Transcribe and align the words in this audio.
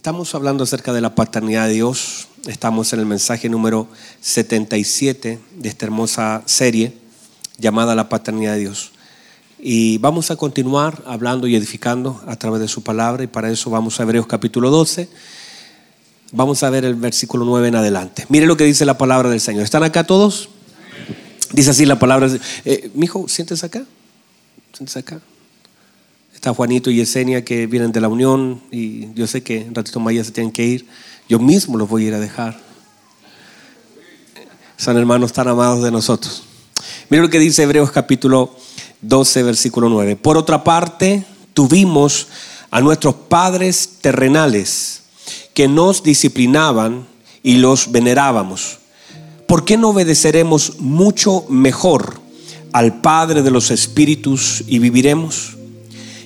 Estamos 0.00 0.34
hablando 0.34 0.64
acerca 0.64 0.94
de 0.94 1.02
la 1.02 1.14
paternidad 1.14 1.66
de 1.66 1.74
Dios. 1.74 2.28
Estamos 2.46 2.90
en 2.94 3.00
el 3.00 3.04
mensaje 3.04 3.50
número 3.50 3.86
77 4.22 5.38
de 5.58 5.68
esta 5.68 5.84
hermosa 5.84 6.42
serie 6.46 6.94
llamada 7.58 7.94
La 7.94 8.08
paternidad 8.08 8.54
de 8.54 8.60
Dios. 8.60 8.92
Y 9.58 9.98
vamos 9.98 10.30
a 10.30 10.36
continuar 10.36 11.02
hablando 11.04 11.46
y 11.48 11.54
edificando 11.54 12.18
a 12.26 12.36
través 12.36 12.62
de 12.62 12.68
su 12.68 12.82
palabra 12.82 13.24
y 13.24 13.26
para 13.26 13.50
eso 13.50 13.68
vamos 13.68 14.00
a 14.00 14.04
Hebreos 14.04 14.26
capítulo 14.26 14.70
12. 14.70 15.06
Vamos 16.32 16.62
a 16.62 16.70
ver 16.70 16.86
el 16.86 16.94
versículo 16.94 17.44
9 17.44 17.68
en 17.68 17.76
adelante. 17.76 18.24
Mire 18.30 18.46
lo 18.46 18.56
que 18.56 18.64
dice 18.64 18.86
la 18.86 18.96
palabra 18.96 19.28
del 19.28 19.42
Señor. 19.42 19.64
¿Están 19.64 19.82
acá 19.82 20.04
todos? 20.04 20.48
Dice 21.52 21.72
así 21.72 21.84
la 21.84 21.98
palabra. 21.98 22.30
Eh, 22.64 22.90
mi 22.94 23.04
hijo, 23.04 23.28
siéntese 23.28 23.66
acá. 23.66 23.84
Siéntese 24.72 24.98
acá. 24.98 25.20
Está 26.40 26.54
Juanito 26.54 26.90
y 26.90 26.96
Yesenia 26.96 27.44
que 27.44 27.66
vienen 27.66 27.92
de 27.92 28.00
la 28.00 28.08
unión 28.08 28.62
y 28.70 29.12
yo 29.12 29.26
sé 29.26 29.42
que 29.42 29.66
un 29.68 29.74
ratito 29.74 30.00
más 30.00 30.14
se 30.24 30.32
tienen 30.32 30.50
que 30.50 30.64
ir. 30.64 30.86
Yo 31.28 31.38
mismo 31.38 31.76
los 31.76 31.86
voy 31.86 32.04
a 32.04 32.08
ir 32.08 32.14
a 32.14 32.18
dejar. 32.18 32.58
Son 34.78 34.96
hermanos 34.96 35.34
tan 35.34 35.48
amados 35.48 35.84
de 35.84 35.90
nosotros. 35.90 36.42
Mira 37.10 37.22
lo 37.22 37.28
que 37.28 37.38
dice 37.38 37.64
Hebreos 37.64 37.90
capítulo 37.90 38.56
12, 39.02 39.42
versículo 39.42 39.90
9. 39.90 40.16
Por 40.16 40.38
otra 40.38 40.64
parte, 40.64 41.26
tuvimos 41.52 42.28
a 42.70 42.80
nuestros 42.80 43.14
padres 43.16 43.98
terrenales 44.00 45.02
que 45.52 45.68
nos 45.68 46.02
disciplinaban 46.02 47.06
y 47.42 47.56
los 47.56 47.92
venerábamos. 47.92 48.78
¿Por 49.46 49.66
qué 49.66 49.76
no 49.76 49.90
obedeceremos 49.90 50.78
mucho 50.78 51.44
mejor 51.50 52.18
al 52.72 53.02
Padre 53.02 53.42
de 53.42 53.50
los 53.50 53.70
Espíritus 53.70 54.64
y 54.66 54.78
viviremos? 54.78 55.58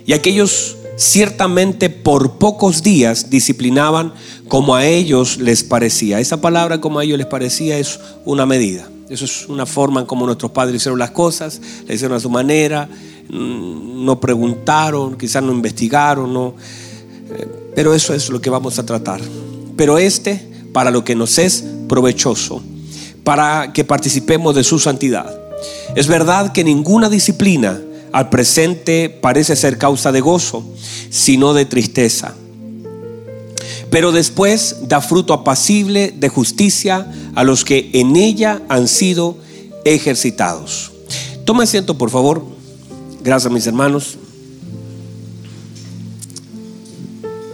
Y 0.07 0.13
aquellos 0.13 0.77
ciertamente 0.97 1.91
por 1.91 2.39
pocos 2.39 2.83
días 2.83 3.31
disciplinaban 3.31 4.13
como 4.49 4.75
a 4.75 4.87
ellos 4.87 5.39
les 5.39 5.65
parecía. 5.65 6.21
Esa 6.21 6.41
palabra 6.41 6.81
como 6.81 6.99
a 6.99 7.05
ellos 7.05 7.19
les 7.19 7.27
parecía 7.27 7.79
es 7.79 7.99
una 8.25 8.47
medida. 8.47 8.89
Eso 9.09 9.25
es 9.25 9.49
una 9.49 9.67
forma 9.67 10.01
en 10.01 10.07
como 10.07 10.27
nuestros 10.27 10.53
padres 10.53 10.77
hicieron 10.77 10.99
las 10.99 11.11
cosas, 11.11 11.61
le 11.87 11.95
hicieron 11.95 12.17
a 12.17 12.21
su 12.21 12.31
manera, 12.31 12.89
mm, 13.29 14.05
no 14.05 14.19
preguntaron, 14.21 15.17
quizás 15.17 15.43
no 15.43 15.53
investigaron, 15.53 16.33
no. 16.33 16.55
Eh, 17.31 17.47
pero 17.75 17.95
eso 17.95 18.15
es 18.15 18.31
lo 18.31 18.41
que 18.41 18.51
vamos 18.51 18.79
a 18.79 18.87
tratar. 18.87 19.21
Pero 19.77 19.99
este, 19.99 20.49
para 20.73 20.91
lo 20.91 21.05
que 21.05 21.15
nos 21.15 21.39
es 21.39 21.65
provechoso, 21.89 22.63
para 23.25 23.73
que 23.73 23.85
participemos 23.85 24.55
de 24.55 24.65
su 24.65 24.79
santidad. 24.79 25.39
Es 25.95 26.07
verdad 26.07 26.53
que 26.53 26.65
ninguna 26.65 27.09
disciplina 27.09 27.81
al 28.15 28.29
presente 28.29 29.09
parece 29.11 29.57
ser 29.57 29.77
causa 29.77 30.13
de 30.13 30.21
gozo, 30.21 30.65
sino 31.11 31.53
de 31.53 31.65
tristeza. 31.65 32.37
Pero 33.91 34.13
después 34.13 34.77
da 34.83 35.01
fruto 35.01 35.35
apacible 35.35 36.15
de 36.17 36.29
justicia 36.29 37.13
a 37.35 37.43
los 37.43 37.65
que 37.65 37.91
en 37.93 38.15
ella 38.15 38.63
han 38.69 38.87
sido 38.87 39.37
ejercitados. 39.85 40.93
Toma 41.45 41.65
asiento, 41.65 41.99
por 41.99 42.09
favor. 42.09 42.47
Gracias, 43.21 43.53
mis 43.53 43.67
hermanos. 43.67 44.17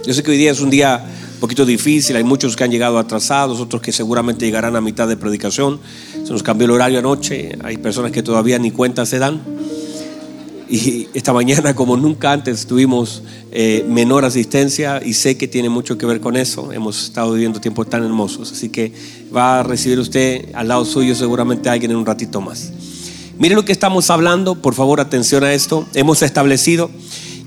Yo 0.05 0.13
sé 0.13 0.21
que 0.21 0.29
hoy 0.29 0.37
día 0.37 0.51
es 0.51 0.61
un 0.61 0.69
día 0.69 1.03
un 1.33 1.39
poquito 1.39 1.65
difícil, 1.65 2.15
hay 2.15 2.23
muchos 2.23 2.55
que 2.55 2.63
han 2.63 2.69
llegado 2.69 2.99
atrasados, 2.99 3.59
otros 3.59 3.81
que 3.81 3.91
seguramente 3.91 4.45
llegarán 4.45 4.75
a 4.75 4.81
mitad 4.81 5.07
de 5.07 5.17
predicación. 5.17 5.79
Se 6.23 6.31
nos 6.31 6.43
cambió 6.43 6.65
el 6.65 6.71
horario 6.71 6.99
anoche, 6.99 7.57
hay 7.63 7.77
personas 7.77 8.11
que 8.11 8.21
todavía 8.21 8.59
ni 8.59 8.69
cuenta 8.69 9.07
se 9.07 9.17
dan. 9.17 9.60
Y 10.71 11.09
esta 11.13 11.33
mañana, 11.33 11.75
como 11.75 11.97
nunca 11.97 12.31
antes, 12.31 12.65
tuvimos 12.65 13.23
eh, 13.51 13.83
menor 13.89 14.23
asistencia 14.23 15.01
y 15.05 15.15
sé 15.15 15.35
que 15.35 15.49
tiene 15.49 15.67
mucho 15.67 15.97
que 15.97 16.05
ver 16.05 16.21
con 16.21 16.37
eso. 16.37 16.71
Hemos 16.71 17.03
estado 17.03 17.33
viviendo 17.33 17.59
tiempos 17.59 17.89
tan 17.89 18.05
hermosos. 18.05 18.53
Así 18.53 18.69
que 18.69 18.93
va 19.35 19.59
a 19.59 19.63
recibir 19.63 19.99
usted 19.99 20.45
al 20.53 20.69
lado 20.69 20.85
suyo 20.85 21.13
seguramente 21.13 21.67
alguien 21.67 21.91
en 21.91 21.97
un 21.97 22.05
ratito 22.05 22.39
más. 22.39 22.71
Mire 23.37 23.53
lo 23.53 23.65
que 23.65 23.73
estamos 23.73 24.09
hablando, 24.09 24.61
por 24.61 24.73
favor, 24.73 25.01
atención 25.01 25.43
a 25.43 25.51
esto. 25.51 25.85
Hemos 25.93 26.21
establecido 26.21 26.89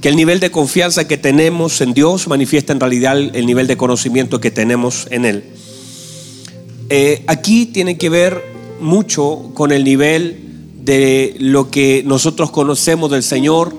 que 0.02 0.10
el 0.10 0.16
nivel 0.16 0.38
de 0.38 0.50
confianza 0.50 1.08
que 1.08 1.16
tenemos 1.16 1.80
en 1.80 1.94
Dios 1.94 2.28
manifiesta 2.28 2.74
en 2.74 2.80
realidad 2.80 3.16
el 3.16 3.46
nivel 3.46 3.66
de 3.66 3.78
conocimiento 3.78 4.38
que 4.38 4.50
tenemos 4.50 5.08
en 5.10 5.24
Él. 5.24 5.44
Eh, 6.90 7.24
aquí 7.26 7.64
tiene 7.64 7.96
que 7.96 8.10
ver 8.10 8.42
mucho 8.80 9.50
con 9.54 9.72
el 9.72 9.82
nivel 9.82 10.43
de 10.84 11.34
lo 11.38 11.70
que 11.70 12.02
nosotros 12.04 12.50
conocemos 12.50 13.10
del 13.10 13.22
Señor 13.22 13.74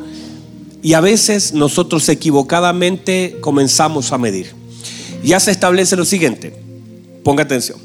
y 0.82 0.94
a 0.94 1.02
veces 1.02 1.54
nosotros 1.54 2.10
equivocadamente 2.10 3.38
comenzamos 3.42 4.12
a 4.12 4.18
medir. 4.18 4.54
Ya 5.24 5.40
se 5.40 5.52
establece 5.52 5.96
lo 5.96 6.06
siguiente, 6.06 6.54
ponga 7.24 7.44
atención. 7.44 7.78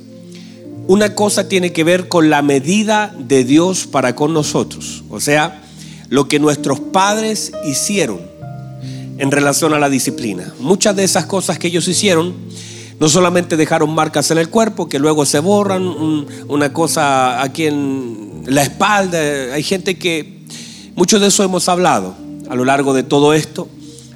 Una 0.87 1.15
cosa 1.15 1.49
tiene 1.49 1.73
que 1.73 1.85
ver 1.85 2.09
con 2.09 2.31
la 2.31 2.43
medida 2.43 3.15
de 3.19 3.45
Dios 3.45 3.87
para 3.87 4.15
con 4.15 4.33
nosotros, 4.33 5.05
o 5.11 5.21
sea, 5.21 5.63
lo 6.09 6.27
que 6.27 6.41
nuestros 6.41 6.81
padres 6.81 7.53
hicieron 7.67 8.21
en 9.19 9.31
relación 9.31 9.75
a 9.75 9.79
la 9.79 9.91
disciplina. 9.91 10.53
Muchas 10.61 10.97
de 10.97 11.05
esas 11.05 11.27
cosas 11.27 11.59
que 11.59 11.69
ellos 11.69 11.87
hicieron 11.89 12.35
no 13.01 13.09
solamente 13.09 13.57
dejaron 13.57 13.95
marcas 13.95 14.31
en 14.31 14.37
el 14.37 14.51
cuerpo 14.51 14.87
que 14.87 14.99
luego 14.99 15.25
se 15.25 15.39
borran, 15.39 15.83
una 16.49 16.71
cosa 16.71 17.43
aquí 17.43 17.65
en 17.65 18.43
la 18.45 18.63
espalda. 18.63 19.19
Hay 19.55 19.63
gente 19.63 19.97
que, 19.97 20.43
mucho 20.97 21.19
de 21.19 21.29
eso 21.29 21.43
hemos 21.43 21.67
hablado 21.71 22.15
a 22.51 22.55
lo 22.55 22.67
largo 22.67 22.93
de 22.93 23.03
todo 23.03 23.33
esto. 23.33 23.69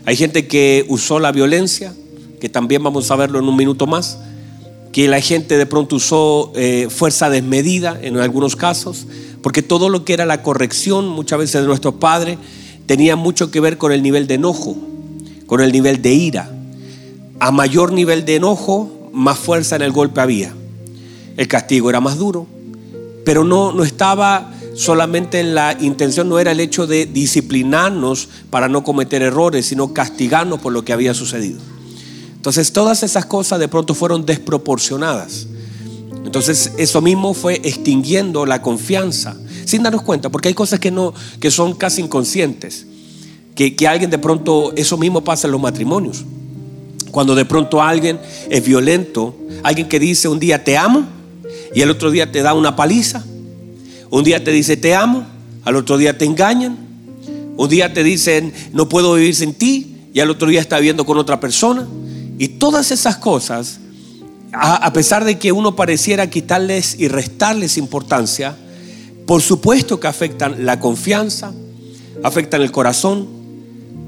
Hay 0.05 0.17
gente 0.17 0.47
que 0.47 0.85
usó 0.91 1.19
la 1.19 1.33
violencia, 1.33 1.95
que 2.43 2.51
también 2.51 2.83
vamos 2.83 3.11
a 3.11 3.17
verlo 3.17 3.39
en 3.39 3.47
un 3.49 3.57
minuto 3.57 3.87
más, 3.87 4.19
que 4.93 5.09
la 5.09 5.23
gente 5.23 5.57
de 5.57 5.65
pronto 5.65 5.97
usó 5.97 6.53
eh, 6.55 6.89
fuerza 6.91 7.31
desmedida 7.31 7.99
en 8.03 8.19
algunos 8.19 8.55
casos, 8.55 9.07
porque 9.43 9.63
todo 9.63 9.89
lo 9.89 10.05
que 10.05 10.13
era 10.13 10.27
la 10.27 10.43
corrección 10.43 11.09
muchas 11.09 11.39
veces 11.39 11.63
de 11.63 11.67
nuestros 11.67 11.95
padres 11.95 12.37
tenía 12.85 13.17
mucho 13.17 13.51
que 13.51 13.61
ver 13.61 13.79
con 13.79 13.93
el 13.93 14.03
nivel 14.03 14.27
de 14.27 14.35
enojo, 14.35 14.77
con 15.47 15.63
el 15.63 15.73
nivel 15.73 16.03
de 16.03 16.13
ira. 16.13 16.51
A 17.45 17.51
mayor 17.51 17.93
nivel 17.93 18.25
de 18.25 18.37
enojo, 18.37 19.11
más 19.13 19.39
fuerza 19.39 19.77
en 19.77 19.83
el 19.83 19.93
golpe 19.93 20.23
había. 20.23 20.55
El 21.37 21.47
castigo 21.47 21.91
era 21.91 22.01
más 22.01 22.17
duro, 22.17 22.47
pero 23.23 23.45
no, 23.45 23.71
no 23.71 23.85
estaba 23.85 24.51
solamente 24.75 25.41
en 25.41 25.55
la 25.55 25.77
intención, 25.79 26.27
no 26.31 26.39
era 26.39 26.53
el 26.53 26.61
hecho 26.61 26.87
de 26.87 27.05
disciplinarnos 27.05 28.31
para 28.49 28.71
no 28.71 28.83
cometer 28.83 29.21
errores, 29.21 29.67
sino 29.67 29.93
castigarnos 29.93 30.59
por 30.61 30.73
lo 30.73 30.87
que 30.87 30.95
había 30.95 31.13
sucedido. 31.13 31.61
Entonces 32.35 32.73
todas 32.73 33.03
esas 33.03 33.27
cosas 33.27 33.61
de 33.61 33.69
pronto 33.69 33.93
fueron 33.93 34.25
desproporcionadas. 34.25 35.47
Entonces 36.25 36.73
eso 36.79 37.03
mismo 37.03 37.35
fue 37.35 37.61
extinguiendo 37.63 38.47
la 38.47 38.63
confianza, 38.63 39.37
sin 39.67 39.83
darnos 39.83 40.01
cuenta, 40.01 40.31
porque 40.31 40.49
hay 40.49 40.55
cosas 40.55 40.81
que, 40.81 40.91
no, 40.91 41.13
que 41.41 41.51
son 41.51 41.75
casi 41.75 42.01
inconscientes, 42.01 42.87
que, 43.55 43.77
que 43.77 43.87
alguien 43.87 44.09
de 44.09 44.17
pronto, 44.17 44.73
eso 44.77 44.97
mismo 44.97 45.23
pasa 45.23 45.47
en 45.47 45.53
los 45.53 45.61
matrimonios. 45.61 46.25
Cuando 47.15 47.37
de 47.37 47.45
pronto 47.45 47.81
alguien 47.81 48.19
es 48.51 48.67
violento, 48.67 49.37
alguien 49.63 49.89
que 49.89 50.01
dice 50.01 50.27
un 50.27 50.41
día 50.41 50.65
te 50.65 50.77
amo, 50.77 51.07
y 51.73 51.81
el 51.81 51.89
otro 51.89 52.11
día 52.11 52.33
te 52.33 52.43
da 52.43 52.55
una 52.55 52.75
paliza. 52.75 53.25
Un 54.11 54.25
día 54.25 54.43
te 54.43 54.51
dice 54.51 54.77
te 54.77 54.97
amo, 54.97 55.25
al 55.63 55.77
otro 55.77 55.97
día 55.97 56.19
te 56.19 56.25
engañan. 56.25 56.77
Un 57.57 57.69
día 57.69 57.95
te 57.95 58.03
dicen 58.03 58.53
no 58.73 58.89
puedo 58.89 59.15
vivir 59.15 59.33
sin 59.37 59.55
ti 59.55 59.95
y 60.13 60.19
al 60.19 60.29
otro 60.29 60.49
día 60.49 60.61
está 60.61 60.79
viviendo 60.79 61.07
con 61.07 61.17
otra 61.17 61.39
persona. 61.39 61.87
Y 62.37 62.49
todas 62.49 62.91
esas 62.91 63.17
cosas, 63.19 63.79
a, 64.53 64.93
pesar 64.93 65.25
de 65.25 65.39
que 65.39 65.53
uno 65.53 65.77
pareciera 65.77 66.29
quitarles 66.29 66.97
y 66.99 67.07
restarles 67.07 67.79
importancia, 67.79 68.57
por 69.25 69.41
supuesto 69.41 70.01
que 70.01 70.09
afectan 70.09 70.67
la 70.67 70.81
confianza, 70.81 71.53
afectan 72.25 72.61
el 72.61 72.73
corazón, 72.73 73.44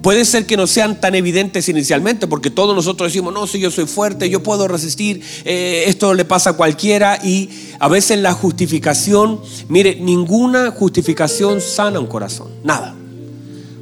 Puede 0.06 0.24
ser 0.24 0.46
que 0.46 0.56
no 0.56 0.68
sean 0.68 1.00
tan 1.00 1.16
evidentes 1.16 1.68
inicialmente, 1.68 2.28
porque 2.28 2.48
todos 2.48 2.76
nosotros 2.76 3.10
decimos, 3.10 3.34
no, 3.34 3.48
si 3.48 3.58
yo 3.58 3.72
soy 3.72 3.86
fuerte, 3.86 4.30
yo 4.30 4.40
puedo 4.40 4.68
resistir, 4.68 5.20
eh, 5.44 5.82
esto 5.88 6.14
le 6.14 6.24
pasa 6.24 6.50
a 6.50 6.52
cualquiera 6.52 7.18
y 7.24 7.50
a 7.80 7.88
veces 7.88 8.20
la 8.20 8.32
justificación, 8.32 9.40
mire, 9.68 9.96
ninguna 9.96 10.70
justificación 10.70 11.60
sana 11.60 11.98
un 11.98 12.06
corazón, 12.06 12.52
nada. 12.62 12.94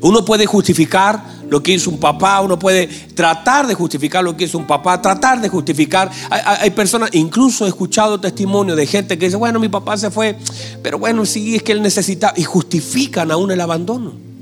Uno 0.01 0.25
puede 0.25 0.47
justificar 0.47 1.23
lo 1.51 1.63
que 1.63 1.75
hizo 1.75 1.91
un 1.91 2.01
papá, 2.01 2.41
uno 2.41 2.59
puede 2.59 2.87
tratar 2.87 3.67
de 3.67 3.75
justificar 3.75 4.25
lo 4.25 4.35
que 4.35 4.45
hizo 4.45 4.57
un 4.57 4.67
papá, 4.67 5.03
tratar 5.03 5.43
de 5.43 5.51
justificar. 5.51 6.11
Hay, 6.31 6.71
personas, 6.71 7.11
incluso 7.13 7.67
he 7.67 7.69
escuchado 7.69 8.19
testimonio 8.19 8.75
de 8.75 8.87
gente 8.87 9.19
que 9.19 9.27
dice, 9.27 9.37
bueno, 9.37 9.61
mi 9.61 9.69
papá 9.69 9.99
se 9.99 10.11
fue, 10.11 10.39
pero 10.83 10.99
bueno, 10.99 11.27
sí, 11.27 11.57
es 11.57 11.63
que 11.63 11.73
él 11.73 11.83
necesita, 11.83 12.33
y 12.35 12.45
justifican 12.45 13.31
aún 13.31 13.51
el 13.51 13.61
abandono 13.61 14.34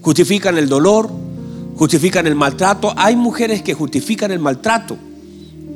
justifican 0.00 0.58
el 0.58 0.68
dolor, 0.68 1.10
justifican 1.76 2.26
el 2.26 2.34
maltrato. 2.34 2.92
Hay 2.96 3.16
mujeres 3.16 3.62
que 3.62 3.74
justifican 3.74 4.30
el 4.30 4.38
maltrato. 4.38 4.96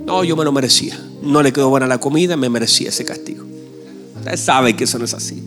No, 0.06 0.24
yo 0.24 0.36
me 0.36 0.44
lo 0.44 0.52
merecía. 0.52 0.98
No 1.22 1.42
le 1.42 1.52
quedó 1.52 1.70
buena 1.70 1.86
la 1.86 1.98
comida, 1.98 2.36
me 2.36 2.48
merecía 2.48 2.90
ese 2.90 3.04
castigo. 3.04 3.44
Ustedes 4.16 4.40
saben 4.40 4.76
que 4.76 4.84
eso 4.84 4.98
no 4.98 5.04
es 5.04 5.14
así. 5.14 5.42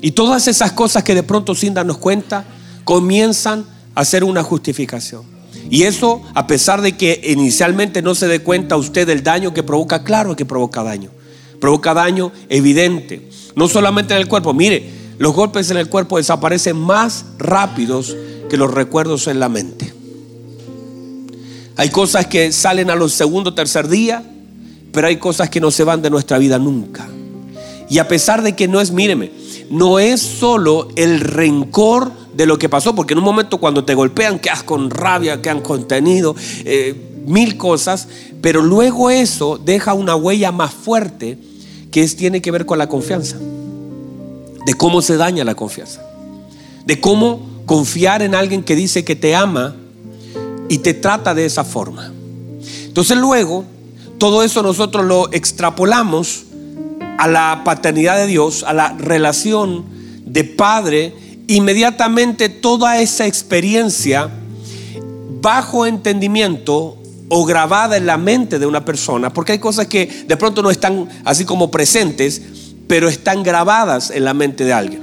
Y 0.00 0.12
todas 0.12 0.48
esas 0.48 0.72
cosas 0.72 1.04
que 1.04 1.14
de 1.14 1.22
pronto 1.22 1.54
sin 1.54 1.74
darnos 1.74 1.98
cuenta 1.98 2.44
comienzan 2.84 3.64
a 3.94 4.04
ser 4.04 4.24
una 4.24 4.42
justificación. 4.42 5.22
Y 5.70 5.84
eso, 5.84 6.22
a 6.34 6.46
pesar 6.46 6.82
de 6.82 6.96
que 6.96 7.20
inicialmente 7.24 8.02
no 8.02 8.14
se 8.14 8.26
dé 8.26 8.40
cuenta 8.40 8.76
usted 8.76 9.06
del 9.06 9.22
daño 9.22 9.54
que 9.54 9.62
provoca, 9.62 10.02
claro 10.02 10.34
que 10.34 10.44
provoca 10.44 10.82
daño. 10.82 11.10
Provoca 11.60 11.94
daño 11.94 12.32
evidente. 12.48 13.28
No 13.54 13.68
solamente 13.68 14.14
en 14.14 14.20
el 14.20 14.28
cuerpo. 14.28 14.52
Mire, 14.52 15.01
los 15.22 15.34
golpes 15.34 15.70
en 15.70 15.76
el 15.76 15.88
cuerpo 15.88 16.16
desaparecen 16.16 16.76
más 16.76 17.24
rápidos 17.38 18.16
que 18.50 18.56
los 18.56 18.74
recuerdos 18.74 19.28
en 19.28 19.38
la 19.38 19.48
mente. 19.48 19.94
Hay 21.76 21.90
cosas 21.90 22.26
que 22.26 22.50
salen 22.50 22.90
a 22.90 22.96
los 22.96 23.12
segundo, 23.12 23.54
tercer 23.54 23.86
día, 23.86 24.24
pero 24.90 25.06
hay 25.06 25.18
cosas 25.18 25.48
que 25.48 25.60
no 25.60 25.70
se 25.70 25.84
van 25.84 26.02
de 26.02 26.10
nuestra 26.10 26.38
vida 26.38 26.58
nunca. 26.58 27.08
Y 27.88 28.00
a 28.00 28.08
pesar 28.08 28.42
de 28.42 28.56
que 28.56 28.66
no 28.66 28.80
es, 28.80 28.90
míreme, 28.90 29.30
no 29.70 30.00
es 30.00 30.20
solo 30.20 30.88
el 30.96 31.20
rencor 31.20 32.10
de 32.34 32.44
lo 32.44 32.58
que 32.58 32.68
pasó, 32.68 32.92
porque 32.92 33.12
en 33.12 33.18
un 33.18 33.24
momento 33.24 33.58
cuando 33.58 33.84
te 33.84 33.94
golpean 33.94 34.40
quedas 34.40 34.64
con 34.64 34.90
rabia, 34.90 35.40
quedan 35.40 35.60
contenido, 35.60 36.34
eh, 36.64 36.96
mil 37.28 37.56
cosas, 37.56 38.08
pero 38.40 38.60
luego 38.60 39.08
eso 39.08 39.56
deja 39.56 39.94
una 39.94 40.16
huella 40.16 40.50
más 40.50 40.74
fuerte 40.74 41.38
que 41.92 42.02
es, 42.02 42.16
tiene 42.16 42.42
que 42.42 42.50
ver 42.50 42.66
con 42.66 42.78
la 42.78 42.88
confianza, 42.88 43.36
de 44.66 44.74
cómo 44.74 45.02
se 45.02 45.16
daña 45.16 45.44
la 45.44 45.54
confianza, 45.54 46.02
de 46.84 47.00
cómo 47.00 47.40
confiar 47.66 48.22
en 48.22 48.34
alguien 48.34 48.62
que 48.62 48.76
dice 48.76 49.04
que 49.04 49.16
te 49.16 49.34
ama 49.34 49.74
y 50.68 50.78
te 50.78 50.94
trata 50.94 51.34
de 51.34 51.44
esa 51.44 51.64
forma. 51.64 52.12
Entonces 52.86 53.16
luego, 53.16 53.64
todo 54.18 54.42
eso 54.42 54.62
nosotros 54.62 55.04
lo 55.04 55.32
extrapolamos 55.32 56.44
a 57.18 57.28
la 57.28 57.62
paternidad 57.64 58.16
de 58.16 58.26
Dios, 58.26 58.64
a 58.64 58.72
la 58.72 58.92
relación 58.94 59.84
de 60.24 60.44
padre, 60.44 61.14
inmediatamente 61.48 62.48
toda 62.48 63.00
esa 63.00 63.26
experiencia 63.26 64.30
bajo 65.40 65.86
entendimiento 65.86 66.96
o 67.28 67.44
grabada 67.44 67.96
en 67.96 68.06
la 68.06 68.16
mente 68.16 68.58
de 68.58 68.66
una 68.66 68.84
persona, 68.84 69.32
porque 69.32 69.52
hay 69.52 69.58
cosas 69.58 69.86
que 69.86 70.24
de 70.26 70.36
pronto 70.36 70.62
no 70.62 70.70
están 70.70 71.08
así 71.24 71.44
como 71.44 71.70
presentes, 71.70 72.42
pero 72.92 73.08
están 73.08 73.42
grabadas 73.42 74.10
en 74.10 74.26
la 74.26 74.34
mente 74.34 74.66
de 74.66 74.74
alguien. 74.74 75.02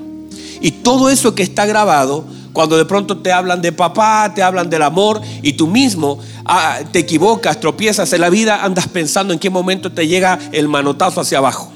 Y 0.62 0.69
todo 0.69 1.09
eso 1.09 1.33
que 1.33 1.41
está 1.41 1.65
grabado, 1.65 2.24
cuando 2.53 2.77
de 2.77 2.86
pronto 2.86 3.18
te 3.18 3.31
hablan 3.31 3.63
de 3.63 3.71
papá, 3.71 4.31
te 4.36 4.44
hablan 4.44 4.69
del 4.69 4.83
amor 4.83 5.19
y 5.41 5.53
tú 5.53 5.65
mismo 5.65 6.19
ah, 6.45 6.81
te 6.91 7.00
equivocas, 7.00 7.59
tropiezas 7.59 8.13
en 8.13 8.21
la 8.21 8.30
vida, 8.30 8.63
andas 8.63 8.88
pensando 8.88 9.33
en 9.33 9.39
qué 9.39 9.50
momento 9.50 9.91
te 9.91 10.07
llega 10.07 10.38
el 10.51 10.68
manotazo 10.68 11.19
hacia 11.21 11.39
abajo. 11.39 11.71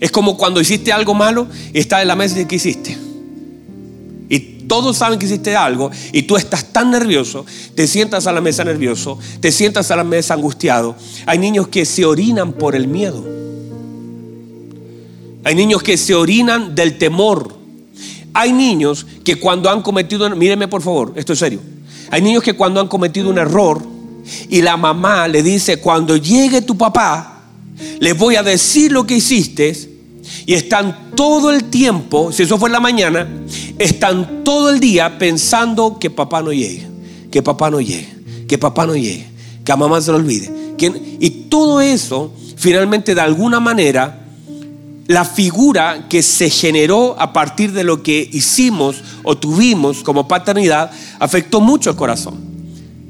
Es 0.00 0.10
como 0.10 0.38
cuando 0.38 0.58
hiciste 0.58 0.90
algo 0.90 1.12
malo 1.12 1.48
y 1.74 1.80
estás 1.80 2.00
en 2.00 2.08
la 2.08 2.16
mesa 2.16 2.40
y 2.40 2.46
¿qué 2.46 2.56
hiciste? 2.56 2.96
Y 4.30 4.38
todos 4.66 4.96
saben 4.96 5.18
que 5.18 5.26
hiciste 5.26 5.54
algo 5.54 5.90
y 6.12 6.22
tú 6.22 6.38
estás 6.38 6.72
tan 6.72 6.90
nervioso, 6.90 7.44
te 7.74 7.86
sientas 7.86 8.26
a 8.26 8.32
la 8.32 8.40
mesa 8.40 8.64
nervioso, 8.64 9.18
te 9.40 9.52
sientas 9.52 9.90
a 9.90 9.96
la 9.96 10.04
mesa 10.04 10.32
angustiado. 10.32 10.96
Hay 11.26 11.36
niños 11.36 11.68
que 11.68 11.84
se 11.84 12.06
orinan 12.06 12.54
por 12.54 12.74
el 12.74 12.88
miedo. 12.88 13.43
Hay 15.44 15.54
niños 15.54 15.82
que 15.82 15.96
se 15.96 16.14
orinan 16.14 16.74
del 16.74 16.96
temor. 16.96 17.54
Hay 18.32 18.52
niños 18.52 19.06
que 19.22 19.36
cuando 19.36 19.70
han 19.70 19.82
cometido, 19.82 20.28
míreme 20.34 20.66
por 20.66 20.82
favor, 20.82 21.12
esto 21.14 21.34
es 21.34 21.38
serio. 21.38 21.60
Hay 22.10 22.22
niños 22.22 22.42
que 22.42 22.54
cuando 22.54 22.80
han 22.80 22.88
cometido 22.88 23.30
un 23.30 23.38
error 23.38 23.80
y 24.48 24.62
la 24.62 24.76
mamá 24.76 25.28
le 25.28 25.42
dice, 25.42 25.76
cuando 25.76 26.16
llegue 26.16 26.62
tu 26.62 26.76
papá, 26.76 27.42
les 28.00 28.16
voy 28.16 28.36
a 28.36 28.42
decir 28.42 28.90
lo 28.90 29.06
que 29.06 29.16
hiciste 29.16 29.90
y 30.46 30.54
están 30.54 31.10
todo 31.14 31.50
el 31.50 31.64
tiempo, 31.64 32.32
si 32.32 32.42
eso 32.42 32.58
fue 32.58 32.70
en 32.70 32.72
la 32.72 32.80
mañana, 32.80 33.28
están 33.78 34.42
todo 34.42 34.70
el 34.70 34.80
día 34.80 35.18
pensando 35.18 35.98
que 35.98 36.10
papá 36.10 36.42
no 36.42 36.52
llegue, 36.52 36.86
que 37.30 37.42
papá 37.42 37.70
no 37.70 37.80
llegue, 37.80 38.08
que 38.48 38.58
papá 38.58 38.86
no 38.86 38.96
llegue, 38.96 39.26
que 39.64 39.72
a 39.72 39.76
mamá 39.76 40.00
se 40.00 40.10
lo 40.10 40.16
olvide. 40.16 40.50
y 41.20 41.30
todo 41.48 41.80
eso, 41.80 42.32
finalmente, 42.56 43.14
de 43.14 43.20
alguna 43.20 43.60
manera, 43.60 44.23
la 45.06 45.24
figura 45.24 46.06
que 46.08 46.22
se 46.22 46.48
generó 46.48 47.16
a 47.18 47.32
partir 47.32 47.72
de 47.72 47.84
lo 47.84 48.02
que 48.02 48.28
hicimos 48.32 49.02
o 49.22 49.36
tuvimos 49.36 50.02
como 50.02 50.26
paternidad, 50.28 50.90
afectó 51.18 51.60
mucho 51.60 51.90
el 51.90 51.96
corazón. 51.96 52.54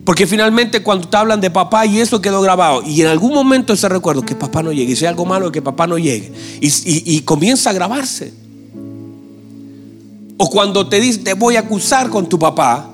Porque 0.05 0.27
finalmente 0.27 0.83
cuando 0.83 1.09
te 1.09 1.17
hablan 1.17 1.41
de 1.41 1.51
papá 1.51 1.87
y 1.87 2.01
eso 2.01 2.21
quedó 2.21 2.43
grabado, 2.43 2.83
y 2.85 3.01
en 3.01 3.07
algún 3.07 3.33
momento 3.33 3.73
ese 3.73 3.89
recuerdo, 3.89 4.23
que 4.23 4.35
papá 4.35 4.63
no 4.63 4.71
llegue, 4.71 4.93
y 4.93 4.97
si 4.97 5.05
hay 5.07 5.11
algo 5.11 5.25
malo, 5.25 5.51
que 5.51 5.63
papá 5.63 5.87
no 5.87 5.97
llegue, 5.97 6.31
y, 6.61 7.21
comienza 7.23 7.71
a 7.71 7.73
grabarse. 7.73 8.35
O 10.37 10.51
cuando 10.51 10.89
te 10.89 11.01
dice, 11.01 11.21
te 11.21 11.35
voy 11.35 11.57
a 11.57 11.61
acusar 11.61 12.11
con 12.11 12.29
tu 12.29 12.39
papá, 12.39 12.91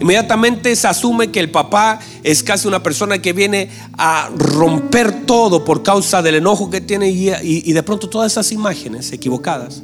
inmediatamente 0.00 0.74
se 0.74 0.88
asume 0.88 1.30
que 1.30 1.40
el 1.40 1.50
papá 1.50 2.00
es 2.24 2.42
casi 2.42 2.66
una 2.66 2.82
persona 2.82 3.20
que 3.20 3.32
viene 3.32 3.70
a 3.96 4.30
romper 4.34 5.26
todo 5.26 5.64
por 5.64 5.82
causa 5.82 6.22
del 6.22 6.36
enojo 6.36 6.70
que 6.70 6.80
tiene 6.80 7.10
y, 7.10 7.30
y 7.42 7.72
de 7.72 7.82
pronto 7.82 8.08
todas 8.08 8.32
esas 8.32 8.50
imágenes 8.50 9.12
equivocadas, 9.12 9.82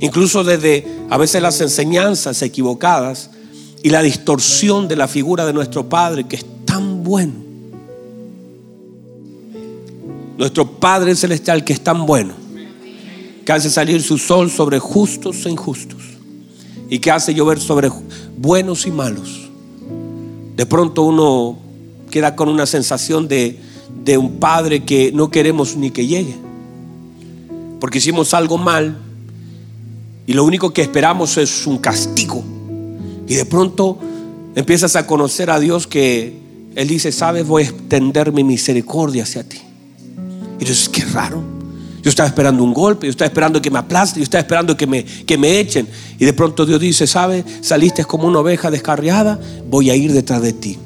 incluso 0.00 0.44
desde 0.44 0.86
a 1.10 1.18
veces 1.18 1.42
las 1.42 1.60
enseñanzas 1.60 2.40
equivocadas, 2.42 3.30
y 3.86 3.90
la 3.90 4.02
distorsión 4.02 4.88
de 4.88 4.96
la 4.96 5.06
figura 5.06 5.46
de 5.46 5.52
nuestro 5.52 5.88
Padre 5.88 6.24
que 6.24 6.34
es 6.34 6.44
tan 6.64 7.04
bueno. 7.04 7.34
Nuestro 10.36 10.68
Padre 10.68 11.14
Celestial 11.14 11.62
que 11.62 11.72
es 11.72 11.80
tan 11.80 12.04
bueno, 12.04 12.34
que 13.44 13.52
hace 13.52 13.70
salir 13.70 14.02
su 14.02 14.18
sol 14.18 14.50
sobre 14.50 14.80
justos 14.80 15.46
e 15.46 15.50
injustos 15.50 16.02
y 16.90 16.98
que 16.98 17.12
hace 17.12 17.32
llover 17.32 17.60
sobre 17.60 17.88
buenos 18.36 18.86
y 18.86 18.90
malos. 18.90 19.45
De 20.56 20.66
pronto 20.66 21.02
uno 21.02 21.58
queda 22.10 22.34
con 22.34 22.48
una 22.48 22.66
sensación 22.66 23.28
de, 23.28 23.58
de 24.04 24.18
un 24.18 24.38
Padre 24.38 24.84
que 24.84 25.12
no 25.12 25.30
queremos 25.30 25.76
ni 25.76 25.90
que 25.90 26.06
llegue, 26.06 26.34
porque 27.78 27.98
hicimos 27.98 28.34
algo 28.34 28.58
mal 28.58 28.96
y 30.26 30.32
lo 30.32 30.44
único 30.44 30.72
que 30.72 30.82
esperamos 30.82 31.36
es 31.36 31.66
un 31.66 31.78
castigo 31.78 32.42
y 33.28 33.34
de 33.34 33.44
pronto 33.44 33.98
empiezas 34.54 34.96
a 34.96 35.06
conocer 35.06 35.50
a 35.50 35.60
Dios 35.60 35.86
que 35.86 36.38
Él 36.74 36.88
dice, 36.88 37.12
sabes, 37.12 37.46
voy 37.46 37.64
a 37.64 37.66
extender 37.66 38.32
mi 38.32 38.44
misericordia 38.44 39.24
hacia 39.24 39.46
ti. 39.46 39.58
Y 40.58 40.64
dices, 40.64 40.88
qué 40.88 41.04
raro. 41.04 41.55
Yo 42.06 42.10
estaba 42.10 42.28
esperando 42.28 42.62
un 42.62 42.72
golpe, 42.72 43.08
yo 43.08 43.10
estaba 43.10 43.26
esperando 43.26 43.60
que 43.60 43.68
me 43.68 43.80
aplaste, 43.80 44.20
yo 44.20 44.22
estaba 44.22 44.40
esperando 44.40 44.76
que 44.76 44.86
me, 44.86 45.04
que 45.04 45.36
me 45.36 45.58
echen. 45.58 45.88
Y 46.20 46.24
de 46.24 46.32
pronto 46.32 46.64
Dios 46.64 46.78
dice, 46.78 47.04
sabes, 47.04 47.44
saliste 47.62 48.04
como 48.04 48.28
una 48.28 48.38
oveja 48.38 48.70
descarriada, 48.70 49.40
voy 49.68 49.90
a 49.90 49.96
ir 49.96 50.12
detrás 50.12 50.40
de 50.40 50.52
ti. 50.52 50.78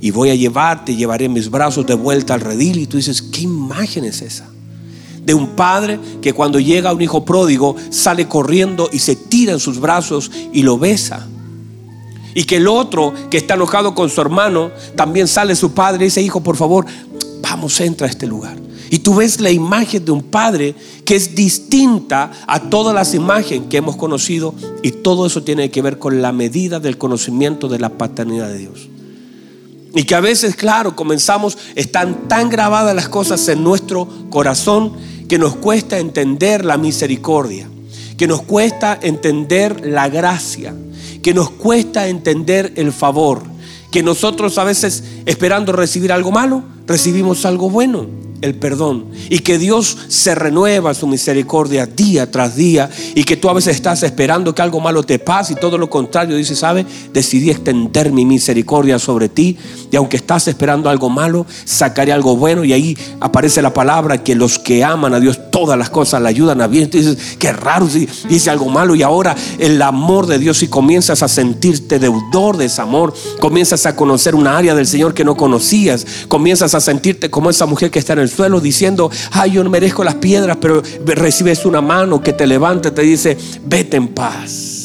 Y 0.00 0.12
voy 0.12 0.30
a 0.30 0.36
llevarte, 0.36 0.94
llevaré 0.94 1.28
mis 1.28 1.50
brazos 1.50 1.84
de 1.88 1.94
vuelta 1.94 2.34
al 2.34 2.40
redil. 2.40 2.78
Y 2.78 2.86
tú 2.86 2.98
dices, 2.98 3.20
¿qué 3.20 3.40
imagen 3.40 4.04
es 4.04 4.22
esa? 4.22 4.48
de 5.24 5.34
un 5.34 5.48
padre 5.56 5.98
que 6.22 6.32
cuando 6.32 6.60
llega 6.60 6.92
un 6.92 7.02
hijo 7.02 7.24
pródigo 7.24 7.74
sale 7.90 8.28
corriendo 8.28 8.88
y 8.92 9.00
se 9.00 9.16
tira 9.16 9.52
en 9.52 9.58
sus 9.58 9.80
brazos 9.80 10.30
y 10.52 10.62
lo 10.62 10.78
besa. 10.78 11.26
Y 12.32 12.44
que 12.44 12.58
el 12.58 12.68
otro 12.68 13.12
que 13.28 13.38
está 13.38 13.54
enojado 13.54 13.92
con 13.92 14.08
su 14.08 14.20
hermano, 14.20 14.70
también 14.94 15.26
sale 15.26 15.56
su 15.56 15.72
padre 15.72 16.04
y 16.04 16.06
dice, 16.06 16.22
hijo, 16.22 16.40
por 16.40 16.56
favor, 16.56 16.86
vamos, 17.42 17.80
entra 17.80 18.06
a 18.06 18.10
este 18.10 18.28
lugar. 18.28 18.69
Y 18.90 18.98
tú 18.98 19.14
ves 19.14 19.40
la 19.40 19.50
imagen 19.50 20.04
de 20.04 20.10
un 20.10 20.22
padre 20.22 20.74
que 21.04 21.16
es 21.16 21.34
distinta 21.34 22.32
a 22.46 22.60
todas 22.68 22.94
las 22.94 23.14
imágenes 23.14 23.68
que 23.70 23.76
hemos 23.76 23.96
conocido 23.96 24.54
y 24.82 24.90
todo 24.90 25.26
eso 25.26 25.42
tiene 25.42 25.70
que 25.70 25.80
ver 25.80 25.98
con 25.98 26.20
la 26.20 26.32
medida 26.32 26.80
del 26.80 26.98
conocimiento 26.98 27.68
de 27.68 27.78
la 27.78 27.90
paternidad 27.90 28.48
de 28.48 28.58
Dios. 28.58 28.88
Y 29.94 30.04
que 30.04 30.14
a 30.14 30.20
veces, 30.20 30.56
claro, 30.56 30.94
comenzamos, 30.96 31.56
están 31.74 32.28
tan 32.28 32.48
grabadas 32.50 32.94
las 32.94 33.08
cosas 33.08 33.46
en 33.48 33.64
nuestro 33.64 34.08
corazón 34.28 34.92
que 35.28 35.38
nos 35.38 35.56
cuesta 35.56 35.98
entender 35.98 36.64
la 36.64 36.76
misericordia, 36.76 37.68
que 38.16 38.26
nos 38.26 38.42
cuesta 38.42 38.98
entender 39.00 39.86
la 39.86 40.08
gracia 40.08 40.74
que 41.22 41.34
nos 41.34 41.50
cuesta 41.50 42.08
entender 42.08 42.72
el 42.76 42.92
favor, 42.92 43.42
que 43.90 44.02
nosotros 44.02 44.58
a 44.58 44.64
veces 44.64 45.04
esperando 45.26 45.72
recibir 45.72 46.12
algo 46.12 46.30
malo, 46.30 46.62
recibimos 46.90 47.46
algo 47.46 47.70
bueno 47.70 48.30
el 48.40 48.54
perdón 48.54 49.06
y 49.28 49.40
que 49.40 49.58
Dios 49.58 49.96
se 50.08 50.34
renueva 50.34 50.94
su 50.94 51.06
misericordia 51.06 51.86
día 51.86 52.30
tras 52.30 52.56
día 52.56 52.90
y 53.14 53.24
que 53.24 53.36
tú 53.36 53.48
a 53.48 53.52
veces 53.52 53.76
estás 53.76 54.02
esperando 54.02 54.54
que 54.54 54.62
algo 54.62 54.80
malo 54.80 55.02
te 55.02 55.18
pase 55.18 55.52
y 55.52 55.56
todo 55.56 55.76
lo 55.76 55.90
contrario 55.90 56.36
dice, 56.36 56.56
¿sabe? 56.56 56.86
Decidí 57.12 57.50
extender 57.50 58.12
mi 58.12 58.24
misericordia 58.24 58.98
sobre 58.98 59.28
ti 59.28 59.58
y 59.90 59.96
aunque 59.96 60.16
estás 60.16 60.48
esperando 60.48 60.88
algo 60.88 61.10
malo, 61.10 61.46
sacaré 61.64 62.12
algo 62.12 62.36
bueno 62.36 62.64
y 62.64 62.72
ahí 62.72 62.96
aparece 63.20 63.60
la 63.60 63.74
palabra 63.74 64.22
que 64.22 64.34
los 64.34 64.58
que 64.58 64.84
aman 64.84 65.14
a 65.14 65.20
Dios 65.20 65.50
todas 65.50 65.78
las 65.78 65.90
cosas 65.90 66.22
le 66.22 66.28
ayudan 66.28 66.60
a 66.60 66.66
bien. 66.66 66.88
Dices, 66.90 67.36
qué 67.38 67.52
raro 67.52 67.88
si 67.88 68.08
dice 68.28 68.50
algo 68.50 68.68
malo 68.68 68.94
y 68.94 69.02
ahora 69.02 69.36
el 69.58 69.80
amor 69.82 70.26
de 70.26 70.38
Dios 70.38 70.62
y 70.62 70.68
comienzas 70.68 71.22
a 71.22 71.28
sentirte 71.28 71.98
deudor 71.98 72.56
de 72.56 72.66
ese 72.66 72.80
amor, 72.80 73.12
comienzas 73.40 73.84
a 73.86 73.96
conocer 73.96 74.34
una 74.34 74.56
área 74.56 74.74
del 74.74 74.86
Señor 74.86 75.12
que 75.12 75.24
no 75.24 75.36
conocías, 75.36 76.06
comienzas 76.28 76.74
a 76.74 76.79
sentirte 76.80 77.30
como 77.30 77.50
esa 77.50 77.66
mujer 77.66 77.90
que 77.90 77.98
está 77.98 78.12
en 78.12 78.20
el 78.20 78.30
suelo 78.30 78.60
diciendo, 78.60 79.10
ay, 79.32 79.52
yo 79.52 79.64
no 79.64 79.70
merezco 79.70 80.04
las 80.04 80.16
piedras, 80.16 80.58
pero 80.60 80.82
recibes 81.06 81.64
una 81.64 81.80
mano 81.80 82.22
que 82.22 82.32
te 82.32 82.46
levanta 82.46 82.94
te 82.94 83.02
dice, 83.02 83.36
vete 83.64 83.96
en 83.96 84.08
paz. 84.08 84.80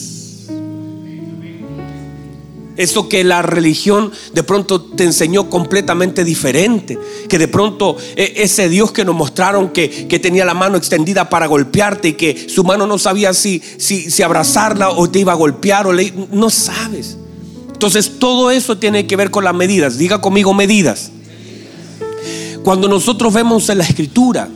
Eso 2.78 3.08
que 3.08 3.24
la 3.24 3.42
religión 3.42 4.12
de 4.34 4.44
pronto 4.44 4.82
te 4.82 5.06
enseñó 5.06 5.50
completamente 5.50 6.24
diferente. 6.24 7.00
Que 7.30 7.38
de 7.38 7.48
pronto 7.48 7.96
e, 8.16 8.34
ese 8.38 8.68
Dios 8.68 8.92
que 8.92 9.06
nos 9.06 9.16
mostraron 9.16 9.70
que, 9.70 9.88
tenía 10.22 10.46
la 10.46 10.54
mano 10.54 10.78
extendida 10.78 11.30
para 11.30 11.46
golpearte 11.46 12.10
y 12.10 12.14
que 12.14 12.50
su 12.50 12.64
mano 12.64 12.88
no 12.88 12.98
sabía 12.98 13.34
si, 13.34 13.62
si, 13.78 14.10
si 14.10 14.24
abrazarla 14.24 14.90
o 14.90 15.10
te 15.10 15.20
iba 15.20 15.32
a 15.32 15.36
golpear 15.36 15.88
o 15.88 15.94
no 15.94 16.50
sabes. 16.50 17.18
Entonces 17.72 18.20
todo 18.20 18.52
eso 18.52 18.78
tiene 18.78 19.08
que 19.08 19.16
ver 19.16 19.32
con 19.32 19.44
las 19.44 19.54
medidas. 19.54 19.98
Diga 19.98 20.20
conmigo 20.20 20.54
medidas. 20.54 21.12
Cuando 22.66 22.88
nosotros 22.88 23.32
vemos 23.32 23.70
en 23.70 23.78
la 23.78 23.84
escritura 23.84 24.50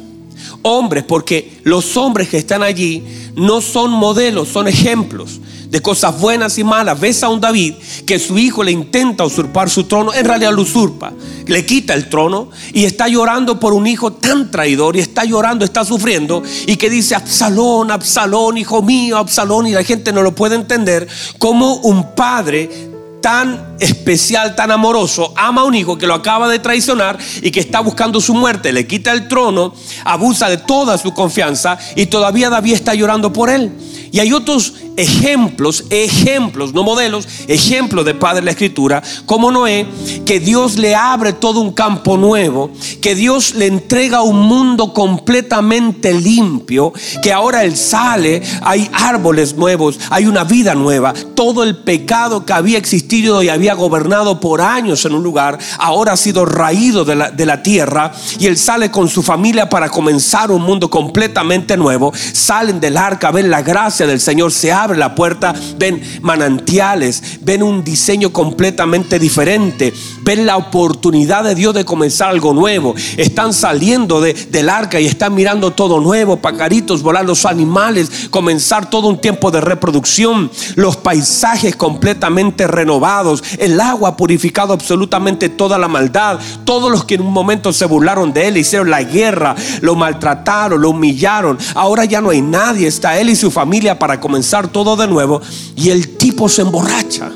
hombres, 0.63 1.03
porque 1.03 1.59
los 1.63 1.95
hombres 1.95 2.27
que 2.27 2.37
están 2.37 2.63
allí 2.63 3.03
no 3.35 3.61
son 3.61 3.91
modelos, 3.91 4.47
son 4.47 4.67
ejemplos 4.67 5.39
de 5.69 5.79
cosas 5.79 6.19
buenas 6.19 6.57
y 6.57 6.63
malas. 6.63 6.99
Ves 6.99 7.21
a 7.21 7.29
un 7.29 7.39
David 7.39 7.75
que 8.07 8.17
su 8.17 8.39
hijo 8.39 8.63
le 8.63 8.71
intenta 8.71 9.23
usurpar 9.23 9.69
su 9.69 9.83
trono, 9.83 10.11
en 10.11 10.25
realidad 10.25 10.51
lo 10.53 10.63
usurpa, 10.63 11.13
le 11.45 11.63
quita 11.67 11.93
el 11.93 12.09
trono 12.09 12.49
y 12.73 12.85
está 12.85 13.07
llorando 13.07 13.59
por 13.59 13.73
un 13.73 13.85
hijo 13.85 14.11
tan 14.11 14.49
traidor 14.49 14.95
y 14.95 15.01
está 15.01 15.23
llorando, 15.23 15.63
está 15.63 15.85
sufriendo 15.85 16.41
y 16.65 16.77
que 16.77 16.89
dice 16.89 17.13
Absalón, 17.13 17.91
Absalón, 17.91 18.57
hijo 18.57 18.81
mío, 18.81 19.17
Absalón 19.17 19.67
y 19.67 19.73
la 19.73 19.83
gente 19.83 20.11
no 20.11 20.23
lo 20.23 20.33
puede 20.33 20.55
entender 20.55 21.07
como 21.37 21.75
un 21.75 22.15
padre 22.15 22.88
tan 23.21 23.75
especial, 23.79 24.55
tan 24.55 24.71
amoroso, 24.71 25.33
ama 25.35 25.61
a 25.61 25.65
un 25.65 25.75
hijo 25.75 25.97
que 25.97 26.07
lo 26.07 26.13
acaba 26.13 26.47
de 26.47 26.59
traicionar 26.59 27.17
y 27.41 27.51
que 27.51 27.59
está 27.59 27.79
buscando 27.79 28.21
su 28.21 28.33
muerte, 28.33 28.71
le 28.73 28.87
quita 28.87 29.11
el 29.11 29.27
trono, 29.27 29.73
abusa 30.05 30.49
de 30.49 30.57
toda 30.57 30.97
su 30.97 31.13
confianza 31.13 31.77
y 31.95 32.07
todavía 32.07 32.49
David 32.49 32.73
está 32.73 32.93
llorando 32.93 33.33
por 33.33 33.49
él. 33.49 33.71
Y 34.11 34.19
hay 34.19 34.33
otros 34.33 34.73
ejemplos, 34.99 35.85
ejemplos, 35.89 36.73
no 36.73 36.83
modelos, 36.83 37.27
ejemplos 37.47 38.03
de 38.03 38.13
Padre 38.13 38.41
de 38.41 38.45
la 38.45 38.51
Escritura, 38.51 39.01
como 39.25 39.49
Noé, 39.49 39.87
que 40.25 40.41
Dios 40.41 40.77
le 40.77 40.93
abre 40.93 41.31
todo 41.31 41.61
un 41.61 41.71
campo 41.71 42.17
nuevo, 42.17 42.69
que 43.01 43.15
Dios 43.15 43.55
le 43.55 43.67
entrega 43.67 44.23
un 44.23 44.41
mundo 44.41 44.93
completamente 44.93 46.13
limpio, 46.13 46.91
que 47.23 47.31
ahora 47.31 47.63
él 47.63 47.77
sale, 47.77 48.43
hay 48.61 48.89
árboles 48.91 49.55
nuevos, 49.55 49.97
hay 50.09 50.25
una 50.25 50.43
vida 50.43 50.75
nueva, 50.75 51.13
todo 51.33 51.63
el 51.63 51.77
pecado 51.77 52.45
que 52.45 52.51
había 52.51 52.77
existido 52.77 53.41
y 53.41 53.47
había 53.47 53.75
gobernado 53.75 54.41
por 54.41 54.61
años 54.61 55.05
en 55.05 55.13
un 55.13 55.23
lugar, 55.23 55.57
ahora 55.77 56.13
ha 56.13 56.17
sido 56.17 56.45
raído 56.45 57.05
de 57.05 57.15
la, 57.15 57.31
de 57.31 57.45
la 57.45 57.63
tierra 57.63 58.11
y 58.37 58.47
él 58.47 58.57
sale 58.57 58.91
con 58.91 59.07
su 59.07 59.23
familia 59.23 59.69
para 59.69 59.87
comenzar 59.87 60.51
un 60.51 60.63
mundo 60.63 60.89
completamente 60.89 61.77
nuevo, 61.77 62.11
salen 62.33 62.81
del 62.81 62.97
arca, 62.97 63.31
ven 63.31 63.49
la 63.49 63.61
gracia 63.61 64.05
del 64.05 64.19
Señor, 64.19 64.51
se 64.51 64.73
abre 64.73 64.88
la 64.97 65.15
puerta, 65.15 65.53
ven 65.77 66.01
manantiales, 66.21 67.39
ven 67.41 67.63
un 67.63 67.83
diseño 67.83 68.31
completamente 68.31 69.19
diferente, 69.19 69.93
ven 70.23 70.45
la 70.45 70.57
oportunidad 70.57 71.43
de 71.43 71.55
Dios 71.55 71.73
de 71.73 71.85
comenzar 71.85 72.29
algo 72.29 72.53
nuevo. 72.53 72.95
Están 73.17 73.53
saliendo 73.53 74.21
de, 74.21 74.33
del 74.33 74.69
arca 74.69 74.99
y 74.99 75.05
están 75.05 75.35
mirando 75.35 75.71
todo 75.71 75.99
nuevo, 75.99 76.37
pacaritos, 76.37 77.01
volar 77.01 77.25
los 77.25 77.45
animales, 77.45 78.29
comenzar 78.29 78.89
todo 78.89 79.07
un 79.07 79.19
tiempo 79.19 79.51
de 79.51 79.61
reproducción, 79.61 80.51
los 80.75 80.97
paisajes 80.97 81.75
completamente 81.75 82.67
renovados, 82.67 83.43
el 83.57 83.79
agua 83.79 84.17
purificado 84.17 84.73
absolutamente 84.73 85.49
toda 85.49 85.77
la 85.77 85.87
maldad, 85.87 86.39
todos 86.63 86.91
los 86.91 87.03
que 87.03 87.15
en 87.15 87.21
un 87.21 87.33
momento 87.33 87.73
se 87.73 87.85
burlaron 87.85 88.33
de 88.33 88.47
él, 88.47 88.57
hicieron 88.57 88.89
la 88.89 89.03
guerra, 89.03 89.55
lo 89.81 89.95
maltrataron, 89.95 90.81
lo 90.81 90.91
humillaron, 90.91 91.57
ahora 91.75 92.05
ya 92.05 92.21
no 92.21 92.29
hay 92.29 92.41
nadie, 92.41 92.87
está 92.87 93.19
él 93.19 93.29
y 93.29 93.35
su 93.35 93.51
familia 93.51 93.99
para 93.99 94.19
comenzar 94.19 94.67
todo 94.67 94.78
de 94.83 95.07
nuevo 95.07 95.41
y 95.75 95.89
el 95.89 96.17
tipo 96.17 96.47
se 96.49 96.61
emborracha. 96.61 97.31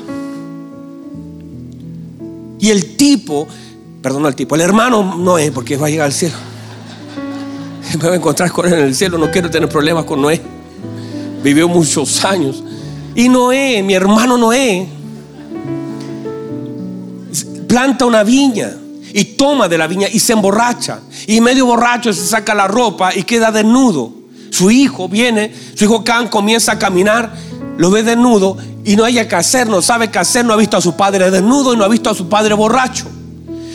Y 2.58 2.70
el 2.70 2.96
tipo, 2.96 3.46
perdón 4.00 4.26
el 4.26 4.34
tipo, 4.34 4.54
el 4.54 4.62
hermano 4.62 5.16
no 5.16 5.36
es 5.38 5.50
porque 5.50 5.76
va 5.76 5.86
a 5.86 5.90
llegar 5.90 6.06
al 6.06 6.12
cielo. 6.12 6.34
Me 7.92 7.98
voy 7.98 8.12
a 8.12 8.14
encontrar 8.16 8.50
con 8.50 8.66
él 8.66 8.74
en 8.74 8.84
el 8.86 8.94
cielo, 8.94 9.18
no 9.18 9.30
quiero 9.30 9.50
tener 9.50 9.68
problemas 9.68 10.04
con 10.04 10.22
Noé. 10.22 10.40
Vivió 11.42 11.68
muchos 11.68 12.24
años. 12.24 12.62
Y 13.14 13.28
Noé, 13.28 13.82
mi 13.82 13.94
hermano 13.94 14.38
Noé, 14.38 14.88
planta 17.68 18.06
una 18.06 18.22
viña 18.22 18.72
y 19.12 19.24
toma 19.36 19.68
de 19.68 19.78
la 19.78 19.86
viña 19.86 20.08
y 20.10 20.18
se 20.18 20.32
emborracha. 20.32 21.00
Y 21.26 21.40
medio 21.40 21.66
borracho 21.66 22.12
se 22.12 22.26
saca 22.26 22.54
la 22.54 22.66
ropa 22.66 23.14
y 23.14 23.24
queda 23.24 23.52
desnudo. 23.52 24.23
Su 24.50 24.70
hijo 24.70 25.08
viene, 25.08 25.52
su 25.74 25.84
hijo 25.84 26.04
Can 26.04 26.28
comienza 26.28 26.72
a 26.72 26.78
caminar, 26.78 27.34
lo 27.76 27.90
ve 27.90 28.02
desnudo 28.02 28.56
y 28.84 28.96
no 28.96 29.04
haya 29.04 29.26
que 29.28 29.34
hacer, 29.34 29.68
no 29.68 29.82
sabe 29.82 30.10
qué 30.10 30.18
hacer, 30.18 30.44
no 30.44 30.52
ha 30.52 30.56
visto 30.56 30.76
a 30.76 30.80
su 30.80 30.96
padre 30.96 31.30
desnudo 31.30 31.74
y 31.74 31.76
no 31.76 31.84
ha 31.84 31.88
visto 31.88 32.10
a 32.10 32.14
su 32.14 32.28
padre 32.28 32.54
borracho. 32.54 33.06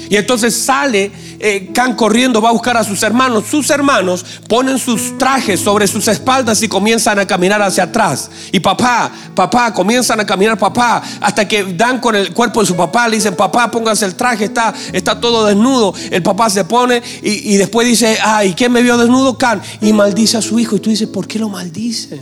Y 0.10 0.16
entonces 0.16 0.56
sale 0.56 1.12
eh, 1.40 1.72
Can 1.74 1.96
corriendo, 1.96 2.42
va 2.42 2.50
a 2.50 2.52
buscar 2.52 2.76
a 2.78 2.84
sus 2.84 3.02
hermanos. 3.04 3.46
Sus 3.50 3.70
hermanos 3.70 4.26
ponen 4.48 4.78
sus 4.78 5.18
trajes 5.18 5.60
sobre 5.60 5.88
sus 5.88 6.08
espaldas 6.08 6.62
y 6.62 6.68
comienzan 6.68 7.18
a 7.20 7.26
caminar 7.26 7.62
hacia 7.62 7.84
atrás. 7.84 8.30
Y 8.52 8.60
papá, 8.60 9.12
papá, 9.34 9.74
comienzan 9.74 10.20
a 10.20 10.26
caminar 10.26 10.58
papá, 10.58 11.02
hasta 11.22 11.48
que 11.48 11.64
dan 11.64 12.00
con 12.00 12.16
el 12.16 12.34
cuerpo 12.34 12.60
de 12.60 12.68
su 12.68 12.76
papá, 12.76 13.08
le 13.08 13.16
dicen, 13.16 13.36
papá, 13.36 13.72
póngase 13.72 14.06
el 14.06 14.16
traje, 14.16 14.46
está, 14.46 14.74
está 14.92 15.20
todo 15.20 15.46
desnudo. 15.46 15.94
El 16.12 16.22
papá 16.22 16.50
se 16.50 16.66
pone 16.66 17.02
y, 17.24 17.54
y 17.54 17.58
después 17.58 17.88
dice, 17.88 18.18
ay, 18.22 18.54
¿quién 18.54 18.72
me 18.72 18.82
vio 18.82 18.98
desnudo? 18.98 19.38
Can. 19.38 19.62
Y 19.82 19.94
maldice 19.94 20.38
a 20.38 20.42
su 20.42 20.60
hijo. 20.60 20.76
Y 20.76 20.80
tú 20.80 20.90
dices, 20.90 21.08
¿por 21.08 21.28
qué 21.28 21.40
lo 21.40 21.50
maldice? 21.50 22.22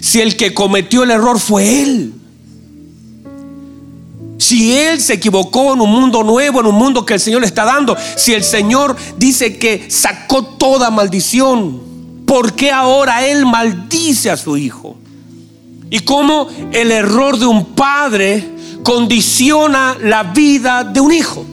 Si 0.00 0.20
el 0.20 0.36
que 0.36 0.52
cometió 0.52 1.04
el 1.04 1.10
error 1.10 1.38
fue 1.38 1.82
él. 1.82 2.21
Si 4.42 4.76
Él 4.76 5.00
se 5.00 5.14
equivocó 5.14 5.72
en 5.72 5.80
un 5.80 5.90
mundo 5.90 6.24
nuevo, 6.24 6.58
en 6.58 6.66
un 6.66 6.74
mundo 6.74 7.06
que 7.06 7.14
el 7.14 7.20
Señor 7.20 7.42
le 7.42 7.46
está 7.46 7.64
dando, 7.64 7.96
si 8.16 8.34
el 8.34 8.42
Señor 8.42 8.96
dice 9.16 9.56
que 9.56 9.88
sacó 9.88 10.42
toda 10.42 10.90
maldición, 10.90 11.80
¿por 12.26 12.52
qué 12.54 12.72
ahora 12.72 13.24
Él 13.24 13.46
maldice 13.46 14.30
a 14.30 14.36
su 14.36 14.56
hijo? 14.56 14.96
Y 15.90 16.00
cómo 16.00 16.48
el 16.72 16.90
error 16.90 17.38
de 17.38 17.46
un 17.46 17.66
padre 17.66 18.44
condiciona 18.82 19.96
la 20.02 20.24
vida 20.24 20.82
de 20.82 21.00
un 21.00 21.12
hijo. 21.12 21.46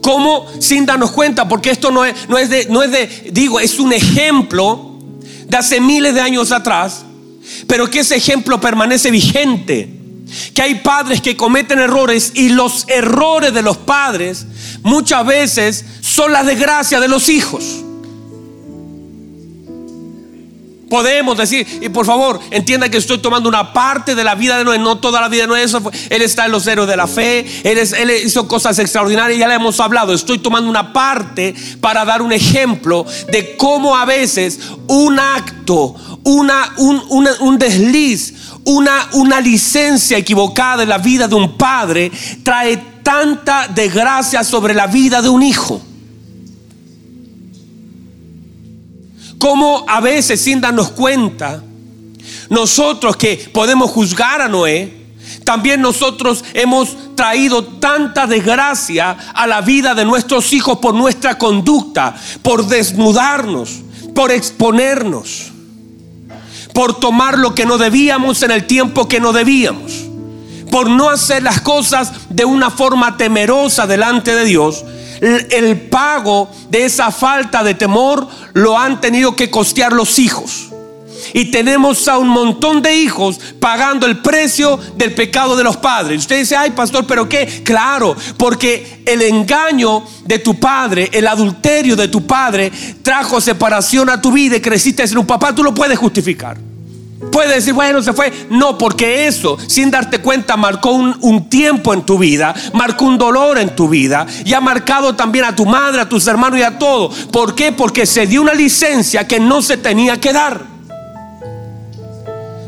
Cómo 0.00 0.46
sin 0.58 0.86
darnos 0.86 1.10
cuenta, 1.10 1.46
porque 1.46 1.70
esto 1.70 1.90
no 1.90 2.06
es, 2.06 2.30
no 2.30 2.38
es 2.38 2.48
de, 2.48 2.66
no 2.70 2.82
es 2.82 2.92
de, 2.92 3.30
digo, 3.30 3.60
es 3.60 3.78
un 3.78 3.92
ejemplo 3.92 4.96
de 5.46 5.54
hace 5.54 5.82
miles 5.82 6.14
de 6.14 6.22
años 6.22 6.50
atrás 6.50 7.04
pero 7.66 7.88
que 7.90 8.00
ese 8.00 8.16
ejemplo 8.16 8.60
permanece 8.60 9.10
vigente. 9.10 9.98
Que 10.54 10.62
hay 10.62 10.76
padres 10.76 11.20
que 11.20 11.36
cometen 11.36 11.78
errores 11.78 12.32
y 12.34 12.48
los 12.48 12.86
errores 12.88 13.52
de 13.52 13.60
los 13.60 13.76
padres 13.76 14.46
muchas 14.82 15.26
veces 15.26 15.84
son 16.00 16.32
la 16.32 16.42
desgracia 16.42 17.00
de 17.00 17.08
los 17.08 17.28
hijos. 17.28 17.82
Podemos 20.92 21.38
decir, 21.38 21.66
y 21.80 21.88
por 21.88 22.04
favor, 22.04 22.38
entienda 22.50 22.90
que 22.90 22.98
estoy 22.98 23.16
tomando 23.16 23.48
una 23.48 23.72
parte 23.72 24.14
de 24.14 24.22
la 24.24 24.34
vida 24.34 24.58
de 24.58 24.64
Noé, 24.64 24.78
no 24.78 24.98
toda 24.98 25.22
la 25.22 25.30
vida 25.30 25.44
de 25.44 25.48
Noé. 25.48 25.64
él 26.10 26.20
está 26.20 26.44
en 26.44 26.52
los 26.52 26.66
héroes 26.66 26.86
de 26.86 26.98
la 26.98 27.06
fe, 27.06 27.46
él, 27.64 27.78
él 27.78 28.10
hizo 28.22 28.46
cosas 28.46 28.78
extraordinarias, 28.78 29.38
ya 29.38 29.48
le 29.48 29.54
hemos 29.54 29.80
hablado. 29.80 30.12
Estoy 30.12 30.40
tomando 30.40 30.68
una 30.68 30.92
parte 30.92 31.54
para 31.80 32.04
dar 32.04 32.20
un 32.20 32.30
ejemplo 32.30 33.06
de 33.30 33.56
cómo 33.56 33.96
a 33.96 34.04
veces 34.04 34.60
un 34.86 35.18
acto, 35.18 35.94
una, 36.24 36.74
un, 36.76 37.26
un 37.40 37.58
desliz, 37.58 38.34
una, 38.64 39.08
una 39.12 39.40
licencia 39.40 40.18
equivocada 40.18 40.82
en 40.82 40.90
la 40.90 40.98
vida 40.98 41.26
de 41.26 41.36
un 41.36 41.56
padre 41.56 42.12
trae 42.42 42.76
tanta 43.02 43.66
desgracia 43.66 44.44
sobre 44.44 44.74
la 44.74 44.88
vida 44.88 45.22
de 45.22 45.30
un 45.30 45.42
hijo. 45.42 45.80
Como 49.42 49.84
a 49.88 50.00
veces 50.00 50.40
sin 50.40 50.60
darnos 50.60 50.92
cuenta, 50.92 51.60
nosotros 52.48 53.16
que 53.16 53.50
podemos 53.52 53.90
juzgar 53.90 54.40
a 54.40 54.46
Noé, 54.46 55.02
también 55.42 55.80
nosotros 55.80 56.44
hemos 56.54 56.96
traído 57.16 57.64
tanta 57.64 58.28
desgracia 58.28 59.10
a 59.34 59.48
la 59.48 59.60
vida 59.60 59.96
de 59.96 60.04
nuestros 60.04 60.52
hijos 60.52 60.78
por 60.78 60.94
nuestra 60.94 61.38
conducta, 61.38 62.14
por 62.42 62.68
desnudarnos, 62.68 63.80
por 64.14 64.30
exponernos, 64.30 65.50
por 66.72 67.00
tomar 67.00 67.36
lo 67.36 67.52
que 67.52 67.66
no 67.66 67.78
debíamos 67.78 68.44
en 68.44 68.52
el 68.52 68.64
tiempo 68.68 69.08
que 69.08 69.18
no 69.18 69.32
debíamos, 69.32 69.92
por 70.72 70.90
no 70.90 71.08
hacer 71.08 71.44
las 71.44 71.60
cosas 71.60 72.10
de 72.30 72.44
una 72.44 72.70
forma 72.70 73.16
temerosa 73.16 73.86
delante 73.86 74.34
de 74.34 74.44
Dios 74.44 74.84
el 75.22 75.80
pago 75.82 76.50
de 76.68 76.84
esa 76.84 77.12
falta 77.12 77.62
de 77.62 77.74
temor 77.74 78.26
lo 78.54 78.76
han 78.76 79.00
tenido 79.00 79.36
que 79.36 79.50
costear 79.50 79.92
los 79.92 80.18
hijos. 80.18 80.68
Y 81.34 81.52
tenemos 81.52 82.08
a 82.08 82.18
un 82.18 82.28
montón 82.28 82.82
de 82.82 82.96
hijos 82.96 83.38
pagando 83.60 84.06
el 84.06 84.18
precio 84.18 84.78
del 84.96 85.14
pecado 85.14 85.56
de 85.56 85.62
los 85.62 85.76
padres. 85.76 86.22
Usted 86.22 86.40
dice, 86.40 86.56
ay 86.56 86.72
pastor, 86.72 87.06
pero 87.06 87.28
qué? 87.28 87.62
Claro, 87.64 88.16
porque 88.36 89.02
el 89.06 89.22
engaño 89.22 90.02
de 90.24 90.40
tu 90.40 90.58
padre, 90.58 91.08
el 91.12 91.28
adulterio 91.28 91.94
de 91.94 92.08
tu 92.08 92.26
padre, 92.26 92.72
trajo 93.02 93.40
separación 93.40 94.10
a 94.10 94.20
tu 94.20 94.32
vida 94.32 94.56
y 94.56 94.60
creciste 94.60 95.04
en 95.04 95.18
un 95.18 95.26
papá, 95.26 95.54
tú 95.54 95.62
lo 95.62 95.72
puedes 95.72 95.98
justificar. 95.98 96.71
Puede 97.30 97.54
decir, 97.54 97.72
bueno, 97.72 98.02
se 98.02 98.12
fue. 98.12 98.32
No, 98.50 98.76
porque 98.76 99.26
eso, 99.26 99.56
sin 99.68 99.90
darte 99.90 100.18
cuenta, 100.18 100.56
marcó 100.56 100.90
un, 100.90 101.16
un, 101.20 101.48
tiempo 101.48 101.94
en 101.94 102.02
tu 102.02 102.18
vida, 102.18 102.54
marcó 102.72 103.04
un 103.04 103.16
dolor 103.16 103.58
en 103.58 103.76
tu 103.76 103.88
vida 103.88 104.26
y 104.44 104.52
ha 104.54 104.60
marcado 104.60 105.14
también 105.14 105.44
a 105.44 105.54
tu 105.54 105.64
madre, 105.64 106.00
a 106.00 106.08
tus 106.08 106.26
hermanos 106.26 106.58
y 106.58 106.62
a 106.62 106.78
todo. 106.78 107.10
¿Por 107.30 107.54
qué? 107.54 107.70
Porque 107.70 108.06
se 108.06 108.26
dio 108.26 108.42
una 108.42 108.54
licencia 108.54 109.28
que 109.28 109.38
no 109.38 109.62
se 109.62 109.76
tenía 109.76 110.18
que 110.18 110.32
dar. 110.32 110.62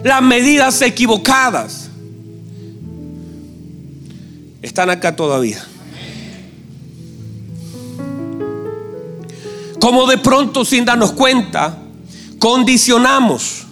Las 0.04 0.22
medidas 0.22 0.82
equivocadas 0.82 1.88
están 4.62 4.90
acá 4.90 5.16
todavía. 5.16 5.64
Como 9.80 10.06
de 10.06 10.18
pronto, 10.18 10.64
sin 10.64 10.84
darnos 10.84 11.12
cuenta, 11.12 11.76
condicionamos 12.38 13.63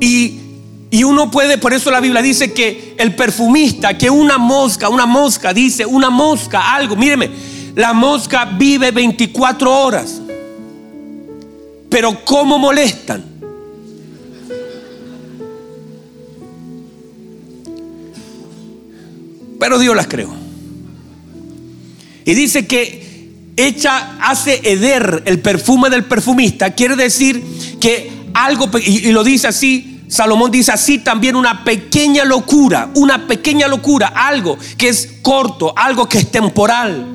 y, 0.00 0.40
uno 1.04 1.30
puede, 1.30 1.58
por 1.58 1.72
eso 1.72 1.90
la 1.90 2.00
Biblia 2.00 2.22
dice 2.22 2.52
que 2.52 2.94
el 2.98 3.14
perfumista, 3.14 3.96
que 3.96 4.10
una 4.10 4.38
mosca, 4.38 4.88
una 4.88 5.06
mosca, 5.06 5.52
dice, 5.52 5.86
una 5.86 6.10
mosca, 6.10 6.74
algo, 6.74 6.96
míreme, 6.96 7.30
la 7.76 7.92
mosca 7.92 8.44
vive 8.44 8.90
24 8.90 9.70
horas. 9.70 10.20
Pero 11.88 12.24
¿cómo 12.24 12.58
molestan? 12.58 13.24
Pero 19.58 19.78
Dios 19.78 19.94
las 19.94 20.06
creó. 20.06 20.30
Y 22.24 22.34
dice 22.34 22.66
que 22.66 23.10
echa, 23.56 24.16
hace 24.20 24.60
heder 24.64 25.22
el 25.26 25.40
perfume 25.40 25.90
del 25.90 26.04
perfumista. 26.04 26.74
Quiere 26.74 26.96
decir 26.96 27.44
que 27.80 28.19
algo, 28.34 28.68
y 28.78 29.12
lo 29.12 29.24
dice 29.24 29.48
así, 29.48 30.00
Salomón 30.10 30.50
dice 30.50 30.72
así 30.72 30.98
también 30.98 31.36
una 31.36 31.62
pequeña 31.62 32.24
locura, 32.24 32.90
una 32.94 33.28
pequeña 33.28 33.68
locura, 33.68 34.08
algo 34.08 34.58
que 34.76 34.88
es 34.88 35.08
corto, 35.22 35.72
algo 35.76 36.08
que 36.08 36.18
es 36.18 36.30
temporal, 36.32 37.06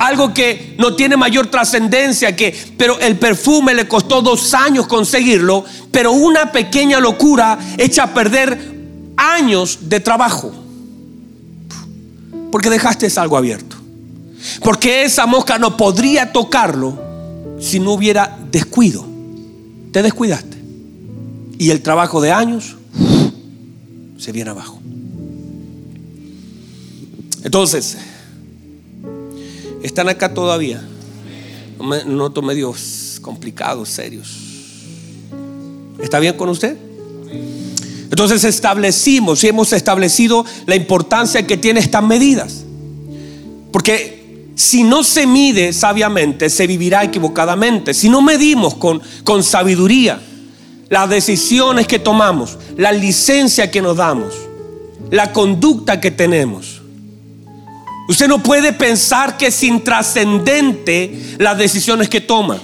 algo 0.00 0.34
que 0.34 0.74
no 0.78 0.96
tiene 0.96 1.16
mayor 1.16 1.46
trascendencia, 1.46 2.34
que, 2.34 2.56
pero 2.76 2.98
el 2.98 3.16
perfume 3.20 3.72
le 3.72 3.86
costó 3.86 4.20
dos 4.20 4.52
años 4.52 4.88
conseguirlo, 4.88 5.64
pero 5.92 6.10
una 6.10 6.50
pequeña 6.50 6.98
locura 6.98 7.56
echa 7.78 8.02
a 8.02 8.14
perder 8.14 8.58
años 9.16 9.78
de 9.82 10.00
trabajo, 10.00 10.52
porque 12.50 12.68
dejaste 12.68 13.08
algo 13.16 13.36
abierto, 13.36 13.76
porque 14.64 15.04
esa 15.04 15.26
mosca 15.26 15.56
no 15.60 15.76
podría 15.76 16.32
tocarlo 16.32 17.00
si 17.60 17.78
no 17.78 17.92
hubiera 17.92 18.36
descuido, 18.50 19.11
te 19.92 20.02
descuidaste 20.02 20.56
y 21.58 21.70
el 21.70 21.82
trabajo 21.82 22.20
de 22.20 22.32
años 22.32 22.76
se 24.18 24.32
viene 24.32 24.50
abajo. 24.50 24.80
Entonces, 27.44 27.96
están 29.82 30.08
acá 30.08 30.32
todavía. 30.32 30.82
Noto 32.06 32.42
medios 32.42 33.18
complicados, 33.20 33.88
serios. 33.88 34.38
¿Está 36.00 36.20
bien 36.20 36.36
con 36.36 36.48
usted? 36.48 36.76
Entonces 38.04 38.44
establecimos 38.44 39.42
y 39.42 39.48
hemos 39.48 39.72
establecido 39.72 40.44
la 40.66 40.76
importancia 40.76 41.46
que 41.46 41.56
tiene 41.56 41.80
estas 41.80 42.04
medidas. 42.04 42.64
Porque 43.72 44.21
si 44.54 44.84
no 44.84 45.02
se 45.02 45.26
mide 45.26 45.72
sabiamente, 45.72 46.50
se 46.50 46.66
vivirá 46.66 47.04
equivocadamente. 47.04 47.94
Si 47.94 48.08
no 48.08 48.22
medimos 48.22 48.74
con, 48.74 49.00
con 49.24 49.42
sabiduría, 49.42 50.20
las 50.88 51.08
decisiones 51.08 51.86
que 51.86 51.98
tomamos, 51.98 52.58
la 52.76 52.92
licencia 52.92 53.70
que 53.70 53.80
nos 53.80 53.96
damos, 53.96 54.34
la 55.10 55.32
conducta 55.32 56.00
que 56.00 56.10
tenemos. 56.10 56.82
Usted 58.08 58.28
no 58.28 58.42
puede 58.42 58.72
pensar 58.72 59.38
que 59.38 59.46
es 59.46 59.62
intrascendente 59.62 61.36
las 61.38 61.56
decisiones 61.56 62.08
que 62.08 62.20
toma. 62.20 62.58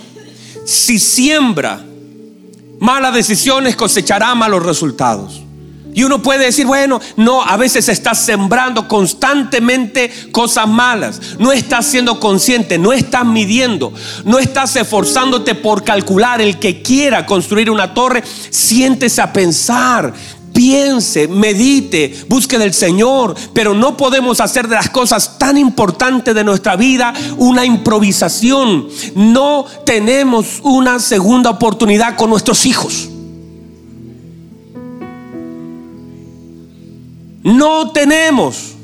Si 0.67 0.99
siembra 0.99 1.83
malas 2.81 3.15
decisiones, 3.15 3.77
cosechará 3.77 4.35
malos 4.35 4.63
resultados. 4.63 5.43
Y 5.95 6.05
uno 6.05 6.23
puede 6.23 6.45
decir, 6.45 6.67
bueno, 6.67 7.01
no, 7.17 7.43
a 7.43 7.57
veces 7.57 7.89
estás 7.89 8.25
sembrando 8.25 8.87
constantemente 8.87 10.11
cosas 10.31 10.69
malas. 10.69 11.21
No 11.39 11.51
estás 11.51 11.87
siendo 11.87 12.21
consciente, 12.21 12.79
no 12.79 12.93
estás 12.93 13.25
midiendo, 13.25 13.93
no 14.25 14.39
estás 14.39 14.77
esforzándote 14.77 15.55
por 15.55 15.83
calcular. 15.85 16.41
El 16.41 16.59
que 16.59 16.83
quiera 16.83 17.27
construir 17.27 17.71
una 17.71 17.95
torre, 17.95 18.23
siéntese 18.51 19.21
a 19.21 19.33
pensar. 19.33 20.13
Piense, 20.53 21.29
medite, 21.29 22.25
busque 22.29 22.59
del 22.59 22.75
Señor, 22.75 23.35
pero 23.53 23.75
no 23.75 23.97
podemos 23.97 24.41
hacer 24.41 24.67
de 24.67 24.75
las 24.75 24.91
cosas 24.91 25.39
tan 25.39 25.57
importantes 25.57 26.35
de 26.35 26.45
nuestra 26.45 26.75
vida 26.77 27.13
una 27.37 27.65
improvisación. 27.65 28.89
No 29.15 29.67
tenemos 29.85 30.61
una 30.63 30.99
segunda 30.99 31.51
oportunidad 31.51 32.17
con 32.17 32.31
nuestros 32.31 32.67
hijos. 32.67 33.09
No 37.43 37.91
tenemos. 37.93 38.75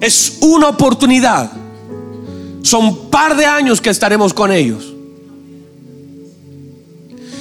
Es 0.00 0.38
una 0.40 0.68
oportunidad. 0.68 1.50
Son 2.62 3.10
par 3.10 3.36
de 3.36 3.46
años 3.46 3.80
que 3.80 3.90
estaremos 3.90 4.32
con 4.32 4.52
ellos. 4.52 4.94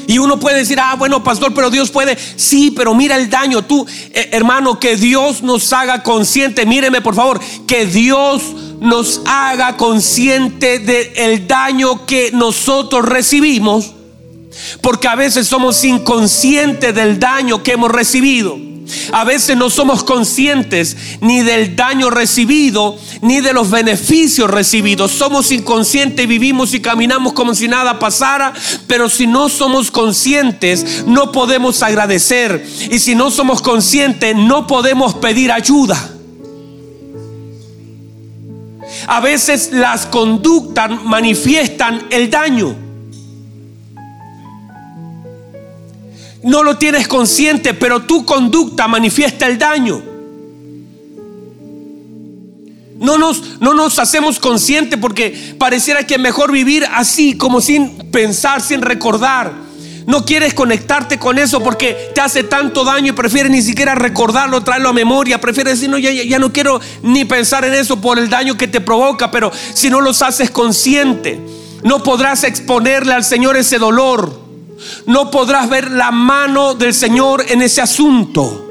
Y 0.08 0.20
uno 0.20 0.40
puede 0.40 0.60
decir, 0.60 0.80
ah, 0.80 0.96
bueno, 0.96 1.22
pastor, 1.22 1.54
pero 1.54 1.70
Dios 1.70 1.92
puede. 1.92 2.18
Sí, 2.38 2.72
pero 2.72 2.96
mira 2.96 3.18
el 3.18 3.30
daño. 3.30 3.66
Tú, 3.66 3.86
eh, 4.14 4.30
hermano, 4.32 4.80
que 4.80 4.96
Dios 4.96 5.44
nos 5.44 5.74
haga 5.74 6.02
consciente. 6.02 6.66
Míreme, 6.66 7.02
por 7.02 7.14
favor, 7.14 7.42
que 7.68 7.86
Dios 7.86 8.42
nos 8.80 9.22
haga 9.26 9.76
consciente 9.76 10.80
del 10.80 11.46
daño 11.46 12.06
que 12.06 12.32
nosotros 12.32 13.04
recibimos. 13.06 13.92
Porque 14.82 15.10
a 15.10 15.16
veces 15.16 15.46
somos 15.46 15.84
inconscientes 15.84 16.96
del 16.96 17.20
daño 17.20 17.62
que 17.62 17.74
hemos 17.74 17.92
recibido. 17.92 18.58
A 19.12 19.24
veces 19.24 19.58
no 19.58 19.70
somos 19.70 20.04
conscientes 20.04 20.96
ni 21.22 21.42
del 21.42 21.76
daño 21.76 22.10
recibido, 22.10 22.98
ni 23.22 23.42
de 23.42 23.54
los 23.54 23.70
beneficios 23.70 24.50
recibidos. 24.50 25.12
Somos 25.12 25.52
inconscientes 25.52 26.28
vivimos 26.28 26.74
y 26.74 26.82
caminamos 26.82 27.34
como 27.34 27.56
si 27.56 27.68
nada 27.68 28.00
pasara, 28.00 28.54
pero 28.88 29.10
si 29.10 29.28
no 29.28 29.50
somos 29.50 29.92
conscientes, 29.92 31.06
no 31.06 31.32
podemos 31.32 31.82
agradecer. 31.84 32.66
Y 32.92 33.00
si 33.00 33.16
no 33.16 33.32
somos 33.32 33.62
conscientes, 33.62 34.36
no 34.36 34.68
podemos 34.68 35.16
pedir 35.16 35.52
ayuda. 35.52 36.12
A 39.08 39.20
veces 39.20 39.72
las 39.72 40.06
conductas 40.06 41.04
manifiestan 41.04 42.08
el 42.10 42.30
daño. 42.30 42.87
No 46.44 46.64
lo 46.64 46.78
tienes 46.78 47.08
consciente, 47.08 47.74
pero 47.74 48.04
tu 48.04 48.26
conducta 48.26 48.88
manifiesta 48.88 49.48
el 49.48 49.58
daño. 49.58 50.02
No 53.00 53.18
nos, 53.18 53.60
no 53.60 53.74
nos 53.74 54.00
hacemos 54.00 54.40
conscientes 54.40 55.00
porque 55.00 55.56
pareciera 55.60 56.06
que 56.06 56.18
mejor 56.18 56.52
vivir 56.52 56.86
así, 56.94 57.38
como 57.38 57.62
sin 57.62 58.12
pensar, 58.12 58.62
sin 58.62 58.82
recordar. 58.82 59.54
No 60.08 60.24
quieres 60.26 60.54
conectarte 60.54 61.20
con 61.20 61.38
eso 61.38 61.62
porque 61.62 62.12
te 62.16 62.22
hace 62.22 62.44
tanto 62.44 62.86
daño 62.86 63.10
y 63.10 63.16
prefieres 63.16 63.52
ni 63.52 63.62
siquiera 63.62 63.94
recordarlo, 63.94 64.64
traerlo 64.64 64.90
a 64.90 64.94
memoria. 64.94 65.40
Prefieres 65.40 65.74
decir, 65.74 65.90
no, 65.90 65.98
ya, 65.98 66.12
ya 66.12 66.40
no 66.40 66.54
quiero 66.54 66.80
ni 67.04 67.26
pensar 67.26 67.66
en 67.66 67.74
eso 67.74 68.00
por 68.00 68.18
el 68.18 68.30
daño 68.30 68.58
que 68.58 68.70
te 68.70 68.80
provoca. 68.80 69.30
Pero 69.32 69.52
si 69.74 69.90
no 69.90 70.00
los 70.00 70.22
haces 70.22 70.50
consciente, 70.50 71.40
no 71.84 72.02
podrás 72.04 72.46
exponerle 72.46 73.14
al 73.14 73.26
Señor 73.26 73.58
ese 73.58 73.80
dolor 73.80 74.47
no 75.06 75.32
podrás 75.32 75.70
ver 75.70 75.92
la 75.92 76.12
mano 76.12 76.74
del 76.74 76.94
Señor 76.94 77.46
en 77.48 77.62
ese 77.62 77.82
asunto. 77.82 78.66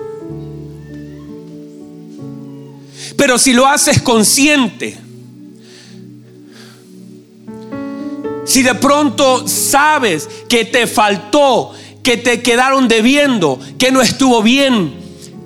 Pero 3.16 3.38
si 3.38 3.52
lo 3.52 3.66
haces 3.66 4.02
consciente, 4.02 4.98
si 8.44 8.62
de 8.62 8.74
pronto 8.74 9.48
sabes 9.48 10.28
que 10.48 10.64
te 10.64 10.86
faltó, 10.86 11.72
que 12.02 12.16
te 12.16 12.42
quedaron 12.42 12.86
debiendo, 12.88 13.58
que 13.78 13.90
no 13.90 14.00
estuvo 14.00 14.42
bien, 14.42 14.94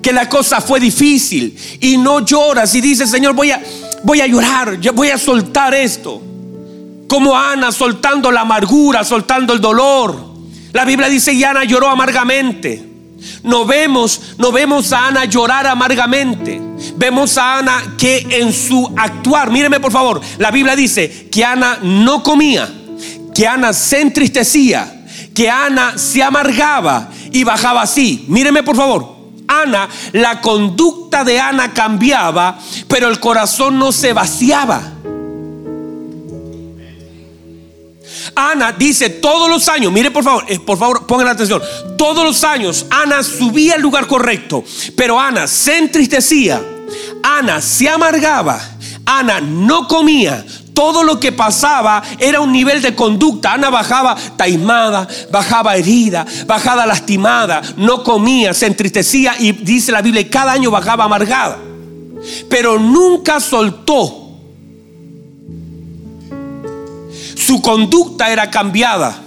que 0.01 0.13
la 0.13 0.29
cosa 0.29 0.61
fue 0.61 0.79
difícil 0.79 1.57
y 1.79 1.97
no 1.97 2.25
lloras 2.25 2.75
y 2.75 2.81
dices, 2.81 3.09
Señor, 3.09 3.33
voy 3.33 3.51
a, 3.51 3.61
voy 4.03 4.21
a 4.21 4.27
llorar, 4.27 4.77
voy 4.93 5.09
a 5.09 5.17
soltar 5.17 5.73
esto. 5.73 6.21
Como 7.07 7.35
Ana 7.35 7.71
soltando 7.71 8.31
la 8.31 8.41
amargura, 8.41 9.03
soltando 9.03 9.53
el 9.53 9.61
dolor. 9.61 10.30
La 10.71 10.85
Biblia 10.85 11.09
dice, 11.09 11.33
y 11.33 11.43
Ana 11.43 11.63
lloró 11.63 11.89
amargamente. 11.89 12.91
No 13.43 13.65
vemos, 13.65 14.35
no 14.37 14.51
vemos 14.51 14.91
a 14.93 15.07
Ana 15.07 15.25
llorar 15.25 15.67
amargamente. 15.67 16.61
Vemos 16.95 17.37
a 17.37 17.59
Ana 17.59 17.95
que 17.97 18.25
en 18.31 18.51
su 18.53 18.91
actuar, 18.97 19.51
míreme 19.51 19.79
por 19.79 19.91
favor, 19.91 20.21
la 20.37 20.51
Biblia 20.51 20.75
dice 20.75 21.29
que 21.31 21.45
Ana 21.45 21.79
no 21.81 22.23
comía, 22.23 22.69
que 23.35 23.47
Ana 23.47 23.73
se 23.73 24.01
entristecía, 24.01 25.05
que 25.35 25.49
Ana 25.49 25.97
se 25.97 26.23
amargaba 26.23 27.09
y 27.31 27.43
bajaba 27.43 27.83
así. 27.83 28.25
Míreme 28.27 28.63
por 28.63 28.75
favor. 28.75 29.21
Ana, 29.47 29.89
la 30.13 30.39
conducta 30.39 31.23
de 31.25 31.39
Ana 31.39 31.73
cambiaba, 31.73 32.57
pero 32.87 33.09
el 33.09 33.19
corazón 33.19 33.77
no 33.77 33.91
se 33.91 34.13
vaciaba. 34.13 34.81
Ana 38.35 38.71
dice 38.71 39.09
todos 39.09 39.49
los 39.49 39.67
años, 39.67 39.91
mire 39.91 40.11
por 40.11 40.23
favor, 40.23 40.45
eh, 40.47 40.59
por 40.59 40.77
favor 40.77 41.05
pongan 41.05 41.27
atención, 41.27 41.61
todos 41.97 42.23
los 42.23 42.43
años 42.43 42.85
Ana 42.89 43.23
subía 43.23 43.75
al 43.75 43.81
lugar 43.81 44.07
correcto, 44.07 44.63
pero 44.95 45.19
Ana 45.19 45.47
se 45.47 45.77
entristecía, 45.77 46.61
Ana 47.23 47.61
se 47.61 47.89
amargaba, 47.89 48.59
Ana 49.05 49.41
no 49.41 49.87
comía, 49.87 50.45
todo 50.73 51.03
lo 51.03 51.19
que 51.19 51.31
pasaba 51.31 52.01
era 52.17 52.41
un 52.41 52.51
nivel 52.51 52.81
de 52.81 52.95
conducta. 52.95 53.53
Ana 53.53 53.69
bajaba 53.69 54.15
taimada, 54.35 55.07
bajaba 55.29 55.75
herida, 55.75 56.25
bajaba 56.47 56.85
lastimada, 56.85 57.61
no 57.77 58.03
comía, 58.03 58.53
se 58.53 58.67
entristecía 58.67 59.35
y 59.37 59.51
dice 59.51 59.91
la 59.91 60.01
Biblia, 60.01 60.27
cada 60.29 60.53
año 60.53 60.71
bajaba 60.71 61.03
amargada. 61.03 61.59
Pero 62.49 62.79
nunca 62.79 63.39
soltó. 63.39 64.20
Su 67.45 67.61
conducta 67.61 68.31
era 68.31 68.49
cambiada 68.49 69.21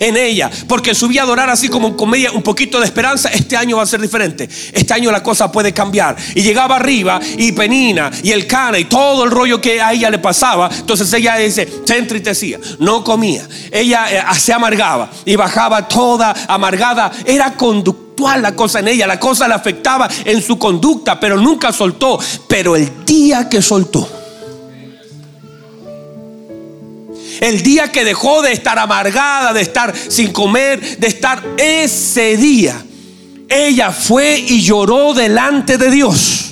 en 0.00 0.16
ella, 0.16 0.50
porque 0.66 0.94
subía 0.94 1.22
a 1.22 1.24
adorar 1.24 1.50
así 1.50 1.68
como 1.68 1.96
con 1.96 2.08
un 2.08 2.42
poquito 2.42 2.78
de 2.80 2.86
esperanza, 2.86 3.28
este 3.30 3.56
año 3.56 3.76
va 3.76 3.82
a 3.82 3.86
ser 3.86 4.00
diferente, 4.00 4.48
este 4.72 4.94
año 4.94 5.10
la 5.10 5.22
cosa 5.22 5.50
puede 5.50 5.72
cambiar. 5.72 6.16
Y 6.34 6.42
llegaba 6.42 6.76
arriba 6.76 7.20
y 7.36 7.52
Penina 7.52 8.10
y 8.22 8.32
el 8.32 8.46
Cana 8.46 8.78
y 8.78 8.84
todo 8.84 9.24
el 9.24 9.30
rollo 9.30 9.60
que 9.60 9.80
a 9.80 9.92
ella 9.92 10.10
le 10.10 10.18
pasaba, 10.18 10.70
entonces 10.72 11.12
ella 11.12 11.36
dice, 11.36 11.68
se 11.84 11.98
entristecía, 11.98 12.58
no 12.78 13.04
comía, 13.04 13.46
ella 13.70 14.06
eh, 14.10 14.22
se 14.38 14.52
amargaba 14.52 15.10
y 15.24 15.36
bajaba 15.36 15.86
toda 15.88 16.34
amargada, 16.48 17.10
era 17.24 17.54
conductual 17.54 18.42
la 18.42 18.54
cosa 18.54 18.80
en 18.80 18.88
ella, 18.88 19.06
la 19.06 19.20
cosa 19.20 19.46
le 19.46 19.54
afectaba 19.54 20.08
en 20.24 20.42
su 20.42 20.58
conducta, 20.58 21.20
pero 21.20 21.36
nunca 21.36 21.72
soltó, 21.72 22.18
pero 22.48 22.74
el 22.74 23.04
día 23.04 23.48
que 23.48 23.62
soltó, 23.62 24.17
El 27.40 27.62
día 27.62 27.92
que 27.92 28.04
dejó 28.04 28.42
de 28.42 28.52
estar 28.52 28.78
amargada, 28.78 29.52
de 29.52 29.60
estar 29.60 29.94
sin 29.96 30.32
comer, 30.32 30.98
de 30.98 31.06
estar 31.06 31.42
ese 31.56 32.36
día, 32.36 32.84
ella 33.48 33.92
fue 33.92 34.38
y 34.38 34.60
lloró 34.60 35.14
delante 35.14 35.78
de 35.78 35.90
Dios 35.90 36.47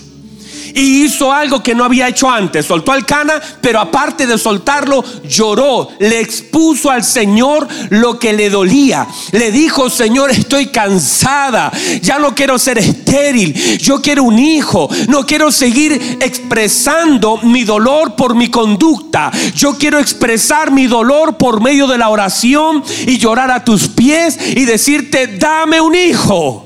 y 0.77 1.05
hizo 1.05 1.33
algo 1.33 1.63
que 1.63 1.75
no 1.75 1.85
había 1.85 2.07
hecho 2.07 2.31
antes. 2.31 2.67
Soltó 2.67 2.93
al 2.93 3.07
Cana, 3.07 3.41
pero 3.63 3.81
aparte 3.81 4.27
de 4.27 4.37
soltarlo, 4.37 5.03
lloró. 5.27 5.89
Le 5.99 6.21
expuso 6.21 6.91
al 6.91 7.03
Señor 7.03 7.67
lo 7.89 8.19
que 8.19 8.35
le 8.35 8.51
dolía. 8.51 9.07
Le 9.33 9.51
dijo, 9.51 9.89
Señor, 9.89 10.31
estoy 10.31 10.67
cansada. 10.67 11.73
Ya 12.03 12.19
no 12.19 12.35
quiero 12.35 12.59
ser 12.59 12.77
estéril. 12.77 13.55
Yo 13.79 14.03
quiero 14.03 14.25
un 14.25 14.39
hijo. 14.39 14.91
No 15.09 15.25
quiero 15.25 15.51
seguir 15.51 16.19
expresando 16.21 17.39
mi 17.39 17.65
dolor 17.65 18.15
por 18.15 18.35
mi 18.35 18.49
conducta. 18.51 19.33
Yo 19.55 19.79
quiero 19.79 19.99
expresar 19.99 20.71
mi 20.71 20.87
dolor 20.87 21.39
por 21.39 21.63
medio 21.63 21.87
de 21.87 21.97
la 21.97 22.11
oración 22.11 22.85
y 23.07 23.17
llorar 23.17 23.51
a 23.51 23.65
tus 23.65 23.89
pies 23.89 24.39
y 24.55 24.67
decirte, 24.67 25.39
dame 25.39 25.81
un 25.81 25.95
hijo. 25.95 26.66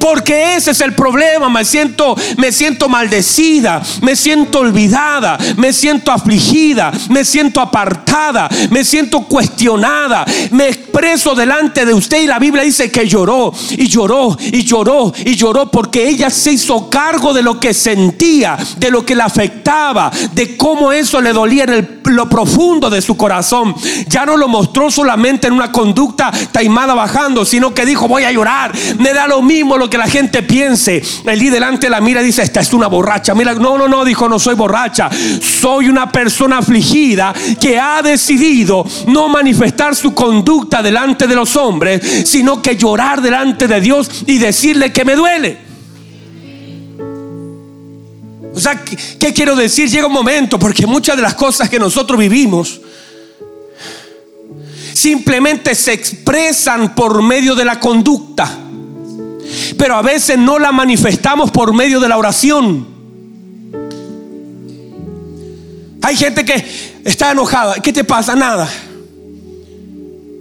Porque 0.00 0.56
ese 0.56 0.70
es 0.72 0.80
el 0.80 0.94
problema. 0.94 1.48
Me 1.50 1.64
siento, 1.64 2.16
me 2.38 2.50
siento 2.50 2.88
maldecida, 2.88 3.82
me 4.00 4.16
siento 4.16 4.60
olvidada, 4.60 5.38
me 5.56 5.72
siento 5.72 6.10
afligida, 6.10 6.90
me 7.10 7.24
siento 7.24 7.60
apartada, 7.60 8.48
me 8.70 8.82
siento 8.82 9.20
cuestionada. 9.20 10.24
Me 10.50 10.68
expreso 10.68 11.34
delante 11.34 11.84
de 11.84 11.94
usted 11.94 12.22
y 12.22 12.26
la 12.26 12.38
Biblia 12.38 12.62
dice 12.62 12.90
que 12.90 13.06
lloró 13.06 13.52
y 13.70 13.86
lloró 13.86 14.36
y 14.40 14.64
lloró 14.64 15.12
y 15.24 15.36
lloró 15.36 15.70
porque 15.70 16.08
ella 16.08 16.30
se 16.30 16.52
hizo 16.52 16.88
cargo 16.88 17.34
de 17.34 17.42
lo 17.42 17.60
que 17.60 17.74
sentía, 17.74 18.56
de 18.78 18.90
lo 18.90 19.04
que 19.04 19.14
le 19.14 19.22
afectaba, 19.22 20.10
de 20.32 20.56
cómo 20.56 20.92
eso 20.92 21.20
le 21.20 21.32
dolía 21.32 21.64
en 21.64 22.00
lo 22.04 22.28
profundo 22.28 22.88
de 22.88 23.02
su 23.02 23.16
corazón. 23.16 23.74
Ya 24.08 24.24
no 24.24 24.36
lo 24.36 24.48
mostró 24.48 24.90
solamente 24.90 25.46
en 25.46 25.52
una 25.52 25.70
conducta 25.70 26.32
taimada 26.52 26.94
bajando, 26.94 27.44
sino 27.44 27.74
que 27.74 27.84
dijo 27.84 28.08
voy 28.08 28.24
a 28.24 28.32
llorar. 28.32 28.72
Me 28.98 29.12
da 29.12 29.26
lo 29.26 29.42
mismo 29.42 29.76
lo 29.76 29.89
que 29.90 29.98
la 29.98 30.06
gente 30.06 30.42
piense. 30.42 31.02
El 31.24 31.50
delante 31.50 31.90
la 31.90 32.00
mira 32.00 32.22
y 32.22 32.26
dice, 32.26 32.42
esta 32.42 32.60
es 32.60 32.72
una 32.72 32.86
borracha. 32.86 33.34
Mira, 33.34 33.54
no, 33.54 33.76
no, 33.76 33.88
no, 33.88 34.04
dijo, 34.04 34.28
no 34.28 34.38
soy 34.38 34.54
borracha. 34.54 35.10
Soy 35.10 35.88
una 35.88 36.10
persona 36.10 36.58
afligida 36.58 37.34
que 37.60 37.78
ha 37.78 38.00
decidido 38.00 38.86
no 39.08 39.28
manifestar 39.28 39.94
su 39.96 40.14
conducta 40.14 40.82
delante 40.82 41.26
de 41.26 41.34
los 41.34 41.56
hombres, 41.56 42.22
sino 42.24 42.62
que 42.62 42.76
llorar 42.76 43.20
delante 43.20 43.66
de 43.66 43.80
Dios 43.80 44.24
y 44.26 44.38
decirle 44.38 44.92
que 44.92 45.04
me 45.04 45.16
duele. 45.16 45.58
O 48.54 48.58
sea, 48.58 48.82
¿qué, 48.84 49.32
quiero 49.32 49.56
decir? 49.56 49.88
Llega 49.88 50.06
un 50.06 50.12
momento, 50.12 50.58
porque 50.58 50.86
muchas 50.86 51.16
de 51.16 51.22
las 51.22 51.34
cosas 51.34 51.68
que 51.68 51.78
nosotros 51.78 52.18
vivimos 52.18 52.80
simplemente 54.92 55.74
se 55.74 55.92
expresan 55.92 56.94
por 56.94 57.22
medio 57.22 57.54
de 57.54 57.64
la 57.64 57.80
conducta 57.80 58.69
pero 59.78 59.96
a 59.96 60.02
veces 60.02 60.38
no 60.38 60.58
la 60.58 60.72
manifestamos 60.72 61.50
por 61.50 61.72
medio 61.72 62.00
de 62.00 62.08
la 62.08 62.18
oración. 62.18 62.86
Hay 66.02 66.16
gente 66.16 66.44
que 66.44 66.64
está 67.04 67.32
enojada. 67.32 67.74
¿Qué 67.74 67.92
te 67.92 68.04
pasa? 68.04 68.34
Nada. 68.34 68.68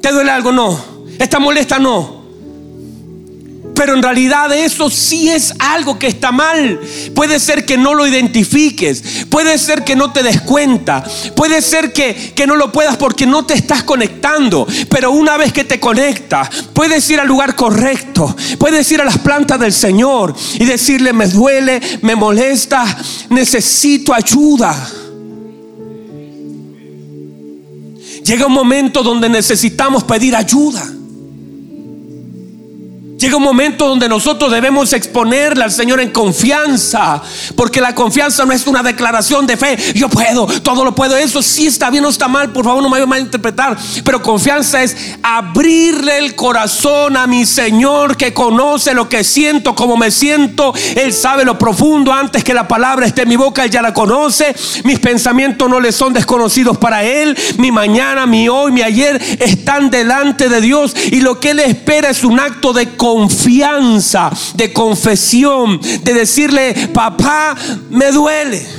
¿Te 0.02 0.12
duele 0.12 0.32
algo? 0.32 0.52
No. 0.52 0.80
¿Está 1.20 1.40
molesta? 1.40 1.80
No. 1.80 2.19
Pero 3.80 3.94
en 3.94 4.04
realidad 4.04 4.52
eso 4.52 4.90
sí 4.90 5.30
es 5.30 5.54
algo 5.58 5.98
que 5.98 6.08
está 6.08 6.34
mal. 6.34 6.82
Puede 7.16 7.40
ser 7.40 7.64
que 7.64 7.78
no 7.78 7.94
lo 7.94 8.06
identifiques. 8.06 9.26
Puede 9.30 9.58
ser 9.58 9.86
que 9.86 9.96
no 9.96 10.12
te 10.12 10.22
des 10.22 10.42
cuenta. 10.42 11.02
Puede 11.34 11.62
ser 11.62 11.94
que, 11.94 12.34
que 12.36 12.46
no 12.46 12.58
lo 12.58 12.74
puedas 12.74 12.98
porque 12.98 13.26
no 13.26 13.46
te 13.46 13.54
estás 13.54 13.84
conectando. 13.84 14.68
Pero 14.90 15.12
una 15.12 15.38
vez 15.38 15.54
que 15.54 15.64
te 15.64 15.80
conectas, 15.80 16.50
puedes 16.74 17.10
ir 17.10 17.22
al 17.22 17.30
lugar 17.30 17.56
correcto. 17.56 18.36
Puedes 18.58 18.92
ir 18.92 19.00
a 19.00 19.06
las 19.06 19.20
plantas 19.20 19.58
del 19.62 19.72
Señor 19.72 20.36
y 20.56 20.66
decirle, 20.66 21.14
me 21.14 21.28
duele, 21.28 21.80
me 22.02 22.18
molesta, 22.18 22.84
necesito 23.30 24.14
ayuda. 24.14 24.76
Llega 28.26 28.46
un 28.46 28.52
momento 28.52 29.04
donde 29.04 29.30
necesitamos 29.30 30.04
pedir 30.04 30.36
ayuda. 30.36 30.99
Llega 33.20 33.36
un 33.36 33.44
momento 33.44 33.86
donde 33.86 34.08
nosotros 34.08 34.50
debemos 34.50 34.94
exponerle 34.94 35.66
al 35.66 35.74
Señor 35.74 36.00
en 36.00 36.10
confianza, 36.12 37.22
porque 37.54 37.82
la 37.82 37.94
confianza 37.94 38.46
no 38.46 38.54
es 38.54 38.66
una 38.66 38.82
declaración 38.82 39.46
de 39.46 39.58
fe. 39.58 39.78
Yo 39.94 40.08
puedo, 40.08 40.48
todo 40.62 40.86
lo 40.86 40.96
puedo. 40.96 41.18
Eso 41.18 41.42
sí 41.42 41.68
está 41.68 41.90
bien 41.90 42.06
o 42.06 42.10
está 42.10 42.30
mal, 42.30 42.54
por 42.54 42.64
favor 42.64 42.82
no 42.82 42.88
me 42.88 42.94
vaya 42.94 43.04
a 43.04 43.08
malinterpretar. 43.08 43.78
Pero 44.06 44.22
confianza 44.22 44.82
es 44.82 44.96
abrirle 45.22 46.18
el 46.18 46.34
corazón 46.34 47.18
a 47.18 47.28
mi 47.28 47.46
Señor 47.46 48.16
que 48.16 48.34
conoce 48.34 48.94
lo 48.94 49.10
que 49.10 49.26
siento, 49.26 49.76
como 49.76 49.98
me 49.98 50.12
siento. 50.12 50.74
Él 50.96 51.12
sabe 51.12 51.44
lo 51.44 51.58
profundo 51.58 52.14
antes 52.14 52.42
que 52.42 52.54
la 52.54 52.70
palabra 52.70 53.06
esté 53.06 53.24
en 53.24 53.30
mi 53.30 53.36
boca, 53.36 53.66
Él 53.66 53.70
ya 53.70 53.82
la 53.82 53.94
conoce. 53.94 54.56
Mis 54.86 55.00
pensamientos 55.00 55.70
no 55.70 55.82
le 55.82 55.92
son 55.92 56.14
desconocidos 56.14 56.78
para 56.78 57.04
Él. 57.04 57.38
Mi 57.58 57.70
mañana, 57.70 58.26
mi 58.26 58.48
hoy, 58.48 58.72
mi 58.72 58.82
ayer 58.82 59.22
están 59.42 59.90
delante 59.90 60.48
de 60.48 60.62
Dios 60.62 60.96
y 61.12 61.20
lo 61.20 61.42
que 61.42 61.50
Él 61.50 61.60
espera 61.60 62.12
es 62.12 62.24
un 62.24 62.40
acto 62.40 62.72
de 62.72 62.86
confianza 62.96 63.09
confianza, 63.14 64.32
de 64.54 64.72
confesión, 64.72 65.82
de 66.04 66.14
decirle, 66.14 66.90
papá, 66.94 67.58
me 67.90 68.12
duele. 68.12 68.79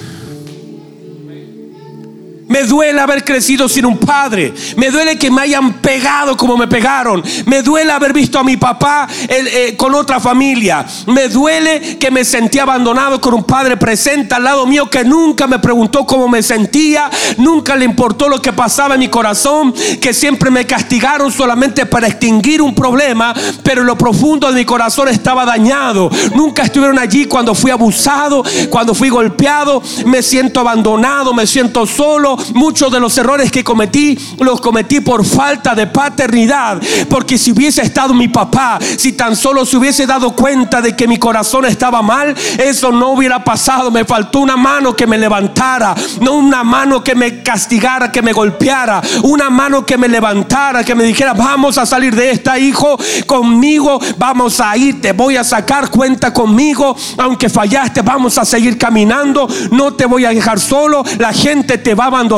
Me 2.51 2.65
duele 2.65 3.01
haber 3.01 3.25
crecido 3.25 3.69
sin 3.69 3.87
un 3.87 3.97
padre. 3.97 4.53
Me 4.77 4.91
duele 4.91 5.17
que 5.17 5.31
me 5.31 5.43
hayan 5.43 5.75
pegado 5.75 6.37
como 6.37 6.57
me 6.57 6.67
pegaron. 6.67 7.23
Me 7.47 7.63
duele 7.63 7.93
haber 7.93 8.13
visto 8.13 8.41
a 8.41 8.45
mi 8.45 8.57
papá 8.57 9.07
eh, 9.29 9.77
con 9.77 9.95
otra 9.95 10.19
familia. 10.19 10.85
Me 11.07 11.29
duele 11.29 11.97
que 11.97 12.11
me 12.11 12.25
sentí 12.25 12.59
abandonado 12.59 13.21
con 13.21 13.35
un 13.35 13.45
padre 13.45 13.77
presente 13.77 14.35
al 14.35 14.43
lado 14.43 14.67
mío 14.67 14.91
que 14.91 15.05
nunca 15.05 15.47
me 15.47 15.61
preguntó 15.61 16.05
cómo 16.05 16.27
me 16.27 16.43
sentía. 16.43 17.09
Nunca 17.37 17.77
le 17.77 17.85
importó 17.85 18.29
lo 18.29 18.43
que 18.43 18.53
pasaba 18.53 18.95
en 18.95 19.01
mi 19.01 19.09
corazón. 19.09 19.73
Que 20.01 20.13
siempre 20.13 20.51
me 20.51 20.67
castigaron 20.67 21.31
solamente 21.31 21.87
para 21.87 22.09
extinguir 22.09 22.63
un 22.63 22.75
problema. 22.75 23.33
Pero 23.63 23.85
lo 23.85 23.97
profundo 23.97 24.49
de 24.49 24.55
mi 24.55 24.65
corazón 24.65 25.07
estaba 25.07 25.45
dañado. 25.45 26.11
Nunca 26.35 26.65
estuvieron 26.65 26.99
allí 26.99 27.27
cuando 27.27 27.55
fui 27.55 27.71
abusado, 27.71 28.43
cuando 28.71 28.93
fui 28.93 29.09
golpeado. 29.09 29.81
Me 30.05 30.21
siento 30.21 30.59
abandonado, 30.59 31.33
me 31.33 31.47
siento 31.47 31.87
solo 31.87 32.40
muchos 32.55 32.93
de 32.93 33.01
los 33.01 33.17
errores 33.19 33.51
que 33.51 33.65
cometí 33.65 34.19
los 34.39 34.61
cometí 34.61 35.01
por 35.01 35.25
falta 35.25 35.75
de 35.75 35.87
paternidad. 35.87 36.81
Porque 37.09 37.39
si 37.39 37.53
hubiese 37.53 37.83
estado 37.83 38.15
mi 38.15 38.29
papá, 38.29 38.79
si 38.97 39.13
tan 39.13 39.37
solo 39.37 39.65
se 39.65 39.77
hubiese 39.77 40.07
dado 40.07 40.33
cuenta 40.33 40.81
de 40.81 40.97
que 40.97 41.09
mi 41.09 41.19
corazón 41.19 41.65
estaba 41.65 42.03
mal, 42.03 42.35
eso 42.59 42.93
no 42.93 43.11
hubiera 43.11 43.43
pasado. 43.43 43.91
Me 43.91 44.05
faltó 44.05 44.41
una 44.41 44.57
mano 44.57 44.95
que 44.95 45.07
me 45.07 45.19
levantara, 45.19 45.95
no 46.21 46.35
una 46.35 46.65
mano 46.65 47.03
que 47.03 47.15
me 47.15 47.43
castigara, 47.43 48.11
que 48.11 48.23
me 48.23 48.33
golpeara, 48.33 49.03
una 49.23 49.51
mano 49.51 49.85
que 49.85 49.99
me 49.99 50.09
levantara, 50.09 50.85
que 50.85 50.95
me 50.95 51.05
dijera, 51.05 51.33
vamos 51.33 51.79
a 51.79 51.87
salir 51.87 52.15
de 52.15 52.31
esta, 52.31 52.59
hijo, 52.59 52.99
conmigo, 53.27 54.01
vamos 54.19 54.61
a 54.61 54.77
ir, 54.77 55.01
te 55.01 55.13
voy 55.13 55.37
a 55.37 55.45
sacar 55.45 55.91
cuenta 55.91 56.33
conmigo, 56.33 56.97
aunque 57.19 57.49
fallaste, 57.49 58.03
vamos 58.03 58.39
a 58.39 58.45
seguir 58.45 58.79
caminando, 58.79 59.49
no 59.71 59.93
te 59.95 60.07
voy 60.07 60.25
a 60.25 60.31
dejar 60.31 60.61
solo, 60.61 61.05
la 61.19 61.33
gente 61.33 61.79
te 61.79 61.95
va 61.95 62.05
a 62.05 62.09
abandonar, 62.09 62.30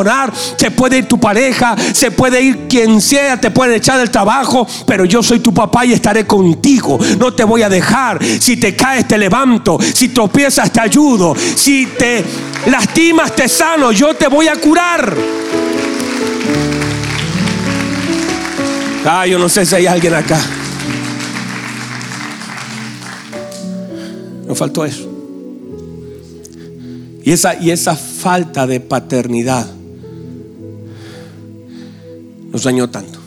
se 0.56 0.70
puede 0.70 0.98
ir 0.98 1.06
tu 1.06 1.20
pareja, 1.20 1.76
se 1.92 2.10
puede 2.10 2.40
ir 2.40 2.66
quien 2.68 3.00
sea, 3.00 3.38
te 3.38 3.50
puede 3.50 3.76
echar 3.76 3.98
del 3.98 4.10
trabajo, 4.10 4.66
pero 4.86 5.04
yo 5.04 5.22
soy 5.22 5.40
tu 5.40 5.52
papá 5.52 5.84
y 5.84 5.92
estaré 5.92 6.26
contigo, 6.26 6.98
no 7.18 7.34
te 7.34 7.44
voy 7.44 7.62
a 7.62 7.68
dejar, 7.68 8.18
si 8.40 8.56
te 8.56 8.74
caes 8.74 9.06
te 9.06 9.18
levanto, 9.18 9.78
si 9.94 10.08
tropiezas 10.08 10.72
te 10.72 10.80
ayudo, 10.80 11.34
si 11.56 11.86
te 11.86 12.24
lastimas 12.66 13.36
te 13.36 13.48
sano, 13.48 13.92
yo 13.92 14.14
te 14.14 14.28
voy 14.28 14.48
a 14.48 14.56
curar. 14.56 15.14
Ah, 19.04 19.26
yo 19.26 19.38
no 19.38 19.48
sé 19.48 19.66
si 19.66 19.74
hay 19.74 19.86
alguien 19.86 20.14
acá. 20.14 20.40
Nos 24.46 24.56
faltó 24.56 24.84
eso. 24.84 25.08
Y 27.24 27.32
esa, 27.32 27.60
y 27.60 27.70
esa 27.70 27.94
falta 27.94 28.66
de 28.66 28.80
paternidad 28.80 29.81
nos 32.52 32.62
dañó 32.64 32.90
tanto. 32.90 33.18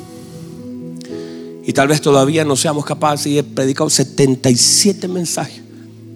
Y 1.65 1.73
tal 1.73 1.87
vez 1.87 1.99
todavía 1.99 2.45
no 2.45 2.55
seamos 2.55 2.85
capaces 2.85 3.27
y 3.27 3.39
he 3.39 3.43
predicado 3.43 3.89
77 3.89 5.07
mensajes 5.07 5.61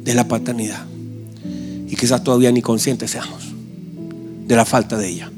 de 0.04 0.14
la 0.14 0.28
paternidad. 0.28 0.86
Y 1.88 1.96
quizás 1.96 2.24
todavía 2.24 2.52
ni 2.52 2.62
conscientes 2.62 3.10
seamos 3.10 3.50
de 4.46 4.56
la 4.56 4.66
falta 4.66 4.96
de 4.98 5.10
ella. 5.10 5.32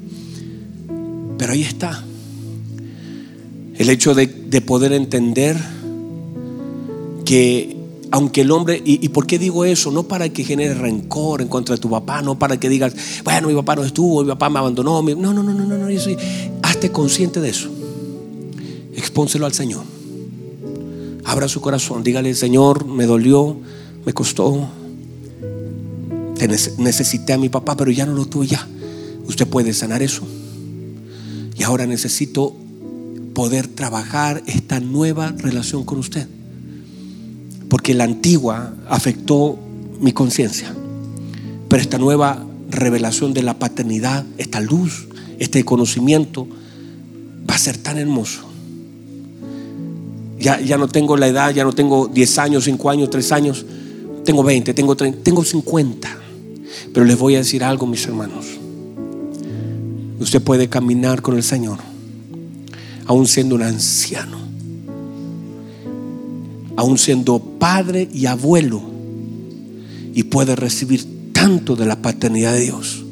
Pero 1.37 1.53
ahí 1.53 1.63
está. 1.63 2.03
El 3.77 3.89
hecho 3.89 4.13
de, 4.13 4.27
poder 4.61 4.91
entender 4.91 5.57
que 7.23 7.77
aunque 8.11 8.41
el 8.41 8.51
hombre, 8.51 8.81
y, 8.83 9.07
por 9.09 9.25
qué 9.25 9.39
digo 9.39 9.63
eso? 9.63 9.89
No 9.89 10.03
para 10.03 10.27
que 10.27 10.43
genere 10.43 10.73
rencor 10.73 11.41
en 11.41 11.47
contra 11.47 11.75
de 11.75 11.81
tu 11.81 11.89
papá, 11.89 12.21
no 12.21 12.37
para 12.37 12.59
que 12.59 12.67
digas, 12.67 12.93
bueno, 13.23 13.47
mi 13.47 13.55
papá 13.55 13.77
no 13.77 13.85
estuvo, 13.85 14.21
mi 14.21 14.29
papá 14.29 14.49
me 14.49 14.59
abandonó. 14.59 15.01
No, 15.01 15.15
no, 15.15 15.31
no, 15.31 15.41
no, 15.41 15.53
no, 15.53 15.77
no, 15.77 15.89
consciente 16.89 17.41
de 17.41 17.49
eso. 17.49 17.69
Expónselo 18.95 19.45
al 19.45 19.53
Señor. 19.53 19.83
Abra 21.23 21.47
su 21.47 21.61
corazón, 21.61 22.03
dígale, 22.03 22.33
Señor, 22.33 22.85
me 22.85 23.05
dolió, 23.05 23.57
me 24.05 24.13
costó, 24.13 24.67
necesité 26.77 27.33
a 27.33 27.37
mi 27.37 27.49
papá, 27.49 27.77
pero 27.77 27.91
ya 27.91 28.05
no 28.05 28.13
lo 28.13 28.25
tuve 28.25 28.47
ya. 28.47 28.67
Usted 29.27 29.47
puede 29.47 29.73
sanar 29.73 30.01
eso. 30.01 30.23
Y 31.57 31.63
ahora 31.63 31.85
necesito 31.85 32.55
poder 33.33 33.67
trabajar 33.67 34.41
esta 34.47 34.79
nueva 34.79 35.33
relación 35.37 35.83
con 35.83 35.99
usted. 35.99 36.27
Porque 37.69 37.93
la 37.93 38.03
antigua 38.03 38.73
afectó 38.89 39.57
mi 39.99 40.11
conciencia. 40.11 40.73
Pero 41.69 41.81
esta 41.81 41.97
nueva 41.97 42.45
revelación 42.69 43.33
de 43.33 43.43
la 43.43 43.59
paternidad, 43.59 44.25
esta 44.37 44.59
luz, 44.59 45.07
este 45.39 45.63
conocimiento, 45.63 46.47
va 47.49 47.55
a 47.55 47.57
ser 47.57 47.77
tan 47.77 47.97
hermoso. 47.97 48.41
Ya, 50.39 50.59
ya 50.59 50.77
no 50.77 50.87
tengo 50.87 51.17
la 51.17 51.27
edad, 51.27 51.53
ya 51.53 51.63
no 51.63 51.73
tengo 51.73 52.07
10 52.07 52.39
años, 52.39 52.63
5 52.63 52.89
años, 52.89 53.09
3 53.09 53.31
años. 53.31 53.65
Tengo 54.25 54.43
20, 54.43 54.73
tengo 54.73 54.95
30, 54.95 55.23
tengo 55.23 55.43
50. 55.43 56.17
Pero 56.93 57.05
les 57.05 57.17
voy 57.17 57.35
a 57.35 57.39
decir 57.39 57.63
algo, 57.63 57.85
mis 57.85 58.05
hermanos. 58.05 58.45
Usted 60.19 60.41
puede 60.41 60.67
caminar 60.69 61.21
con 61.21 61.35
el 61.35 61.43
Señor, 61.43 61.79
aún 63.05 63.27
siendo 63.27 63.55
un 63.55 63.63
anciano, 63.63 64.37
aún 66.75 66.97
siendo 66.97 67.39
padre 67.39 68.07
y 68.13 68.27
abuelo, 68.27 68.81
y 70.13 70.23
puede 70.23 70.55
recibir 70.55 71.31
tanto 71.31 71.75
de 71.75 71.85
la 71.85 72.01
paternidad 72.01 72.53
de 72.53 72.61
Dios. 72.61 73.03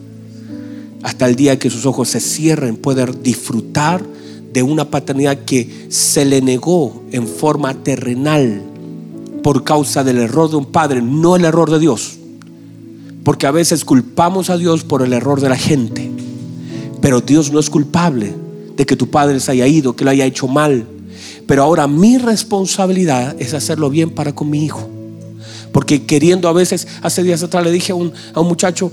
Hasta 1.01 1.27
el 1.27 1.35
día 1.35 1.57
que 1.57 1.69
sus 1.69 1.85
ojos 1.85 2.09
se 2.09 2.19
cierren, 2.19 2.75
poder 2.77 3.21
disfrutar 3.21 4.03
de 4.53 4.63
una 4.63 4.89
paternidad 4.89 5.39
que 5.45 5.88
se 5.89 6.25
le 6.25 6.41
negó 6.41 7.03
en 7.12 7.27
forma 7.27 7.73
terrenal 7.83 8.63
por 9.43 9.63
causa 9.63 10.03
del 10.03 10.17
error 10.17 10.49
de 10.49 10.57
un 10.57 10.65
padre, 10.65 11.01
no 11.01 11.35
el 11.35 11.45
error 11.45 11.69
de 11.71 11.79
Dios. 11.79 12.17
Porque 13.23 13.47
a 13.47 13.51
veces 13.51 13.85
culpamos 13.85 14.49
a 14.49 14.57
Dios 14.57 14.83
por 14.83 15.01
el 15.01 15.13
error 15.13 15.41
de 15.41 15.49
la 15.49 15.57
gente. 15.57 16.09
Pero 17.01 17.21
Dios 17.21 17.51
no 17.51 17.59
es 17.59 17.69
culpable 17.69 18.33
de 18.75 18.85
que 18.85 18.95
tu 18.95 19.09
padre 19.09 19.39
se 19.39 19.51
haya 19.51 19.67
ido, 19.67 19.95
que 19.95 20.03
lo 20.03 20.12
haya 20.12 20.25
hecho 20.25 20.47
mal. 20.47 20.85
Pero 21.45 21.63
ahora 21.63 21.88
mi 21.88 22.17
responsabilidad 22.17 23.35
es 23.39 23.53
hacerlo 23.53 23.89
bien 23.89 24.09
para 24.12 24.33
con 24.33 24.49
mi 24.49 24.63
hijo. 24.63 24.89
Porque 25.71 26.05
queriendo 26.05 26.47
a 26.47 26.53
veces, 26.53 26.88
hace 27.01 27.23
días 27.23 27.43
atrás 27.43 27.63
le 27.63 27.71
dije 27.71 27.91
a 27.91 27.95
un, 27.95 28.12
a 28.33 28.39
un 28.39 28.47
muchacho, 28.47 28.91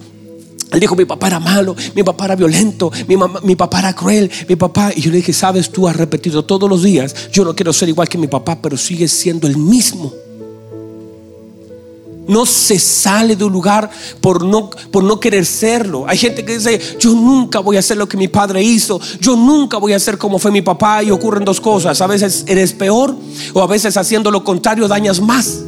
él 0.72 0.80
dijo, 0.80 0.96
mi 0.96 1.04
papá 1.04 1.28
era 1.28 1.38
malo, 1.40 1.76
mi 1.94 2.02
papá 2.02 2.24
era 2.24 2.36
violento, 2.36 2.90
mi, 3.06 3.56
papá 3.56 3.78
era 3.78 3.94
cruel, 3.94 4.30
mi 4.48 4.56
papá... 4.56 4.90
Y 4.94 5.00
yo 5.00 5.10
le 5.10 5.18
dije, 5.18 5.32
sabes, 5.32 5.70
tú 5.70 5.86
has 5.86 5.94
repetido 5.94 6.44
todos 6.44 6.68
los 6.68 6.82
días, 6.82 7.30
yo 7.30 7.44
no 7.44 7.54
quiero 7.54 7.72
ser 7.72 7.88
igual 7.88 8.08
que 8.08 8.18
mi 8.18 8.26
papá, 8.26 8.58
pero 8.60 8.76
sigue 8.76 9.06
siendo 9.06 9.46
el 9.46 9.56
mismo. 9.56 10.12
No 12.26 12.44
se 12.44 12.80
sale 12.80 13.36
de 13.36 13.44
un 13.44 13.52
lugar 13.52 13.88
por 14.20 14.44
no, 14.44 14.70
por 14.90 15.04
no 15.04 15.20
querer 15.20 15.46
serlo. 15.46 16.04
Hay 16.08 16.18
gente 16.18 16.44
que 16.44 16.58
dice, 16.58 16.80
yo 16.98 17.10
nunca 17.14 17.60
voy 17.60 17.76
a 17.76 17.78
hacer 17.78 17.96
lo 17.96 18.08
que 18.08 18.16
mi 18.16 18.26
padre 18.26 18.60
hizo, 18.60 19.00
yo 19.20 19.36
nunca 19.36 19.78
voy 19.78 19.92
a 19.92 20.00
ser 20.00 20.18
como 20.18 20.40
fue 20.40 20.50
mi 20.50 20.62
papá 20.62 21.04
y 21.04 21.12
ocurren 21.12 21.44
dos 21.44 21.60
cosas. 21.60 22.00
A 22.00 22.08
veces 22.08 22.44
eres 22.48 22.72
peor 22.72 23.14
o 23.52 23.62
a 23.62 23.66
veces 23.68 23.96
haciendo 23.96 24.32
lo 24.32 24.42
contrario 24.42 24.88
dañas 24.88 25.20
más. 25.20 25.60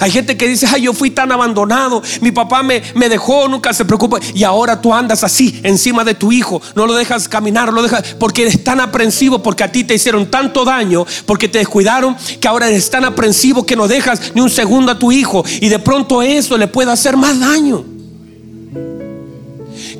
Hay 0.00 0.10
gente 0.10 0.36
que 0.36 0.48
dice, 0.48 0.66
ay, 0.72 0.82
yo 0.82 0.92
fui 0.92 1.10
tan 1.10 1.32
abandonado, 1.32 2.02
mi 2.20 2.32
papá 2.32 2.62
me, 2.62 2.82
me, 2.94 3.08
dejó, 3.08 3.48
nunca 3.48 3.72
se 3.72 3.84
preocupa. 3.84 4.18
Y 4.34 4.44
ahora 4.44 4.80
tú 4.80 4.92
andas 4.92 5.24
así, 5.24 5.60
encima 5.62 6.04
de 6.04 6.14
tu 6.14 6.32
hijo, 6.32 6.60
no 6.74 6.86
lo 6.86 6.94
dejas 6.94 7.28
caminar, 7.28 7.72
lo 7.72 7.82
dejas, 7.82 8.16
porque 8.18 8.42
eres 8.42 8.62
tan 8.62 8.80
aprensivo, 8.80 9.42
porque 9.42 9.64
a 9.64 9.72
ti 9.72 9.84
te 9.84 9.94
hicieron 9.94 10.30
tanto 10.30 10.64
daño, 10.64 11.06
porque 11.24 11.48
te 11.48 11.58
descuidaron, 11.58 12.16
que 12.40 12.48
ahora 12.48 12.68
eres 12.68 12.90
tan 12.90 13.04
aprensivo 13.04 13.64
que 13.64 13.76
no 13.76 13.88
dejas 13.88 14.32
ni 14.34 14.40
un 14.40 14.50
segundo 14.50 14.92
a 14.92 14.98
tu 14.98 15.12
hijo. 15.12 15.44
Y 15.60 15.68
de 15.68 15.78
pronto 15.78 16.22
eso 16.22 16.56
le 16.56 16.68
puede 16.68 16.92
hacer 16.92 17.16
más 17.16 17.40
daño. 17.40 17.95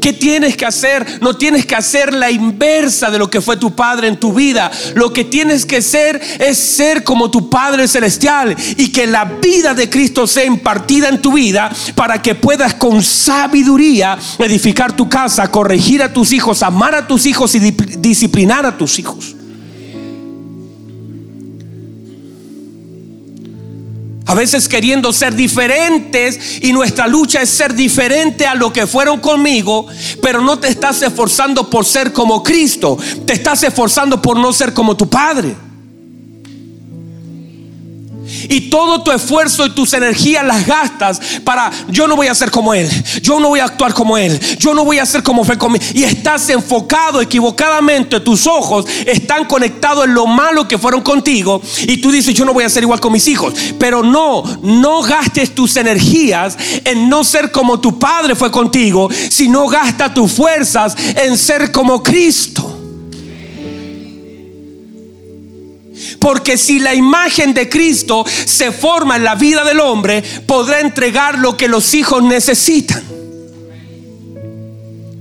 ¿Qué 0.00 0.12
tienes 0.12 0.56
que 0.56 0.66
hacer? 0.66 1.20
No 1.20 1.36
tienes 1.36 1.66
que 1.66 1.74
hacer 1.74 2.12
la 2.12 2.30
inversa 2.30 3.10
de 3.10 3.18
lo 3.18 3.30
que 3.30 3.40
fue 3.40 3.56
tu 3.56 3.74
Padre 3.74 4.08
en 4.08 4.18
tu 4.18 4.32
vida. 4.32 4.70
Lo 4.94 5.12
que 5.12 5.24
tienes 5.24 5.66
que 5.66 5.82
ser 5.82 6.20
es 6.38 6.58
ser 6.58 7.04
como 7.04 7.30
tu 7.30 7.50
Padre 7.50 7.88
Celestial 7.88 8.56
y 8.76 8.90
que 8.90 9.06
la 9.06 9.24
vida 9.24 9.74
de 9.74 9.88
Cristo 9.88 10.26
sea 10.26 10.44
impartida 10.44 11.08
en 11.08 11.22
tu 11.22 11.32
vida 11.32 11.70
para 11.94 12.20
que 12.20 12.34
puedas 12.34 12.74
con 12.74 13.02
sabiduría 13.02 14.18
edificar 14.38 14.94
tu 14.94 15.08
casa, 15.08 15.50
corregir 15.50 16.02
a 16.02 16.12
tus 16.12 16.32
hijos, 16.32 16.62
amar 16.62 16.94
a 16.94 17.06
tus 17.06 17.26
hijos 17.26 17.54
y 17.54 17.58
disciplinar 17.60 18.66
a 18.66 18.76
tus 18.76 18.98
hijos. 18.98 19.36
A 24.26 24.34
veces 24.34 24.68
queriendo 24.68 25.12
ser 25.12 25.34
diferentes 25.34 26.58
y 26.60 26.72
nuestra 26.72 27.06
lucha 27.06 27.42
es 27.42 27.48
ser 27.48 27.74
diferente 27.74 28.46
a 28.46 28.56
lo 28.56 28.72
que 28.72 28.86
fueron 28.86 29.20
conmigo, 29.20 29.86
pero 30.20 30.40
no 30.40 30.58
te 30.58 30.68
estás 30.68 31.00
esforzando 31.02 31.70
por 31.70 31.84
ser 31.84 32.12
como 32.12 32.42
Cristo, 32.42 32.98
te 33.24 33.34
estás 33.34 33.62
esforzando 33.62 34.20
por 34.20 34.36
no 34.36 34.52
ser 34.52 34.74
como 34.74 34.96
tu 34.96 35.08
Padre. 35.08 35.65
Y 38.48 38.70
todo 38.70 39.02
tu 39.02 39.10
esfuerzo 39.10 39.66
y 39.66 39.70
tus 39.70 39.92
energías 39.92 40.44
las 40.44 40.66
gastas 40.66 41.20
para 41.44 41.70
yo 41.88 42.06
no 42.06 42.16
voy 42.16 42.28
a 42.28 42.34
ser 42.34 42.50
como 42.50 42.74
él, 42.74 42.88
yo 43.22 43.40
no 43.40 43.48
voy 43.48 43.60
a 43.60 43.64
actuar 43.64 43.94
como 43.94 44.16
él, 44.18 44.38
yo 44.58 44.74
no 44.74 44.84
voy 44.84 44.98
a 44.98 45.06
ser 45.06 45.22
como 45.22 45.44
fue 45.44 45.58
conmigo. 45.58 45.84
Y 45.94 46.04
estás 46.04 46.48
enfocado 46.48 47.20
equivocadamente, 47.20 48.20
tus 48.20 48.46
ojos 48.46 48.86
están 49.06 49.44
conectados 49.44 50.04
en 50.04 50.14
lo 50.14 50.26
malo 50.26 50.66
que 50.68 50.78
fueron 50.78 51.02
contigo. 51.02 51.60
Y 51.86 51.98
tú 51.98 52.10
dices, 52.10 52.34
yo 52.34 52.44
no 52.44 52.52
voy 52.52 52.64
a 52.64 52.68
ser 52.68 52.82
igual 52.82 53.00
con 53.00 53.12
mis 53.12 53.28
hijos. 53.28 53.54
Pero 53.78 54.02
no, 54.02 54.42
no 54.62 55.02
gastes 55.02 55.54
tus 55.54 55.76
energías 55.76 56.56
en 56.84 57.08
no 57.08 57.24
ser 57.24 57.50
como 57.50 57.80
tu 57.80 57.98
padre 57.98 58.34
fue 58.34 58.50
contigo, 58.50 59.08
sino 59.30 59.66
gasta 59.66 60.12
tus 60.12 60.32
fuerzas 60.32 60.94
en 61.16 61.36
ser 61.36 61.72
como 61.72 62.02
Cristo. 62.02 62.65
Porque 66.26 66.58
si 66.58 66.80
la 66.80 66.92
imagen 66.92 67.54
de 67.54 67.68
Cristo 67.68 68.24
se 68.26 68.72
forma 68.72 69.14
en 69.14 69.22
la 69.22 69.36
vida 69.36 69.64
del 69.64 69.78
hombre, 69.78 70.24
podrá 70.44 70.80
entregar 70.80 71.38
lo 71.38 71.56
que 71.56 71.68
los 71.68 71.94
hijos 71.94 72.20
necesitan. 72.20 73.00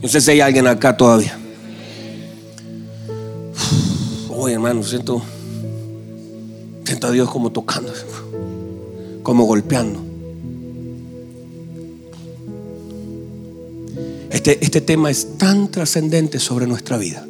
No 0.01 0.09
sé 0.09 0.19
si 0.19 0.31
hay 0.31 0.41
alguien 0.41 0.65
acá 0.65 0.97
todavía. 0.97 1.37
Oye, 4.29 4.55
hermano, 4.55 4.81
siento, 4.81 5.21
siento 6.83 7.05
a 7.05 7.11
Dios 7.11 7.29
como 7.29 7.51
tocando, 7.51 7.93
como 9.21 9.43
golpeando. 9.43 10.03
Este, 14.31 14.57
este 14.59 14.81
tema 14.81 15.11
es 15.11 15.37
tan 15.37 15.69
trascendente 15.69 16.39
sobre 16.39 16.65
nuestra 16.65 16.97
vida 16.97 17.27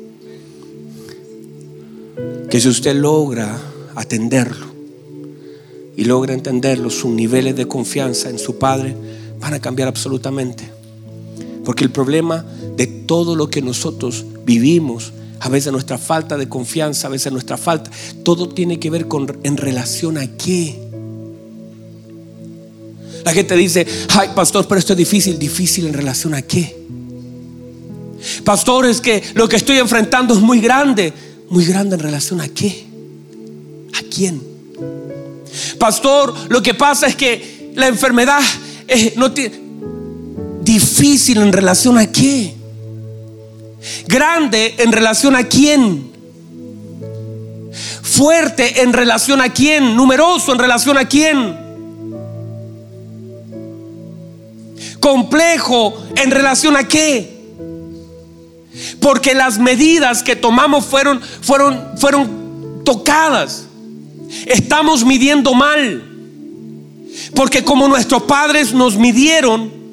que 2.55 2.61
si 2.61 2.69
usted 2.69 2.95
logra 2.95 3.59
atenderlo 3.95 4.67
y 5.97 6.05
logra 6.05 6.33
entenderlo, 6.33 6.89
sus 6.89 7.11
niveles 7.11 7.53
de 7.57 7.67
confianza 7.67 8.29
en 8.29 8.39
su 8.39 8.57
Padre 8.57 8.95
van 9.41 9.55
a 9.55 9.59
cambiar 9.59 9.89
absolutamente. 9.89 10.63
Porque 11.65 11.83
el 11.83 11.91
problema 11.91 12.45
de 12.77 12.87
todo 12.87 13.35
lo 13.35 13.49
que 13.49 13.61
nosotros 13.61 14.23
vivimos, 14.45 15.11
a 15.41 15.49
veces 15.49 15.73
nuestra 15.73 15.97
falta 15.97 16.37
de 16.37 16.47
confianza, 16.47 17.07
a 17.07 17.09
veces 17.09 17.29
nuestra 17.33 17.57
falta, 17.57 17.91
todo 18.23 18.47
tiene 18.47 18.79
que 18.79 18.89
ver 18.89 19.09
con 19.09 19.37
en 19.43 19.57
relación 19.57 20.17
a 20.17 20.25
qué. 20.37 20.79
La 23.25 23.33
gente 23.33 23.57
dice, 23.57 23.85
ay 24.11 24.29
pastor, 24.33 24.65
pero 24.65 24.79
esto 24.79 24.93
es 24.93 24.97
difícil, 24.97 25.37
difícil 25.37 25.87
en 25.87 25.93
relación 25.93 26.33
a 26.33 26.41
qué. 26.41 26.85
Pastor, 28.45 28.85
es 28.85 29.01
que 29.01 29.21
lo 29.33 29.49
que 29.49 29.57
estoy 29.57 29.77
enfrentando 29.77 30.33
es 30.33 30.39
muy 30.39 30.61
grande, 30.61 31.11
muy 31.49 31.65
grande 31.65 31.95
en 31.95 32.01
relación 32.01 32.41
a 32.41 32.47
qué, 32.47 32.85
a 33.93 34.01
quién. 34.13 34.41
Pastor, 35.79 36.33
lo 36.49 36.61
que 36.61 36.73
pasa 36.73 37.07
es 37.07 37.15
que 37.15 37.71
la 37.75 37.87
enfermedad 37.87 38.41
no 39.15 39.31
tiene 39.31 39.59
difícil 40.61 41.41
en 41.41 41.53
relación 41.53 41.97
a 41.97 42.11
qué. 42.11 42.53
Grande 44.07 44.75
en 44.79 44.91
relación 44.91 45.35
a 45.35 45.43
quién. 45.43 46.11
Fuerte 48.01 48.81
en 48.81 48.93
relación 48.93 49.41
a 49.41 49.53
quién. 49.53 49.95
Numeroso 49.95 50.51
en 50.53 50.59
relación 50.59 50.97
a 50.97 51.05
quién. 51.05 51.65
Complejo 54.99 55.93
en 56.15 56.31
relación 56.31 56.75
a 56.75 56.87
qué. 56.87 57.34
Porque 58.99 59.33
las 59.33 59.57
medidas 59.57 60.23
que 60.23 60.35
tomamos 60.35 60.85
fueron, 60.85 61.21
fueron, 61.41 61.97
fueron 61.97 62.83
tocadas. 62.83 63.65
Estamos 64.45 65.05
midiendo 65.05 65.53
mal. 65.53 66.03
Porque 67.33 67.63
como 67.63 67.87
nuestros 67.87 68.23
padres 68.23 68.73
nos 68.73 68.97
midieron, 68.97 69.85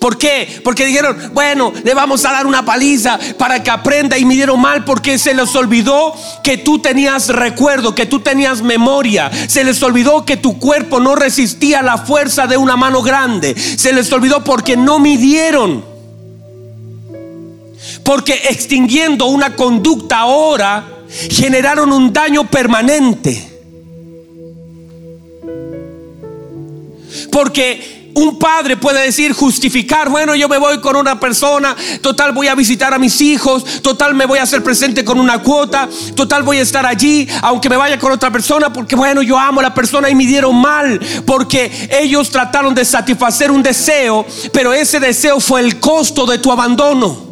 ¿Por 0.00 0.18
qué? 0.18 0.60
Porque 0.64 0.86
dijeron, 0.86 1.16
bueno, 1.32 1.72
le 1.84 1.94
vamos 1.94 2.24
a 2.24 2.32
dar 2.32 2.46
una 2.46 2.64
paliza 2.64 3.18
para 3.36 3.62
que 3.62 3.70
aprenda 3.70 4.18
y 4.18 4.24
midieron 4.24 4.60
mal 4.60 4.84
porque 4.84 5.18
se 5.18 5.34
les 5.34 5.54
olvidó 5.54 6.14
que 6.42 6.56
tú 6.56 6.80
tenías 6.80 7.28
recuerdo, 7.28 7.94
que 7.94 8.06
tú 8.06 8.20
tenías 8.20 8.62
memoria. 8.62 9.30
Se 9.46 9.64
les 9.64 9.82
olvidó 9.82 10.24
que 10.24 10.36
tu 10.36 10.58
cuerpo 10.58 11.00
no 11.00 11.14
resistía 11.14 11.82
la 11.82 11.98
fuerza 11.98 12.46
de 12.46 12.56
una 12.56 12.76
mano 12.76 13.02
grande. 13.02 13.54
Se 13.54 13.92
les 13.92 14.10
olvidó 14.12 14.42
porque 14.42 14.76
no 14.76 14.98
midieron. 14.98 15.84
Porque 18.08 18.32
extinguiendo 18.48 19.26
una 19.26 19.54
conducta 19.54 20.20
ahora 20.20 20.82
generaron 21.30 21.92
un 21.92 22.10
daño 22.10 22.48
permanente. 22.48 23.60
Porque 27.30 28.10
un 28.14 28.38
padre 28.38 28.78
puede 28.78 29.02
decir, 29.02 29.34
justificar, 29.34 30.08
bueno, 30.08 30.34
yo 30.34 30.48
me 30.48 30.56
voy 30.56 30.80
con 30.80 30.96
una 30.96 31.20
persona, 31.20 31.76
total 32.00 32.32
voy 32.32 32.48
a 32.48 32.54
visitar 32.54 32.94
a 32.94 32.98
mis 32.98 33.20
hijos, 33.20 33.82
total 33.82 34.14
me 34.14 34.24
voy 34.24 34.38
a 34.38 34.44
hacer 34.44 34.62
presente 34.62 35.04
con 35.04 35.20
una 35.20 35.42
cuota, 35.42 35.86
total 36.14 36.44
voy 36.44 36.56
a 36.56 36.62
estar 36.62 36.86
allí, 36.86 37.28
aunque 37.42 37.68
me 37.68 37.76
vaya 37.76 37.98
con 37.98 38.10
otra 38.10 38.30
persona, 38.30 38.72
porque 38.72 38.96
bueno, 38.96 39.20
yo 39.20 39.38
amo 39.38 39.60
a 39.60 39.64
la 39.64 39.74
persona 39.74 40.08
y 40.08 40.14
me 40.14 40.24
dieron 40.24 40.56
mal, 40.56 40.98
porque 41.26 41.90
ellos 41.90 42.30
trataron 42.30 42.74
de 42.74 42.86
satisfacer 42.86 43.50
un 43.50 43.62
deseo, 43.62 44.24
pero 44.50 44.72
ese 44.72 44.98
deseo 44.98 45.40
fue 45.40 45.60
el 45.60 45.78
costo 45.78 46.24
de 46.24 46.38
tu 46.38 46.50
abandono. 46.50 47.27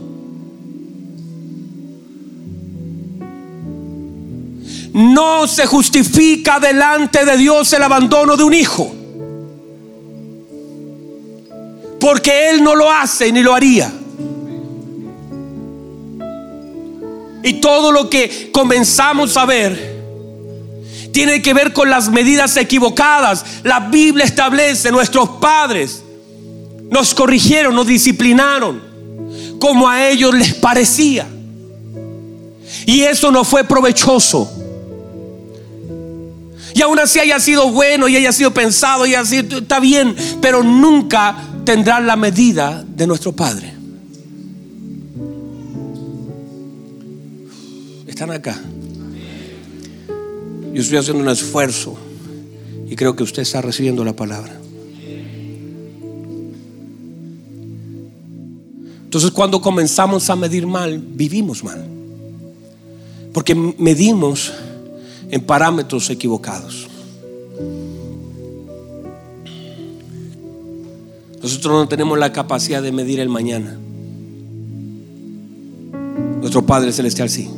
No 4.97 5.47
se 5.47 5.67
justifica 5.67 6.59
delante 6.59 7.27
de 7.27 7.37
Dios 7.37 7.71
el 7.75 7.83
abandono 7.83 8.35
de 8.35 8.45
un 8.45 8.55
hijo. 8.55 8.95
Porque 12.01 12.49
Él 12.49 12.65
no 12.65 12.75
lo 12.75 12.91
hace 12.91 13.31
ni 13.31 13.43
lo 13.43 13.55
haría. 13.55 13.93
Y 17.43 17.61
todo 17.61 17.93
lo 17.93 18.09
que 18.09 18.49
comenzamos 18.51 19.37
a 19.37 19.45
ver 19.45 19.97
tiene 21.13 21.43
que 21.43 21.53
ver 21.53 21.75
con 21.75 21.91
las 21.91 22.09
medidas 22.09 22.57
equivocadas. 22.57 23.45
La 23.65 23.81
Biblia 23.81 24.25
establece, 24.25 24.91
nuestros 24.91 25.29
padres 25.29 26.03
nos 26.91 27.13
corrigieron, 27.13 27.75
nos 27.75 27.87
disciplinaron 27.87 28.81
como 29.61 29.91
a 29.91 30.09
ellos 30.09 30.35
les 30.35 30.55
parecía. 30.55 31.27
Y 32.87 33.03
eso 33.03 33.31
no 33.31 33.45
fue 33.45 33.63
provechoso. 33.65 34.63
Y 36.77 36.83
aún 36.83 36.99
así 36.99 37.19
haya 37.19 37.41
sido 37.41 37.73
bueno 37.73 38.07
y 38.07 38.17
haya 38.17 38.33
sido 38.33 38.53
pensado 38.53 39.07
y 39.07 39.15
así 39.15 39.39
está 39.39 39.81
bien, 39.81 40.15
pero 40.43 40.63
nunca 40.63 41.35
tendrá 41.65 42.01
la 42.01 42.17
medida 42.17 42.85
de 42.87 43.07
nuestro 43.07 43.33
Padre. 43.33 43.73
Están 48.07 48.31
acá. 48.31 48.61
Yo 50.75 50.83
estoy 50.83 50.99
haciendo 50.99 51.23
un 51.23 51.31
esfuerzo 51.31 51.97
y 52.87 52.95
creo 52.95 53.17
que 53.17 53.23
usted 53.23 53.41
está 53.41 53.63
recibiendo 53.63 54.05
la 54.05 54.13
palabra. 54.15 54.61
Entonces 59.05 59.31
cuando 59.31 59.63
comenzamos 59.63 60.29
a 60.29 60.37
medir 60.37 60.67
mal, 60.67 60.99
vivimos 60.99 61.65
mal. 61.65 61.87
Porque 63.33 63.55
medimos 63.55 64.53
en 65.31 65.41
parámetros 65.43 66.11
equivocados. 66.11 66.89
Nosotros 71.43 71.75
no 71.75 71.89
tenemos 71.89 72.19
la 72.19 72.33
capacidad 72.33 72.83
de 72.83 72.93
medir 72.93 73.21
el 73.21 73.29
mañana. 73.29 73.79
Nuestro 76.41 76.67
Padre 76.67 76.93
Celestial 76.93 77.29
sí. 77.29 77.49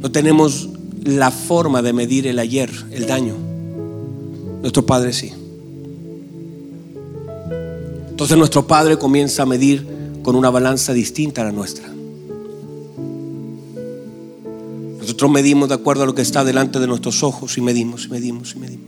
No 0.00 0.10
tenemos 0.10 0.68
la 1.04 1.30
forma 1.30 1.82
de 1.82 1.92
medir 1.92 2.26
el 2.26 2.38
ayer, 2.38 2.70
el 2.90 3.06
daño. 3.06 3.34
Nuestro 4.60 4.84
Padre 4.84 5.12
sí. 5.12 5.32
Entonces 8.10 8.38
nuestro 8.38 8.66
Padre 8.66 8.98
comienza 8.98 9.42
a 9.42 9.46
medir 9.46 9.86
con 10.22 10.36
una 10.36 10.50
balanza 10.50 10.92
distinta 10.92 11.42
a 11.42 11.44
la 11.44 11.52
nuestra. 11.52 11.95
Nosotros 15.16 15.30
medimos 15.30 15.70
de 15.70 15.74
acuerdo 15.74 16.02
a 16.02 16.06
lo 16.06 16.14
que 16.14 16.20
está 16.20 16.44
delante 16.44 16.78
de 16.78 16.86
nuestros 16.86 17.22
ojos 17.22 17.56
y 17.56 17.62
medimos 17.62 18.04
y 18.04 18.08
medimos 18.10 18.54
y 18.54 18.58
medimos. 18.58 18.86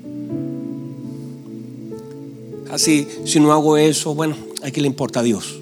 Así, 2.71 3.09
si 3.25 3.41
no 3.41 3.51
hago 3.51 3.79
eso, 3.79 4.15
bueno, 4.15 4.37
¿a 4.63 4.71
qué 4.71 4.83
le 4.83 4.89
importa 4.89 5.21
a 5.21 5.23
Dios? 5.23 5.59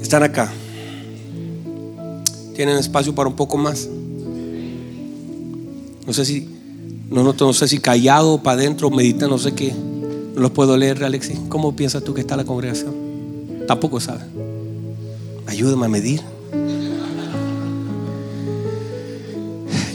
Están 0.00 0.22
acá. 0.22 0.50
¿Tienen 2.56 2.78
espacio 2.78 3.14
para 3.14 3.28
un 3.28 3.36
poco 3.36 3.58
más? 3.58 3.86
No 6.06 6.14
sé 6.14 6.24
si, 6.24 6.48
no, 7.10 7.34
no, 7.34 7.52
sé 7.52 7.68
si 7.68 7.76
callado 7.76 8.42
para 8.42 8.58
adentro, 8.58 8.88
medita, 8.88 9.28
no 9.28 9.36
sé 9.36 9.52
qué. 9.52 9.74
No 10.34 10.40
los 10.40 10.52
puedo 10.52 10.78
leer, 10.78 11.04
Alexis. 11.04 11.38
¿Cómo 11.50 11.76
piensas 11.76 12.02
tú 12.02 12.14
que 12.14 12.22
está 12.22 12.38
la 12.38 12.46
congregación? 12.46 12.94
Tampoco 13.66 14.00
sabe. 14.00 14.24
Ayúdame 15.46 15.84
a 15.84 15.88
medir. 15.90 16.37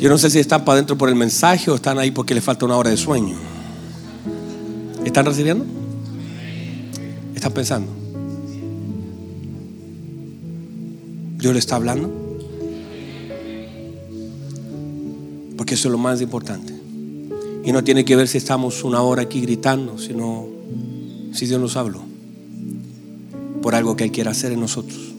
Yo 0.03 0.09
no 0.09 0.17
sé 0.17 0.29
si 0.29 0.37
están 0.37 0.65
para 0.65 0.73
adentro 0.73 0.97
por 0.97 1.07
el 1.07 1.15
mensaje 1.15 1.71
o 1.71 1.75
están 1.75 1.97
ahí 1.97 2.11
porque 2.11 2.35
les 2.35 2.43
falta 2.43 2.65
una 2.65 2.75
hora 2.75 2.89
de 2.89 2.97
sueño. 2.97 3.37
¿Están 5.05 5.25
recibiendo? 5.25 5.65
¿Están 7.33 7.53
pensando? 7.53 7.89
¿Dios 11.37 11.53
le 11.53 11.59
está 11.59 11.77
hablando? 11.77 12.11
Porque 15.55 15.75
eso 15.75 15.87
es 15.87 15.91
lo 15.93 15.97
más 15.97 16.19
importante. 16.19 16.73
Y 17.63 17.71
no 17.71 17.85
tiene 17.85 18.03
que 18.03 18.17
ver 18.17 18.27
si 18.27 18.37
estamos 18.37 18.83
una 18.83 19.01
hora 19.03 19.21
aquí 19.21 19.39
gritando, 19.39 19.97
sino 19.97 20.47
si 21.31 21.45
Dios 21.45 21.61
nos 21.61 21.77
habló 21.77 22.01
por 23.61 23.73
algo 23.73 23.95
que 23.95 24.03
Él 24.03 24.11
quiere 24.11 24.31
hacer 24.31 24.51
en 24.51 24.59
nosotros. 24.59 25.13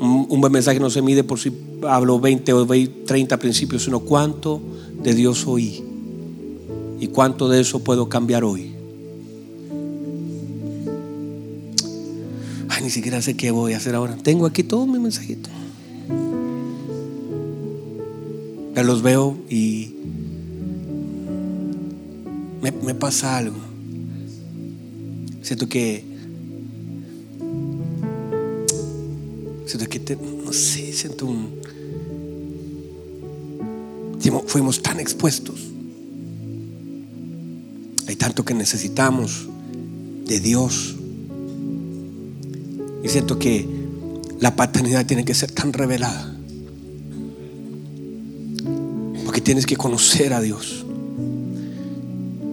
Un, 0.00 0.40
buen 0.40 0.52
mensaje 0.52 0.78
no 0.78 0.90
se 0.90 1.02
mide 1.02 1.24
por 1.24 1.38
si 1.38 1.52
hablo 1.88 2.20
20 2.20 2.52
o 2.52 2.66
30 2.66 3.38
principios, 3.38 3.84
sino 3.84 4.00
cuánto 4.00 4.60
de 5.02 5.14
Dios 5.14 5.46
oí 5.46 5.82
y 7.00 7.06
cuánto 7.08 7.48
de 7.48 7.60
eso 7.60 7.80
puedo 7.80 8.08
cambiar 8.08 8.44
hoy. 8.44 8.76
ni 12.86 12.90
siquiera 12.92 13.20
sé 13.20 13.36
qué 13.36 13.50
voy 13.50 13.72
a 13.72 13.78
hacer 13.78 13.96
ahora. 13.96 14.16
Tengo 14.16 14.46
aquí 14.46 14.62
todo 14.62 14.86
mi 14.86 15.00
mensajito. 15.00 15.50
Ya 18.76 18.84
los 18.84 19.02
veo 19.02 19.36
y 19.50 19.92
me, 22.62 22.94
pasa 22.94 23.38
algo. 23.38 23.56
Siento 25.42 25.68
que 25.68 26.04
un 31.24 31.66
fuimos 34.46 34.82
tan 34.82 35.00
expuestos. 35.00 35.60
Hay 38.08 38.16
tanto 38.16 38.44
que 38.44 38.54
necesitamos 38.54 39.48
de 40.26 40.40
Dios. 40.40 40.96
Y 43.02 43.08
siento 43.08 43.38
que 43.38 43.68
la 44.40 44.56
paternidad 44.56 45.06
tiene 45.06 45.24
que 45.24 45.34
ser 45.34 45.50
tan 45.50 45.72
revelada. 45.72 46.34
Porque 49.24 49.40
tienes 49.40 49.66
que 49.66 49.76
conocer 49.76 50.32
a 50.32 50.40
Dios. 50.40 50.84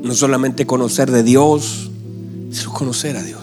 No 0.03 0.13
solamente 0.13 0.65
conocer 0.65 1.11
de 1.11 1.23
Dios, 1.23 1.89
sino 2.51 2.73
conocer 2.73 3.15
a 3.17 3.23
Dios. 3.23 3.42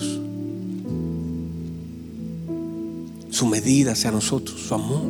Su 3.40 3.46
medida 3.46 3.92
hacia 3.92 4.10
nosotros, 4.10 4.60
su 4.60 4.74
amor. 4.74 5.00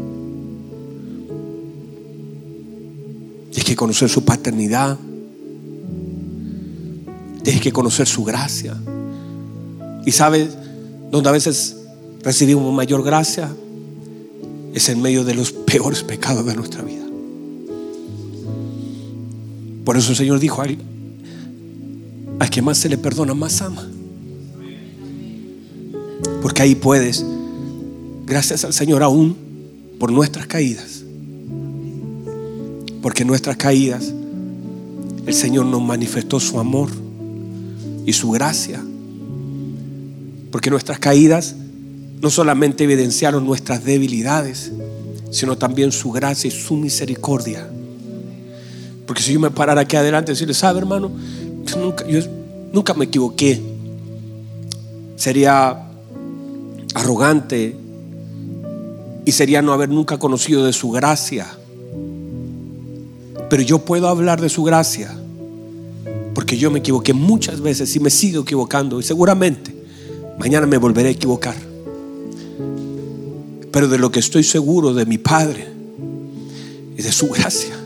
Tienes 3.51 3.65
que 3.65 3.75
conocer 3.75 4.09
su 4.09 4.25
paternidad. 4.25 4.97
Tienes 7.43 7.61
que 7.61 7.73
conocer 7.73 8.07
su 8.07 8.23
gracia. 8.23 8.81
Y 10.07 10.13
sabes, 10.13 10.51
donde 11.11 11.29
a 11.29 11.33
veces 11.33 11.75
recibimos 12.23 12.73
mayor 12.73 13.03
gracia 13.03 13.51
es 14.75 14.89
en 14.89 15.03
medio 15.03 15.25
de 15.25 15.35
los 15.35 15.51
peores 15.67 16.05
pecados 16.05 16.47
de 16.47 16.55
nuestra 16.55 16.83
vida. 16.85 17.07
Por 19.85 19.97
eso 19.97 20.13
el 20.13 20.17
Señor 20.17 20.39
dijo, 20.39 20.63
al, 20.63 20.79
al 22.39 22.49
que 22.49 22.63
más 22.63 22.79
se 22.79 22.89
le 22.89 22.97
perdona, 22.97 23.35
más 23.35 23.61
ama. 23.61 23.91
Porque 26.41 26.63
ahí 26.63 26.77
puedes, 26.77 27.27
gracias 28.31 28.65
al 28.65 28.73
Señor 28.73 29.03
aún, 29.03 29.37
por 29.99 30.11
nuestras 30.11 30.47
caídas. 30.47 31.03
Porque 33.03 33.23
en 33.23 33.29
nuestras 33.29 33.59
caídas 33.59 34.15
el 35.27 35.35
Señor 35.35 35.67
nos 35.67 35.83
manifestó 35.83 36.41
su 36.41 36.59
amor 36.59 36.89
y 38.07 38.15
su 38.15 38.31
gracia 38.31 38.83
porque 40.51 40.71
nuestras 40.71 40.99
caídas 40.99 41.55
no 42.21 42.31
solamente 42.31 42.85
evidenciaron 42.85 43.47
nuestras 43.47 43.85
debilidades, 43.85 44.73
sino 45.31 45.57
también 45.57 45.93
su 45.93 46.11
gracia 46.11 46.49
y 46.49 46.51
su 46.51 46.77
misericordia. 46.77 47.69
Porque 49.07 49.23
si 49.23 49.33
yo 49.33 49.41
me 49.41 49.51
parara 49.51 49.83
aquí 49.83 49.97
adelante 49.97 50.33
y 50.33 50.35
decirle, 50.35 50.55
sabe 50.55 50.81
hermano, 50.81 51.11
yo 51.65 51.77
nunca, 51.77 52.07
yo 52.07 52.21
nunca 52.73 52.95
me 52.95 53.07
equivoqué, 53.07 53.61
sería 55.17 55.87
arrogante 56.95 57.77
y 59.31 59.33
sería 59.33 59.63
no 59.63 59.73
haber 59.73 59.89
nunca 59.89 60.19
conocido 60.19 60.65
de 60.67 60.73
su 60.73 60.91
gracia. 60.91 61.47
Pero 63.49 63.63
yo 63.63 63.81
puedo 63.81 64.09
hablar 64.09 64.41
de 64.41 64.49
su 64.49 64.63
gracia 64.63 65.17
porque 66.35 66.57
yo 66.57 66.71
me 66.71 66.81
equivoqué 66.81 67.13
muchas 67.13 67.61
veces 67.61 67.95
y 67.97 68.01
me 68.01 68.11
sigo 68.11 68.43
equivocando 68.43 69.01
y 69.01 69.03
seguramente 69.03 69.81
Mañana 70.41 70.67
me 70.67 70.79
volveré 70.79 71.11
a 71.11 71.13
equivocar. 71.13 71.55
Pero 73.71 73.89
de 73.89 73.99
lo 73.99 74.11
que 74.11 74.21
estoy 74.21 74.43
seguro 74.43 74.95
de 74.95 75.05
mi 75.05 75.19
Padre 75.19 75.69
y 76.97 77.03
de 77.03 77.13
su 77.13 77.29
gracia, 77.29 77.77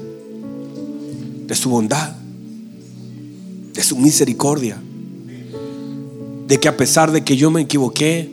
de 1.49 1.55
su 1.57 1.69
bondad, 1.69 2.15
de 3.73 3.83
su 3.83 3.97
misericordia, 3.97 4.81
de 6.47 6.61
que 6.61 6.69
a 6.69 6.77
pesar 6.77 7.11
de 7.11 7.25
que 7.25 7.37
yo 7.37 7.51
me 7.51 7.63
equivoqué, 7.63 8.31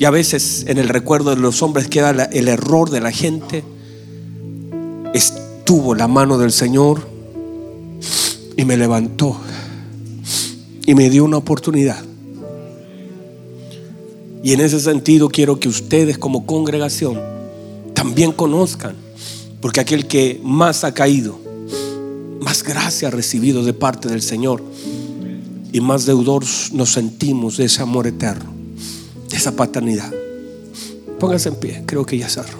y 0.00 0.06
a 0.06 0.10
veces 0.10 0.64
en 0.66 0.78
el 0.78 0.88
recuerdo 0.88 1.28
de 1.28 1.36
los 1.36 1.60
hombres 1.60 1.86
queda 1.86 2.10
el 2.32 2.48
error 2.48 2.88
de 2.88 3.02
la 3.02 3.12
gente, 3.12 3.62
estuvo 5.12 5.94
la 5.94 6.08
mano 6.08 6.38
del 6.38 6.52
Señor 6.52 7.06
y 8.56 8.64
me 8.64 8.78
levantó 8.78 9.36
y 10.86 10.94
me 10.94 11.10
dio 11.10 11.22
una 11.22 11.36
oportunidad. 11.36 12.02
Y 14.42 14.54
en 14.54 14.62
ese 14.62 14.80
sentido 14.80 15.28
quiero 15.28 15.60
que 15.60 15.68
ustedes 15.68 16.16
como 16.16 16.46
congregación 16.46 17.20
también 17.92 18.32
conozcan, 18.32 18.96
porque 19.60 19.80
aquel 19.80 20.06
que 20.06 20.40
más 20.42 20.82
ha 20.82 20.94
caído, 20.94 21.38
más 22.40 22.62
gracia 22.62 23.08
ha 23.08 23.10
recibido 23.10 23.62
de 23.62 23.74
parte 23.74 24.08
del 24.08 24.22
Señor 24.22 24.62
y 25.74 25.80
más 25.82 26.06
deudores 26.06 26.72
nos 26.72 26.90
sentimos 26.90 27.58
de 27.58 27.66
ese 27.66 27.82
amor 27.82 28.06
eterno, 28.06 28.59
esa 29.32 29.52
paternidad. 29.56 30.12
Pónganse 31.18 31.50
en 31.50 31.56
pie, 31.56 31.82
creo 31.86 32.04
que 32.04 32.18
ya 32.18 32.28
cerro. 32.28 32.58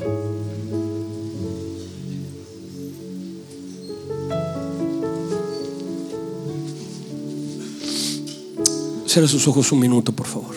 Cierra 9.07 9.27
sus 9.27 9.49
ojos 9.49 9.73
un 9.73 9.81
minuto, 9.81 10.13
por 10.13 10.27
favor. 10.27 10.55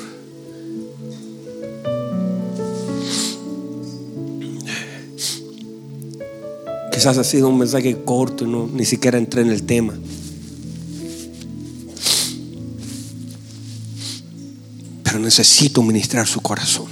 Quizás 6.91 7.18
ha 7.18 7.24
sido 7.24 7.49
un 7.49 7.57
mensaje 7.57 8.03
corto, 8.05 8.45
no, 8.45 8.70
ni 8.72 8.86
siquiera 8.86 9.18
entré 9.18 9.41
en 9.41 9.49
el 9.49 9.64
tema. 9.64 9.95
Pero 15.14 15.26
necesito 15.26 15.84
ministrar 15.84 16.26
su 16.26 16.41
corazón. 16.41 16.88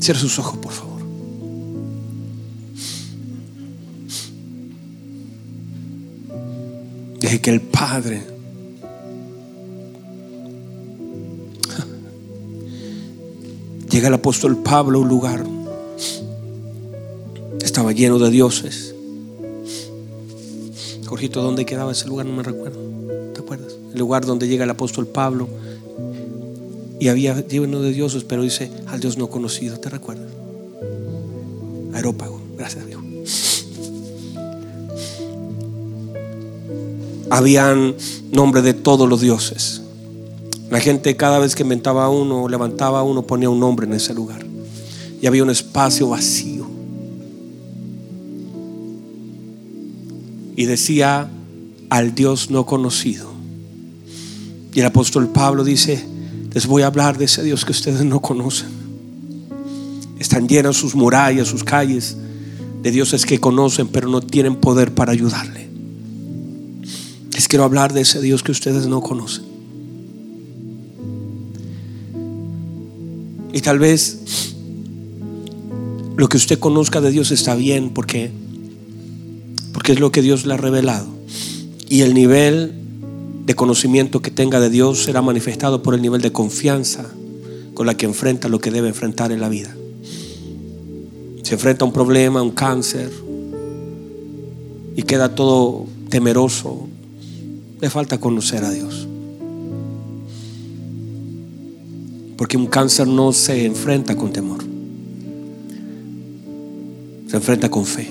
Cierra 0.00 0.18
sus 0.18 0.36
ojos, 0.40 0.58
por 0.58 0.72
favor. 0.72 1.00
Deje 7.20 7.40
que 7.40 7.50
el 7.50 7.60
Padre 7.60 8.26
Llega 13.90 14.08
el 14.08 14.14
apóstol 14.14 14.56
Pablo 14.56 14.98
a 14.98 15.02
un 15.02 15.08
lugar. 15.08 15.46
Estaba 17.60 17.92
lleno 17.92 18.18
de 18.18 18.30
dioses. 18.30 18.92
Jorgito, 21.06 21.42
¿dónde 21.42 21.64
quedaba 21.64 21.92
ese 21.92 22.08
lugar? 22.08 22.26
No 22.26 22.32
me 22.32 22.42
recuerdo. 22.42 23.03
¿Te 23.44 23.54
acuerdas? 23.54 23.76
El 23.92 23.98
lugar 23.98 24.24
donde 24.24 24.48
llega 24.48 24.64
el 24.64 24.70
apóstol 24.70 25.06
Pablo. 25.06 25.48
Y 26.98 27.08
había 27.08 27.46
lleno 27.46 27.82
de 27.82 27.92
dioses, 27.92 28.24
pero 28.24 28.42
dice 28.42 28.70
al 28.86 29.00
Dios 29.00 29.18
no 29.18 29.28
conocido. 29.28 29.78
¿Te 29.78 29.90
recuerdas? 29.90 30.30
Aerópago. 31.92 32.40
Gracias, 32.56 32.84
a 32.84 32.86
Dios 32.86 33.00
Habían 37.30 37.94
nombre 38.32 38.62
de 38.62 38.72
todos 38.72 39.08
los 39.08 39.20
dioses. 39.20 39.82
La 40.70 40.80
gente 40.80 41.16
cada 41.16 41.38
vez 41.38 41.54
que 41.54 41.64
inventaba 41.64 42.08
uno, 42.08 42.48
levantaba 42.48 43.02
uno, 43.02 43.26
ponía 43.26 43.50
un 43.50 43.60
nombre 43.60 43.86
en 43.86 43.92
ese 43.92 44.14
lugar. 44.14 44.46
Y 45.20 45.26
había 45.26 45.42
un 45.42 45.50
espacio 45.50 46.08
vacío. 46.08 46.66
Y 50.56 50.64
decía 50.64 51.28
al 51.90 52.14
Dios 52.14 52.50
no 52.50 52.64
conocido. 52.64 53.33
Y 54.74 54.80
el 54.80 54.86
apóstol 54.86 55.28
Pablo 55.28 55.62
dice, 55.62 56.04
les 56.52 56.66
voy 56.66 56.82
a 56.82 56.86
hablar 56.86 57.16
de 57.16 57.26
ese 57.26 57.42
Dios 57.44 57.64
que 57.64 57.70
ustedes 57.72 58.04
no 58.04 58.20
conocen. 58.20 58.68
Están 60.18 60.48
llenas 60.48 60.76
sus 60.76 60.94
murallas, 60.94 61.48
sus 61.48 61.62
calles 61.62 62.16
de 62.82 62.90
dioses 62.90 63.24
que 63.24 63.40
conocen, 63.40 63.88
pero 63.88 64.08
no 64.08 64.20
tienen 64.20 64.56
poder 64.56 64.92
para 64.92 65.12
ayudarle. 65.12 65.68
Les 67.32 67.48
quiero 67.48 67.64
hablar 67.64 67.92
de 67.92 68.02
ese 68.02 68.20
Dios 68.20 68.42
que 68.42 68.52
ustedes 68.52 68.86
no 68.86 69.00
conocen. 69.00 69.44
Y 73.52 73.60
tal 73.60 73.78
vez 73.78 74.54
lo 76.16 76.28
que 76.28 76.36
usted 76.36 76.58
conozca 76.58 77.00
de 77.00 77.12
Dios 77.12 77.30
está 77.30 77.54
bien 77.54 77.90
porque 77.90 78.32
porque 79.72 79.92
es 79.92 80.00
lo 80.00 80.10
que 80.12 80.22
Dios 80.22 80.46
le 80.46 80.54
ha 80.54 80.56
revelado. 80.56 81.06
Y 81.88 82.02
el 82.02 82.14
nivel 82.14 82.83
de 83.44 83.54
conocimiento 83.54 84.22
que 84.22 84.30
tenga 84.30 84.58
de 84.58 84.70
Dios 84.70 85.04
será 85.04 85.20
manifestado 85.20 85.82
por 85.82 85.94
el 85.94 86.02
nivel 86.02 86.22
de 86.22 86.32
confianza 86.32 87.04
con 87.74 87.86
la 87.86 87.94
que 87.94 88.06
enfrenta 88.06 88.48
lo 88.48 88.58
que 88.58 88.70
debe 88.70 88.88
enfrentar 88.88 89.32
en 89.32 89.40
la 89.40 89.48
vida. 89.48 89.74
Se 91.42 91.54
enfrenta 91.54 91.84
a 91.84 91.88
un 91.88 91.92
problema, 91.92 92.40
a 92.40 92.42
un 92.42 92.52
cáncer, 92.52 93.10
y 94.96 95.02
queda 95.02 95.34
todo 95.34 95.84
temeroso. 96.08 96.86
Le 97.80 97.90
falta 97.90 98.18
conocer 98.18 98.64
a 98.64 98.70
Dios. 98.70 99.06
Porque 102.38 102.56
un 102.56 102.66
cáncer 102.66 103.06
no 103.06 103.32
se 103.32 103.66
enfrenta 103.66 104.16
con 104.16 104.32
temor. 104.32 104.64
Se 107.28 107.36
enfrenta 107.36 107.70
con 107.70 107.84
fe. 107.84 108.08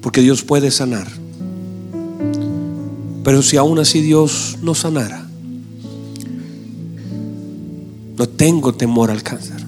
Porque 0.00 0.22
Dios 0.22 0.42
puede 0.42 0.70
sanar 0.70 1.19
pero 3.30 3.42
si 3.42 3.56
aún 3.56 3.78
así 3.78 4.00
Dios 4.00 4.58
no 4.60 4.74
sanara, 4.74 5.24
no 8.16 8.28
tengo 8.28 8.74
temor 8.74 9.08
al 9.08 9.22
cáncer. 9.22 9.64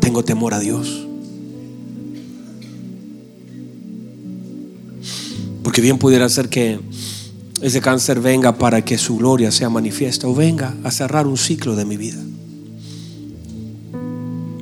Tengo 0.00 0.24
temor 0.24 0.54
a 0.54 0.60
Dios. 0.60 1.06
Porque 5.62 5.82
bien 5.82 5.98
pudiera 5.98 6.26
ser 6.30 6.48
que 6.48 6.80
ese 7.60 7.82
cáncer 7.82 8.20
venga 8.20 8.56
para 8.56 8.82
que 8.82 8.96
su 8.96 9.18
gloria 9.18 9.50
sea 9.50 9.68
manifiesta 9.68 10.26
o 10.26 10.34
venga 10.34 10.74
a 10.82 10.90
cerrar 10.90 11.26
un 11.26 11.36
ciclo 11.36 11.76
de 11.76 11.84
mi 11.84 11.98
vida. 11.98 12.22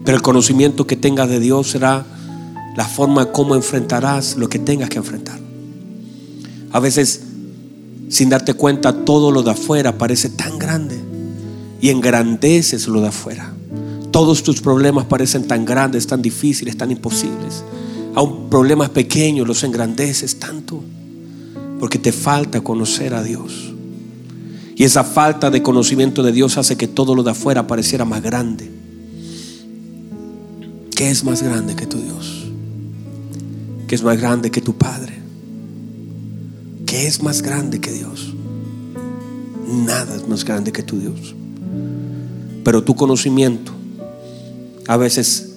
Pero 0.04 0.16
el 0.16 0.22
conocimiento 0.22 0.88
que 0.88 0.96
tengas 0.96 1.28
de 1.28 1.38
Dios 1.38 1.70
será 1.70 2.04
la 2.76 2.84
forma 2.84 3.30
como 3.30 3.54
enfrentarás 3.54 4.36
lo 4.36 4.48
que 4.48 4.58
tengas 4.58 4.88
que 4.90 4.98
enfrentar. 4.98 5.38
A 6.72 6.80
veces, 6.80 7.27
sin 8.08 8.28
darte 8.28 8.54
cuenta, 8.54 9.04
todo 9.04 9.30
lo 9.30 9.42
de 9.42 9.50
afuera 9.50 9.98
parece 9.98 10.30
tan 10.30 10.58
grande 10.58 10.98
y 11.80 11.90
engrandeces 11.90 12.88
lo 12.88 13.00
de 13.00 13.08
afuera. 13.08 13.52
Todos 14.10 14.42
tus 14.42 14.60
problemas 14.60 15.04
parecen 15.06 15.46
tan 15.46 15.64
grandes, 15.64 16.06
tan 16.06 16.22
difíciles, 16.22 16.76
tan 16.76 16.90
imposibles. 16.90 17.62
Aún 18.14 18.48
problemas 18.48 18.90
pequeños 18.90 19.46
los 19.46 19.62
engrandeces 19.62 20.38
tanto 20.38 20.82
porque 21.78 21.98
te 21.98 22.12
falta 22.12 22.60
conocer 22.60 23.14
a 23.14 23.22
Dios. 23.22 23.72
Y 24.74 24.84
esa 24.84 25.04
falta 25.04 25.50
de 25.50 25.62
conocimiento 25.62 26.22
de 26.22 26.32
Dios 26.32 26.56
hace 26.56 26.76
que 26.76 26.88
todo 26.88 27.14
lo 27.14 27.22
de 27.22 27.32
afuera 27.32 27.66
pareciera 27.66 28.04
más 28.04 28.22
grande. 28.22 28.70
¿Qué 30.94 31.10
es 31.10 31.22
más 31.24 31.42
grande 31.42 31.76
que 31.76 31.86
tu 31.86 31.98
Dios? 31.98 32.46
¿Qué 33.86 33.94
es 33.94 34.02
más 34.02 34.18
grande 34.18 34.50
que 34.50 34.60
tu 34.60 34.74
Padre? 34.74 35.17
¿Qué 36.88 37.06
es 37.06 37.22
más 37.22 37.42
grande 37.42 37.82
que 37.82 37.92
Dios? 37.92 38.32
Nada 39.66 40.16
es 40.16 40.26
más 40.26 40.42
grande 40.42 40.72
que 40.72 40.82
tu 40.82 40.98
Dios. 40.98 41.34
Pero 42.64 42.82
tu 42.82 42.96
conocimiento, 42.96 43.72
a 44.86 44.96
veces 44.96 45.56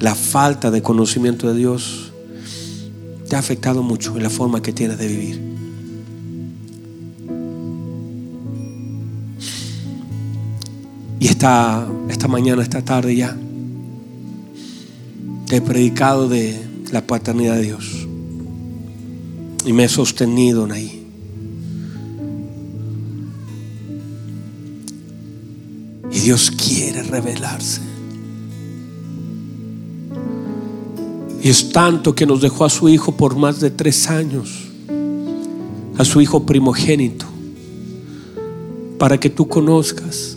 la 0.00 0.16
falta 0.16 0.72
de 0.72 0.82
conocimiento 0.82 1.46
de 1.46 1.54
Dios, 1.56 2.12
te 3.28 3.36
ha 3.36 3.38
afectado 3.38 3.84
mucho 3.84 4.16
en 4.16 4.24
la 4.24 4.30
forma 4.30 4.60
que 4.60 4.72
tienes 4.72 4.98
de 4.98 5.06
vivir. 5.06 5.40
Y 11.20 11.28
esta, 11.28 11.86
esta 12.08 12.26
mañana, 12.26 12.64
esta 12.64 12.84
tarde 12.84 13.14
ya, 13.14 13.36
te 15.46 15.58
he 15.58 15.60
predicado 15.60 16.28
de 16.28 16.60
la 16.90 17.06
paternidad 17.06 17.54
de 17.54 17.62
Dios. 17.62 17.97
Y 19.64 19.72
me 19.72 19.84
he 19.84 19.88
sostenido 19.88 20.64
en 20.64 20.72
ahí. 20.72 21.06
Y 26.10 26.20
Dios 26.20 26.50
quiere 26.50 27.02
revelarse. 27.02 27.82
Y 31.42 31.48
es 31.48 31.70
tanto 31.70 32.14
que 32.14 32.26
nos 32.26 32.40
dejó 32.40 32.64
a 32.64 32.70
su 32.70 32.88
hijo 32.88 33.12
por 33.16 33.36
más 33.36 33.60
de 33.60 33.70
tres 33.70 34.08
años, 34.08 34.68
a 35.96 36.04
su 36.04 36.20
hijo 36.20 36.44
primogénito, 36.44 37.26
para 38.98 39.18
que 39.18 39.30
tú 39.30 39.48
conozcas 39.48 40.36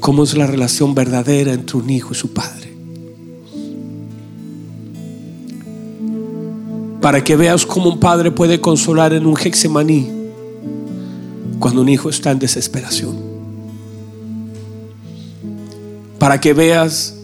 cómo 0.00 0.24
es 0.24 0.36
la 0.36 0.46
relación 0.46 0.94
verdadera 0.94 1.52
entre 1.52 1.76
un 1.76 1.90
hijo 1.90 2.12
y 2.12 2.14
su 2.14 2.32
padre. 2.32 2.63
Para 7.04 7.22
que 7.22 7.36
veas 7.36 7.66
cómo 7.66 7.90
un 7.90 8.00
padre 8.00 8.30
puede 8.30 8.62
consolar 8.62 9.12
en 9.12 9.26
un 9.26 9.36
hexemaní 9.38 10.10
cuando 11.58 11.82
un 11.82 11.90
hijo 11.90 12.08
está 12.08 12.30
en 12.30 12.38
desesperación. 12.38 13.14
Para 16.18 16.40
que 16.40 16.54
veas 16.54 17.14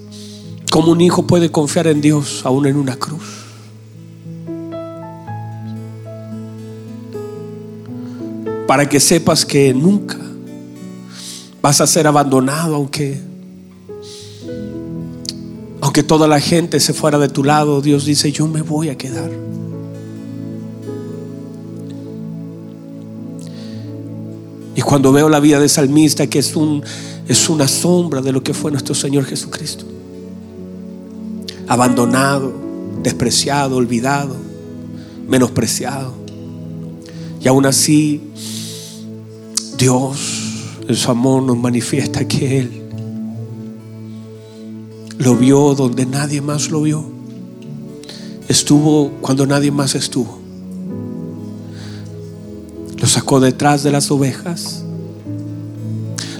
Cómo 0.70 0.92
un 0.92 1.00
hijo 1.00 1.26
puede 1.26 1.50
confiar 1.50 1.88
en 1.88 2.00
Dios 2.00 2.42
aún 2.44 2.64
en 2.64 2.76
una 2.76 2.94
cruz. 2.94 3.24
Para 8.68 8.88
que 8.88 9.00
sepas 9.00 9.44
que 9.44 9.74
nunca 9.74 10.16
vas 11.60 11.80
a 11.80 11.88
ser 11.88 12.06
abandonado 12.06 12.76
aunque 12.76 13.20
aunque 15.80 16.04
toda 16.04 16.28
la 16.28 16.38
gente 16.38 16.78
se 16.78 16.92
fuera 16.92 17.18
de 17.18 17.28
tu 17.28 17.42
lado, 17.42 17.80
Dios 17.80 18.04
dice, 18.04 18.30
"Yo 18.30 18.46
me 18.46 18.62
voy 18.62 18.90
a 18.90 18.98
quedar." 18.98 19.30
Y 24.74 24.82
cuando 24.82 25.12
veo 25.12 25.28
la 25.28 25.40
vida 25.40 25.58
de 25.58 25.68
salmista 25.68 26.26
que 26.26 26.38
es 26.38 26.54
un 26.56 26.82
es 27.28 27.48
una 27.48 27.68
sombra 27.68 28.20
de 28.20 28.32
lo 28.32 28.42
que 28.42 28.54
fue 28.54 28.70
nuestro 28.70 28.94
Señor 28.94 29.24
Jesucristo 29.24 29.84
abandonado, 31.70 32.52
despreciado, 33.00 33.76
olvidado, 33.76 34.34
menospreciado. 35.28 36.12
Y 37.40 37.46
aún 37.46 37.64
así, 37.64 38.20
Dios 39.78 40.18
en 40.88 40.96
su 40.96 41.08
amor 41.12 41.44
nos 41.44 41.56
manifiesta 41.56 42.26
que 42.26 42.58
Él 42.58 42.82
lo 45.18 45.36
vio 45.36 45.76
donde 45.76 46.06
nadie 46.06 46.40
más 46.40 46.70
lo 46.70 46.82
vio. 46.82 47.04
Estuvo 48.48 49.12
cuando 49.20 49.46
nadie 49.46 49.70
más 49.70 49.94
estuvo. 49.94 50.39
Sacó 53.10 53.40
detrás 53.40 53.82
de 53.82 53.90
las 53.90 54.08
ovejas. 54.12 54.84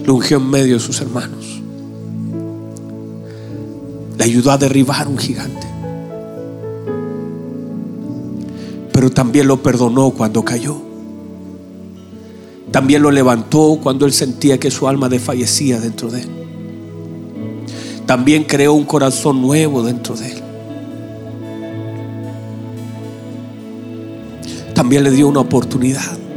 Lo 0.05 0.15
ungió 0.15 0.37
en 0.37 0.49
medio 0.49 0.75
de 0.75 0.81
sus 0.81 1.01
hermanos. 1.01 1.61
Le 4.17 4.23
ayudó 4.23 4.53
a 4.53 4.57
derribar 4.57 5.09
un 5.09 5.19
gigante. 5.19 5.67
Pero 8.93 9.11
también 9.11 9.49
lo 9.49 9.61
perdonó 9.61 10.11
cuando 10.11 10.45
cayó. 10.45 10.77
También 12.71 13.03
lo 13.03 13.11
levantó 13.11 13.81
cuando 13.83 14.07
él 14.07 14.13
sentía 14.13 14.61
que 14.61 14.71
su 14.71 14.87
alma 14.87 15.09
desfallecía 15.09 15.81
dentro 15.81 16.09
de 16.09 16.21
él. 16.21 16.29
También 18.07 18.45
creó 18.45 18.75
un 18.75 18.85
corazón 18.85 19.43
nuevo 19.43 19.83
dentro 19.83 20.15
de 20.15 20.35
él. 20.35 20.43
También 24.73 25.03
le 25.03 25.11
dio 25.11 25.27
una 25.27 25.41
oportunidad. 25.41 26.30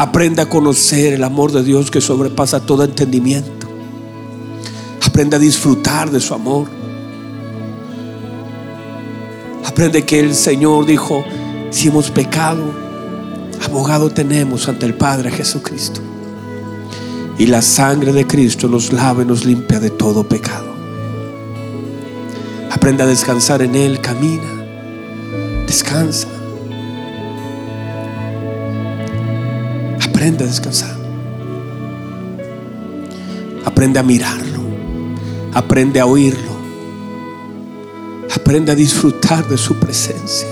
Aprende 0.00 0.40
a 0.40 0.48
conocer 0.48 1.12
el 1.12 1.22
amor 1.22 1.52
de 1.52 1.62
Dios 1.62 1.90
que 1.90 2.00
sobrepasa 2.00 2.60
todo 2.60 2.84
entendimiento. 2.84 3.68
Aprende 5.06 5.36
a 5.36 5.38
disfrutar 5.38 6.10
de 6.10 6.20
su 6.20 6.32
amor. 6.32 6.68
Aprende 9.62 10.06
que 10.06 10.20
el 10.20 10.34
Señor 10.34 10.86
dijo, 10.86 11.22
si 11.68 11.88
hemos 11.88 12.10
pecado, 12.10 12.62
abogado 13.62 14.08
tenemos 14.08 14.70
ante 14.70 14.86
el 14.86 14.94
Padre 14.94 15.30
Jesucristo. 15.32 16.00
Y 17.36 17.48
la 17.48 17.60
sangre 17.60 18.14
de 18.14 18.26
Cristo 18.26 18.68
nos 18.68 18.94
lava 18.94 19.22
y 19.22 19.26
nos 19.26 19.44
limpia 19.44 19.80
de 19.80 19.90
todo 19.90 20.26
pecado. 20.26 20.74
Aprende 22.70 23.02
a 23.02 23.06
descansar 23.06 23.60
en 23.60 23.74
Él, 23.74 24.00
camina, 24.00 24.64
descansa. 25.66 26.29
Aprende 30.20 30.44
a 30.44 30.48
descansar. 30.48 30.94
Aprende 33.64 33.98
a 33.98 34.02
mirarlo. 34.02 34.60
Aprende 35.54 35.98
a 35.98 36.04
oírlo. 36.04 36.52
Aprende 38.36 38.70
a 38.70 38.74
disfrutar 38.74 39.48
de 39.48 39.56
su 39.56 39.76
presencia. 39.76 40.46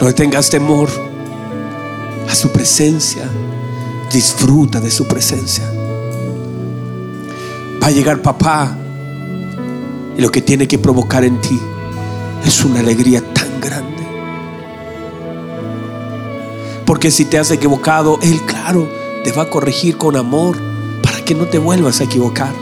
No 0.00 0.12
tengas 0.12 0.50
temor 0.50 0.88
a 2.28 2.34
su 2.34 2.50
presencia. 2.50 3.30
Disfruta 4.12 4.80
de 4.80 4.90
su 4.90 5.06
presencia. 5.06 5.64
Va 7.80 7.86
a 7.86 7.90
llegar 7.92 8.22
papá 8.22 8.76
y 10.18 10.20
lo 10.20 10.32
que 10.32 10.42
tiene 10.42 10.66
que 10.66 10.80
provocar 10.80 11.22
en 11.22 11.40
ti 11.40 11.60
es 12.44 12.64
una 12.64 12.80
alegría 12.80 13.22
Porque 16.92 17.10
si 17.10 17.24
te 17.24 17.38
has 17.38 17.50
equivocado, 17.50 18.18
Él, 18.20 18.42
claro, 18.42 18.86
te 19.24 19.32
va 19.32 19.44
a 19.44 19.48
corregir 19.48 19.96
con 19.96 20.14
amor 20.14 20.58
para 21.02 21.24
que 21.24 21.34
no 21.34 21.46
te 21.46 21.56
vuelvas 21.56 22.02
a 22.02 22.04
equivocar. 22.04 22.52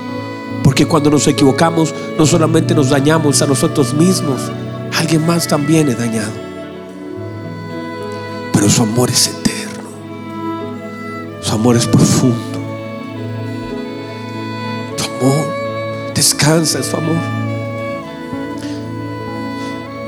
Porque 0.63 0.87
cuando 0.87 1.11
nos 1.11 1.27
equivocamos, 1.27 1.93
no 2.17 2.25
solamente 2.27 2.73
nos 2.73 2.91
dañamos 2.91 3.43
a 3.43 3.47
nosotros 3.47 3.93
mismos, 3.93 4.41
Alguien 4.97 5.27
más 5.27 5.49
también 5.49 5.89
es 5.89 5.99
dañado. 5.99 6.31
Pero 8.53 8.71
su 8.71 8.83
amor 8.85 9.11
es 9.11 9.27
eterno. 9.27 9.89
Su 11.41 11.53
amor 11.53 11.77
es 11.77 11.89
profundo. 11.89 12.61
Tu 14.97 15.27
amor 15.27 15.45
descansa 16.15 16.79
en 16.79 16.85
su 16.85 16.97
amor. 16.97 17.17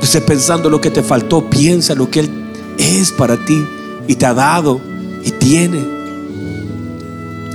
Estés 0.01 0.23
pensando 0.23 0.69
lo 0.69 0.79
que 0.79 0.91
te 0.91 1.03
faltó, 1.03 1.49
piensa 1.49 1.93
lo 1.93 2.09
que 2.09 2.21
Él 2.21 2.31
es 2.77 3.11
para 3.11 3.35
ti 3.35 3.67
y 4.07 4.15
te 4.15 4.25
ha 4.25 4.33
dado 4.33 4.81
y 5.23 5.31
tiene. 5.31 5.93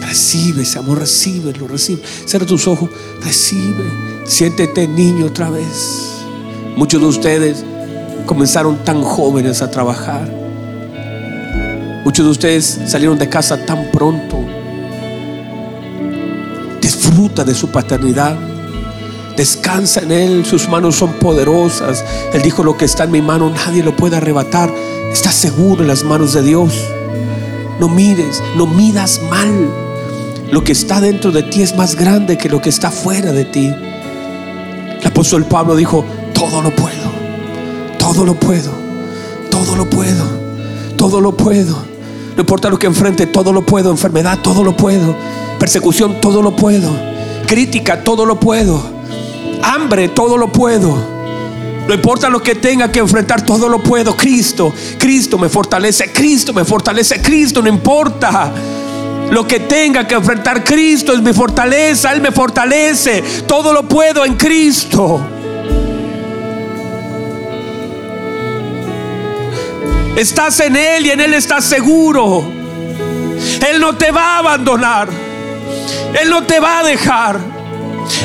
Recibe 0.01 0.63
ese 0.63 0.79
amor, 0.79 1.01
recibe, 1.01 1.53
lo 1.53 1.69
recibe. 1.69 2.03
Cierra 2.25 2.47
tus 2.47 2.67
ojos, 2.67 2.89
recibe. 3.23 3.85
Siéntete 4.25 4.89
niño 4.89 5.27
otra 5.27 5.51
vez. 5.51 6.25
Muchos 6.77 7.01
de 7.01 7.07
ustedes 7.07 7.65
comenzaron 8.25 8.85
tan 8.85 9.03
jóvenes 9.03 9.61
a 9.63 9.71
trabajar. 9.71 10.29
Muchos 12.05 12.25
de 12.25 12.31
ustedes 12.31 12.81
salieron 12.87 13.19
de 13.19 13.29
casa 13.29 13.67
tan 13.67 13.91
pronto. 13.91 14.39
Disfruta 16.81 17.45
de 17.45 17.55
su 17.55 17.69
paternidad. 17.69 18.35
Descansa 19.37 20.01
en 20.01 20.13
Él. 20.13 20.47
Sus 20.47 20.69
manos 20.69 20.97
son 20.97 21.13
poderosas. 21.15 22.03
Él 22.33 22.41
dijo, 22.41 22.63
lo 22.63 22.79
que 22.79 22.87
está 22.87 23.05
en 23.05 23.11
mi 23.11 23.21
mano 23.21 23.51
nadie 23.51 23.83
lo 23.83 23.95
puede 23.95 24.17
arrebatar. 24.17 24.73
Está 25.13 25.33
seguro 25.33 25.83
en 25.83 25.89
las 25.89 26.05
manos 26.05 26.33
de 26.33 26.43
Dios. 26.43 26.73
No 27.81 27.89
mires, 27.89 28.43
no 28.57 28.67
midas 28.67 29.21
mal. 29.31 29.71
Lo 30.51 30.65
que 30.65 30.73
está 30.73 31.01
dentro 31.01 31.31
de 31.31 31.43
ti 31.43 31.63
es 31.63 31.77
más 31.77 31.95
grande 31.95 32.39
que 32.39 32.49
lo 32.49 32.61
que 32.61 32.71
está 32.71 32.91
fuera 32.91 33.33
de 33.33 33.45
ti. 33.45 33.67
El 35.01 35.07
apóstol 35.07 35.45
Pablo 35.45 35.77
dijo, 35.77 36.05
todo 36.33 36.63
lo 36.63 36.71
puedo, 36.75 37.11
todo 37.99 38.25
lo 38.25 38.35
puedo, 38.35 38.73
todo 39.51 39.77
lo 39.77 39.89
puedo, 39.89 40.25
todo 40.97 41.21
lo 41.21 41.37
puedo. 41.37 41.77
No 42.37 42.43
importa 42.43 42.71
lo 42.71 42.79
que 42.79 42.87
enfrente, 42.87 43.27
todo 43.27 43.53
lo 43.53 43.67
puedo. 43.67 43.91
Enfermedad, 43.91 44.39
todo 44.43 44.63
lo 44.63 44.77
puedo. 44.77 45.15
Persecución, 45.59 46.21
todo 46.21 46.41
lo 46.41 46.55
puedo. 46.55 46.91
Crítica, 47.47 48.05
todo 48.05 48.25
lo 48.25 48.39
puedo. 48.39 48.81
Hambre, 49.63 50.09
todo 50.09 50.37
lo 50.39 50.53
puedo. 50.53 51.18
No 51.89 51.95
importa 51.95 52.29
lo 52.29 52.43
que 52.43 52.55
tenga 52.55 52.93
que 52.93 52.99
enfrentar, 52.99 53.47
todo 53.47 53.67
lo 53.67 53.83
puedo. 53.83 54.15
Cristo, 54.15 54.75
Cristo 54.99 55.39
me 55.39 55.49
fortalece, 55.49 56.13
Cristo 56.13 56.53
me 56.53 56.63
fortalece, 56.63 57.23
Cristo, 57.23 57.63
no 57.63 57.69
importa. 57.71 58.53
Lo 59.31 59.47
que 59.47 59.61
tenga 59.61 60.07
que 60.07 60.15
enfrentar 60.15 60.63
Cristo 60.63 61.15
es 61.15 61.23
mi 61.23 61.33
fortaleza, 61.33 62.13
Él 62.13 62.21
me 62.21 62.31
fortalece. 62.31 63.23
Todo 63.47 63.73
lo 63.73 63.89
puedo 63.89 64.27
en 64.27 64.35
Cristo. 64.35 65.19
Estás 70.15 70.61
en 70.61 70.77
Él 70.77 71.07
y 71.07 71.11
en 71.11 71.21
Él 71.21 71.33
estás 71.33 71.65
seguro. 71.65 72.45
Él 73.67 73.81
no 73.81 73.97
te 73.97 74.11
va 74.11 74.35
a 74.35 74.39
abandonar. 74.41 75.09
Él 76.21 76.29
no 76.29 76.43
te 76.43 76.61
va 76.61 76.81
a 76.81 76.85
dejar. 76.85 77.41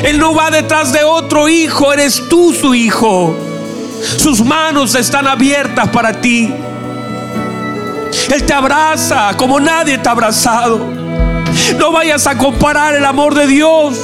Él 0.02 0.18
no 0.18 0.34
va 0.34 0.50
detrás 0.50 0.92
de 0.92 1.02
otro 1.02 1.48
hijo. 1.48 1.94
Eres 1.94 2.22
tú 2.28 2.52
su 2.52 2.74
hijo. 2.74 3.34
Sus 4.16 4.44
manos 4.44 4.94
están 4.94 5.26
abiertas 5.26 5.88
para 5.88 6.12
ti. 6.20 6.52
Él 8.32 8.44
te 8.44 8.52
abraza 8.52 9.34
como 9.36 9.60
nadie 9.60 9.98
te 9.98 10.08
ha 10.08 10.12
abrazado. 10.12 10.78
No 11.78 11.92
vayas 11.92 12.26
a 12.26 12.36
comparar 12.36 12.94
el 12.94 13.04
amor 13.04 13.34
de 13.34 13.46
Dios 13.46 13.98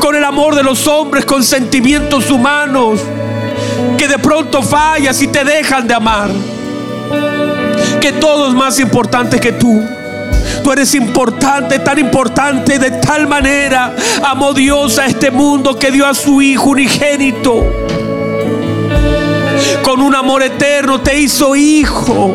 con 0.00 0.14
el 0.14 0.24
amor 0.24 0.54
de 0.54 0.62
los 0.62 0.86
hombres, 0.86 1.24
con 1.24 1.44
sentimientos 1.44 2.30
humanos 2.30 3.00
que 3.96 4.08
de 4.08 4.18
pronto 4.18 4.62
fallas 4.62 5.20
y 5.22 5.28
te 5.28 5.44
dejan 5.44 5.86
de 5.86 5.94
amar 5.94 6.30
que 8.00 8.12
todo 8.12 8.48
es 8.48 8.54
más 8.54 8.78
importante 8.78 9.40
que 9.40 9.52
tú. 9.52 9.82
Tú 10.62 10.72
eres 10.72 10.94
importante, 10.94 11.78
tan 11.78 11.98
importante, 11.98 12.78
de 12.78 12.90
tal 12.92 13.26
manera 13.26 13.94
amó 14.24 14.52
Dios 14.52 14.98
a 14.98 15.06
este 15.06 15.30
mundo 15.30 15.78
que 15.78 15.90
dio 15.90 16.06
a 16.06 16.14
su 16.14 16.40
Hijo 16.42 16.70
unigénito. 16.70 17.64
Con 19.86 20.02
un 20.02 20.16
amor 20.16 20.42
eterno 20.42 21.00
te 21.00 21.16
hizo 21.16 21.54
hijo 21.54 22.34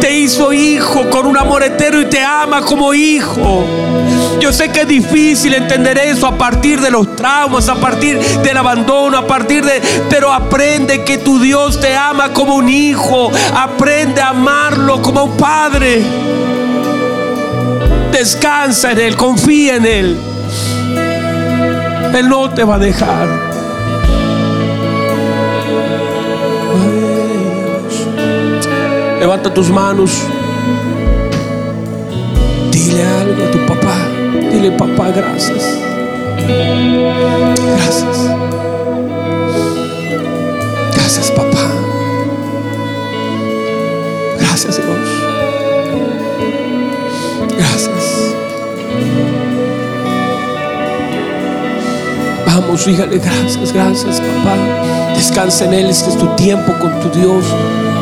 te 0.00 0.18
hizo 0.18 0.52
hijo 0.52 1.08
con 1.08 1.24
un 1.24 1.36
amor 1.36 1.62
eterno 1.62 2.00
y 2.00 2.06
te 2.06 2.20
ama 2.20 2.62
como 2.62 2.92
hijo. 2.94 3.64
Yo 4.40 4.52
sé 4.52 4.70
que 4.70 4.80
es 4.80 4.88
difícil 4.88 5.54
entender 5.54 5.98
eso 5.98 6.26
a 6.26 6.36
partir 6.36 6.80
de 6.80 6.90
los 6.90 7.14
traumas, 7.14 7.68
a 7.68 7.76
partir 7.76 8.18
del 8.18 8.56
abandono, 8.56 9.18
a 9.18 9.26
partir 9.26 9.64
de... 9.64 9.80
Pero 10.08 10.32
aprende 10.32 11.04
que 11.04 11.18
tu 11.18 11.38
Dios 11.38 11.78
te 11.80 11.94
ama 11.94 12.32
como 12.32 12.56
un 12.56 12.68
hijo. 12.68 13.30
Aprende 13.54 14.20
a 14.20 14.30
amarlo 14.30 15.00
como 15.00 15.24
un 15.24 15.36
padre. 15.36 16.02
Descansa 18.10 18.90
en 18.90 18.98
Él, 18.98 19.16
confía 19.16 19.76
en 19.76 19.86
Él. 19.86 20.16
Él 22.14 22.28
no 22.28 22.50
te 22.50 22.64
va 22.64 22.74
a 22.74 22.78
dejar. 22.80 23.49
Levanta 29.20 29.52
tus 29.52 29.68
manos. 29.68 30.12
Dile 32.72 33.04
algo 33.04 33.44
a 33.44 33.50
tu 33.50 33.66
papá. 33.66 33.94
Dile, 34.50 34.72
papá, 34.72 35.10
gracias. 35.10 35.62
Gracias. 37.76 38.16
Gracias, 40.94 41.30
papá. 41.32 41.66
Gracias, 44.38 44.76
Dios. 44.78 44.98
Gracias. 47.58 48.34
Vamos, 52.46 52.86
dígale 52.86 53.18
gracias, 53.18 53.72
gracias, 53.74 54.18
papá. 54.18 54.56
Descansa 55.14 55.66
en 55.66 55.74
Él. 55.74 55.90
Este 55.90 56.08
es 56.08 56.16
tu 56.16 56.26
tiempo 56.36 56.72
con 56.80 56.98
tu 57.00 57.10
Dios, 57.10 57.44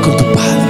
con 0.04 0.16
tu 0.16 0.24
Padre. 0.32 0.67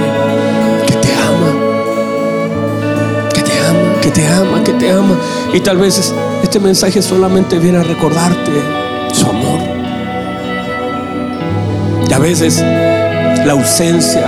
Te 4.09 4.27
ama, 4.27 4.63
que 4.63 4.73
te 4.73 4.91
ama. 4.91 5.17
Y 5.53 5.59
tal 5.59 5.77
vez 5.77 6.13
este 6.43 6.59
mensaje 6.59 7.01
solamente 7.01 7.59
viene 7.59 7.79
a 7.79 7.83
recordarte 7.83 8.51
su 9.13 9.25
amor. 9.25 9.59
Y 12.09 12.13
a 12.13 12.19
veces 12.19 12.59
la 13.45 13.51
ausencia 13.51 14.27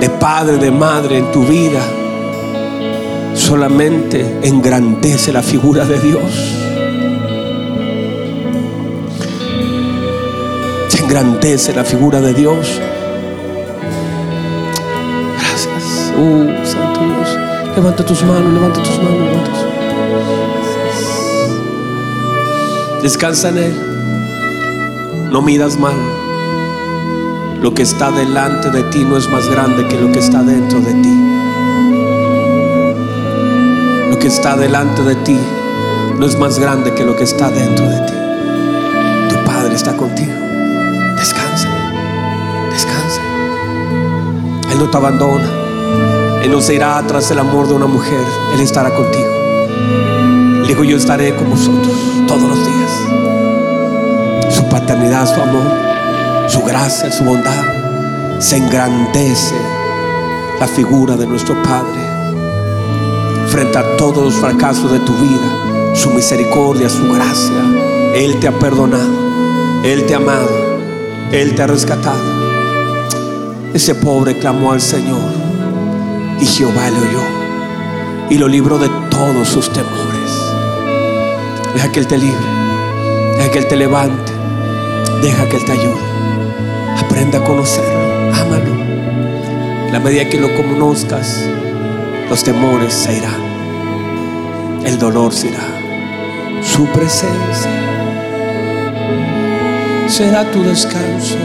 de 0.00 0.10
padre, 0.10 0.58
de 0.58 0.70
madre 0.70 1.18
en 1.18 1.32
tu 1.32 1.44
vida 1.44 1.80
solamente 3.34 4.40
engrandece 4.42 5.32
la 5.32 5.42
figura 5.42 5.84
de 5.84 6.00
Dios. 6.00 6.32
Se 10.88 11.02
engrandece 11.02 11.74
la 11.74 11.84
figura 11.84 12.20
de 12.20 12.34
Dios. 12.34 12.80
Gracias. 15.38 16.12
Uh. 16.18 16.55
Levanta 17.76 18.06
tus 18.06 18.22
manos, 18.22 18.54
levanta 18.54 18.82
tus 18.82 18.98
manos, 19.02 19.20
levanta 19.20 19.50
tus 19.50 19.62
manos. 19.62 19.76
Descansa 23.02 23.50
en 23.50 23.58
Él. 23.58 23.74
No 25.30 25.42
midas 25.42 25.78
mal. 25.78 25.94
Lo 27.60 27.74
que 27.74 27.82
está 27.82 28.10
delante 28.10 28.70
de 28.70 28.82
ti 28.84 29.04
no 29.04 29.18
es 29.18 29.28
más 29.28 29.46
grande 29.50 29.86
que 29.88 30.00
lo 30.00 30.10
que 30.10 30.20
está 30.20 30.42
dentro 30.42 30.80
de 30.80 30.94
ti. 30.94 31.14
Lo 34.08 34.18
que 34.18 34.28
está 34.28 34.56
delante 34.56 35.02
de 35.02 35.14
ti 35.16 35.38
no 36.18 36.24
es 36.24 36.38
más 36.38 36.58
grande 36.58 36.94
que 36.94 37.04
lo 37.04 37.14
que 37.14 37.24
está 37.24 37.50
dentro 37.50 37.86
de 37.86 38.00
ti. 38.06 38.14
Tu 39.28 39.44
Padre 39.44 39.74
está 39.74 39.94
contigo. 39.94 40.32
Descansa. 41.18 41.68
Descansa. 42.70 43.20
Él 44.72 44.78
no 44.78 44.88
te 44.88 44.96
abandona. 44.96 45.55
Él 46.46 46.52
no 46.52 46.60
se 46.60 46.74
irá 46.76 47.02
tras 47.08 47.28
el 47.32 47.40
amor 47.40 47.66
de 47.66 47.74
una 47.74 47.88
mujer. 47.88 48.24
Él 48.54 48.60
estará 48.60 48.94
contigo. 48.94 49.26
Le 50.62 50.68
digo, 50.68 50.84
yo 50.84 50.96
estaré 50.96 51.34
con 51.34 51.50
vosotros 51.50 51.92
todos 52.28 52.42
los 52.42 52.64
días. 52.64 54.54
Su 54.54 54.68
paternidad, 54.68 55.26
su 55.26 55.42
amor, 55.42 55.66
su 56.46 56.62
gracia, 56.62 57.10
su 57.10 57.24
bondad, 57.24 58.38
se 58.38 58.58
engrandece 58.58 59.56
la 60.60 60.68
figura 60.68 61.16
de 61.16 61.26
nuestro 61.26 61.60
Padre 61.64 62.00
frente 63.48 63.78
a 63.78 63.96
todos 63.96 64.22
los 64.22 64.34
fracasos 64.36 64.92
de 64.92 65.00
tu 65.00 65.14
vida. 65.14 65.94
Su 65.96 66.10
misericordia, 66.10 66.88
su 66.88 67.12
gracia. 67.12 67.60
Él 68.14 68.38
te 68.38 68.46
ha 68.46 68.56
perdonado. 68.56 69.82
Él 69.82 70.06
te 70.06 70.14
ha 70.14 70.18
amado. 70.18 70.48
Él 71.32 71.56
te 71.56 71.62
ha 71.62 71.66
rescatado. 71.66 72.22
Ese 73.74 73.96
pobre 73.96 74.38
clamó 74.38 74.70
al 74.70 74.80
Señor 74.80 75.35
y 76.40 76.46
Jehová 76.46 76.90
le 76.90 76.98
oyó 76.98 77.22
y 78.30 78.38
lo 78.38 78.48
libró 78.48 78.78
de 78.78 78.88
todos 79.10 79.48
sus 79.48 79.72
temores. 79.72 80.30
Deja 81.74 81.92
que 81.92 82.00
Él 82.00 82.06
te 82.06 82.18
libre, 82.18 82.46
deja 83.36 83.50
que 83.50 83.58
Él 83.58 83.68
te 83.68 83.76
levante, 83.76 84.36
Deja 85.22 85.48
que 85.48 85.56
Él 85.56 85.64
te 85.64 85.72
ayude. 85.72 86.00
Aprenda 86.98 87.38
a 87.38 87.44
conocerlo. 87.44 88.34
Ámalo. 88.34 88.76
La 89.90 89.98
medida 89.98 90.28
que 90.28 90.38
lo 90.38 90.54
conozcas, 90.54 91.44
los 92.28 92.44
temores 92.44 92.92
se 92.92 93.16
irán. 93.16 93.40
El 94.84 94.98
dolor 94.98 95.32
se 95.32 95.48
irá. 95.48 95.66
Su 96.62 96.86
presencia 96.86 97.70
será 100.06 100.50
tu 100.50 100.62
descanso. 100.62 101.36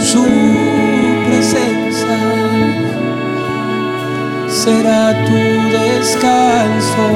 Su 0.00 0.24
será 4.66 5.14
tu 5.26 5.42
descanso. 5.78 7.06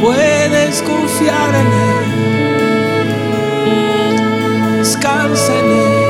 Puedes 0.00 0.74
confiar 0.82 1.50
en 1.62 1.68
Él. 1.88 2.06
Descansa 4.78 5.52
en 5.60 5.68
Él. 5.86 6.04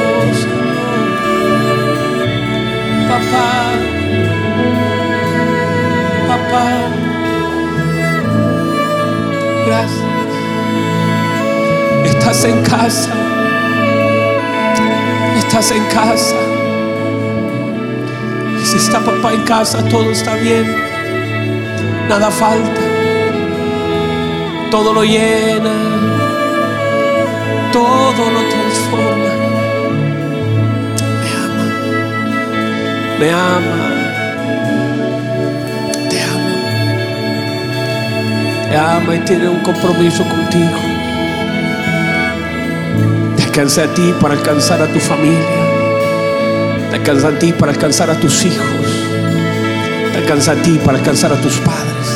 Oh. 0.00 0.34
Papá, 3.10 3.50
papá, 6.30 6.68
gracias. 9.66 10.10
Estás 12.04 12.40
en 12.44 12.58
casa. 12.64 13.25
Estás 15.58 15.74
en 15.74 15.84
casa. 15.86 16.36
Si 18.62 18.76
está 18.76 19.00
papá 19.00 19.32
en 19.32 19.42
casa, 19.44 19.82
todo 19.88 20.10
está 20.10 20.34
bien. 20.34 20.66
Nada 22.10 22.30
falta. 22.30 22.82
Todo 24.70 24.92
lo 24.92 25.02
llena. 25.02 25.72
Todo 27.72 28.30
lo 28.34 28.40
transforma. 28.50 29.32
Me 31.22 31.30
ama. 31.46 31.66
Me 33.18 33.30
ama. 33.32 33.78
Te 36.10 36.22
ama. 36.22 36.56
Te 38.68 38.76
ama 38.76 39.14
y 39.14 39.18
tiene 39.20 39.48
un 39.48 39.60
compromiso 39.60 40.22
contigo. 40.24 40.85
Te 43.56 43.62
alcanza 43.62 43.84
a 43.84 43.94
ti 43.94 44.14
para 44.20 44.34
alcanzar 44.34 44.82
a 44.82 44.86
tu 44.86 45.00
familia. 45.00 45.40
Te 46.90 46.96
alcanza 46.96 47.28
a 47.28 47.38
ti 47.38 47.54
para 47.54 47.72
alcanzar 47.72 48.10
a 48.10 48.20
tus 48.20 48.44
hijos. 48.44 48.66
Te 50.12 50.18
alcanza 50.18 50.52
a 50.52 50.56
ti 50.56 50.78
para 50.84 50.98
alcanzar 50.98 51.32
a 51.32 51.40
tus 51.40 51.56
padres. 51.60 52.06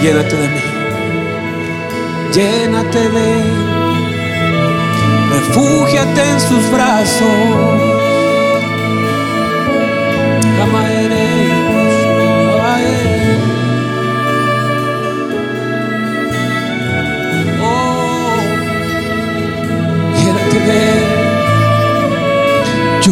Llénate 0.00 0.36
de 0.36 0.48
mí. 0.50 0.60
Llénate 2.32 3.08
de 3.08 3.40
él. 3.40 3.52
Refúgiate 5.32 6.30
en 6.30 6.40
sus 6.40 6.70
brazos. 6.70 7.99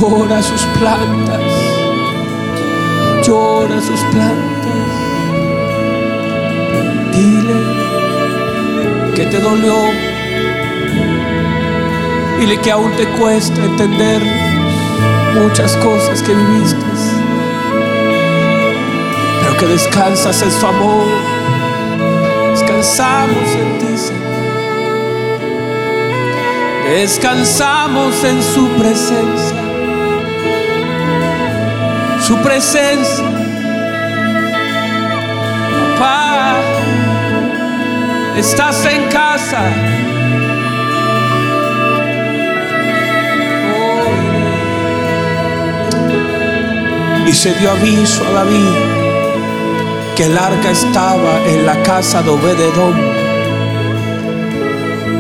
Llora 0.01 0.41
sus 0.41 0.63
plantas. 0.79 1.41
Llora 3.27 3.81
sus 3.81 4.01
plantas. 4.13 4.89
Dile 7.13 7.55
que 9.17 9.27
te 9.27 9.41
dolió. 9.41 9.75
Dile 12.39 12.61
que 12.61 12.71
aún 12.71 12.93
te 12.93 13.09
cuesta 13.19 13.65
entender 13.65 14.23
muchas 15.35 15.77
cosas 15.79 16.23
que 16.23 16.33
viviste. 16.33 16.79
Pero 19.43 19.57
que 19.57 19.67
descansas 19.67 20.41
en 20.43 20.53
su 20.53 20.65
amor. 20.65 21.09
Descansamos 22.53 23.49
en 23.57 23.79
ti, 23.79 23.99
Señor. 23.99 24.29
Descansamos 26.89 28.23
en 28.23 28.41
su 28.41 28.69
presencia. 28.79 29.58
Su 32.29 32.37
presencia. 32.43 33.25
Papá, 35.99 36.57
estás 38.37 38.85
en 38.85 39.09
casa. 39.09 39.63
Y 47.27 47.33
se 47.33 47.55
dio 47.55 47.71
aviso 47.71 48.23
a 48.27 48.33
David 48.45 48.75
que 50.15 50.27
el 50.27 50.37
arca 50.37 50.71
estaba 50.71 51.41
en 51.47 51.65
la 51.65 51.83
casa 51.83 52.21
de 52.21 52.29
Obededón. 52.29 52.95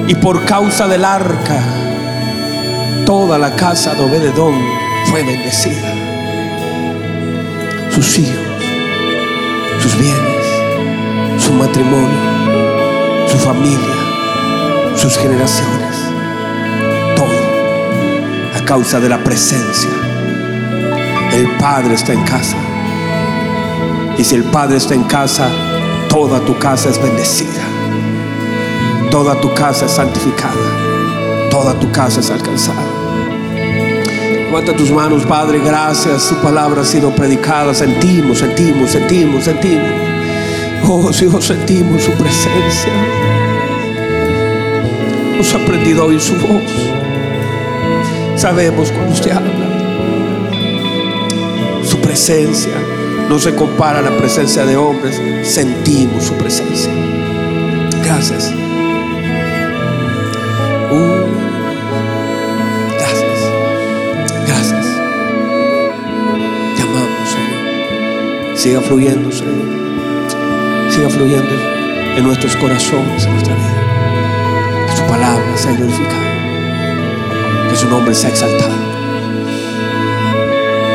Y 0.08 0.14
por 0.14 0.44
causa 0.44 0.86
del 0.86 1.06
arca, 1.06 1.58
toda 3.06 3.38
la 3.38 3.56
casa 3.56 3.94
de 3.94 4.04
Obededón 4.04 4.62
fue 5.06 5.22
bendecida. 5.22 5.97
Sus 8.00 8.20
hijos, 8.20 8.62
sus 9.82 9.98
bienes, 9.98 11.42
su 11.44 11.52
matrimonio, 11.52 13.26
su 13.26 13.36
familia, 13.38 14.94
sus 14.94 15.18
generaciones. 15.18 15.96
Todo 17.16 17.26
a 18.56 18.64
causa 18.64 19.00
de 19.00 19.08
la 19.08 19.18
presencia. 19.24 19.90
El 21.32 21.48
Padre 21.58 21.94
está 21.94 22.12
en 22.12 22.22
casa. 22.22 22.56
Y 24.16 24.22
si 24.22 24.36
el 24.36 24.44
Padre 24.44 24.76
está 24.76 24.94
en 24.94 25.02
casa, 25.02 25.48
toda 26.08 26.38
tu 26.38 26.56
casa 26.56 26.90
es 26.90 27.02
bendecida. 27.02 27.64
Toda 29.10 29.40
tu 29.40 29.52
casa 29.54 29.86
es 29.86 29.90
santificada. 29.90 31.48
Toda 31.50 31.74
tu 31.74 31.90
casa 31.90 32.20
es 32.20 32.30
alcanzada. 32.30 32.97
Levanta 34.48 34.74
tus 34.74 34.90
manos, 34.90 35.26
Padre, 35.26 35.58
gracias. 35.58 36.22
Su 36.22 36.34
palabra 36.36 36.80
ha 36.80 36.84
sido 36.84 37.14
predicada. 37.14 37.74
Sentimos, 37.74 38.38
sentimos, 38.38 38.90
sentimos, 38.90 39.44
sentimos. 39.44 39.90
Oh 40.88 41.10
Dios, 41.10 41.44
sentimos 41.44 42.02
su 42.02 42.12
presencia. 42.12 42.92
Hemos 45.34 45.54
aprendido 45.54 46.02
a 46.02 46.06
oír 46.06 46.18
su 46.18 46.32
voz. 46.36 46.62
Sabemos 48.36 48.90
cuando 48.90 49.12
usted 49.12 49.32
habla. 49.32 49.52
Su 51.84 52.00
presencia 52.00 52.72
no 53.28 53.38
se 53.38 53.54
compara 53.54 53.98
a 53.98 54.02
la 54.02 54.16
presencia 54.16 54.64
de 54.64 54.78
hombres. 54.78 55.20
Sentimos 55.42 56.24
su 56.24 56.32
presencia. 56.32 56.77
Siga 68.78 68.90
fluyendo, 68.90 69.32
Señor. 69.32 69.54
Siga 70.88 71.08
fluyendo 71.08 71.50
en 72.16 72.22
nuestros 72.22 72.54
corazones, 72.54 73.24
en 73.24 73.32
nuestra 73.32 73.54
vida. 73.56 74.86
Que 74.86 74.96
su 74.96 75.02
palabra 75.02 75.56
sea 75.56 75.72
glorificada. 75.72 77.68
Que 77.68 77.76
su 77.76 77.88
nombre 77.88 78.14
sea 78.14 78.30
exaltado. 78.30 78.76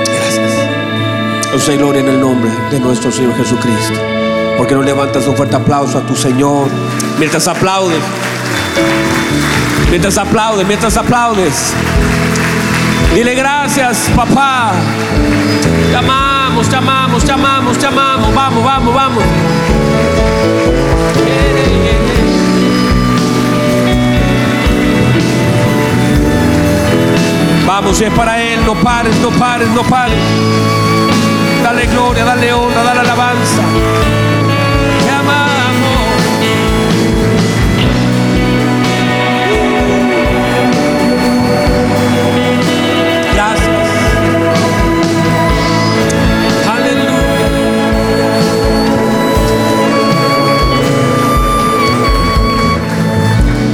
Gracias. 0.05 1.65
Doy 1.65 1.77
gloria 1.77 1.99
en 1.99 2.07
el 2.07 2.21
nombre 2.21 2.49
de 2.71 2.79
nuestro 2.79 3.11
Señor 3.11 3.35
Jesucristo. 3.35 3.99
Porque 4.57 4.75
no 4.75 4.81
levantas 4.81 5.27
un 5.27 5.35
fuerte 5.35 5.57
aplauso 5.57 5.97
a 5.97 6.01
tu 6.03 6.15
Señor 6.15 6.69
mientras 7.19 7.49
aplaudes. 7.49 7.99
Mientras 9.89 10.17
aplaudes, 10.17 10.65
mientras 10.65 10.95
aplaudes. 10.95 11.73
Dile 13.13 13.35
gracias, 13.35 14.09
papá. 14.15 14.71
Te 15.91 15.97
amamos, 16.43 16.67
te 16.67 16.75
amamos, 16.75 17.23
te 17.23 17.31
amamos, 17.31 17.77
te 17.77 17.85
amamos. 17.85 18.35
Vamos, 18.35 18.63
vamos, 18.63 18.93
vamos. 18.93 19.23
Vamos, 27.65 28.01
es 28.01 28.13
para 28.13 28.41
Él, 28.41 28.59
no 28.65 28.75
pares, 28.75 29.15
no 29.19 29.29
pares, 29.29 29.69
no 29.69 29.83
pares. 29.83 30.19
Dale 31.63 31.87
gloria, 31.87 32.25
dale 32.25 32.51
honra, 32.53 32.83
dale 32.83 32.99
alabanza. 32.99 34.32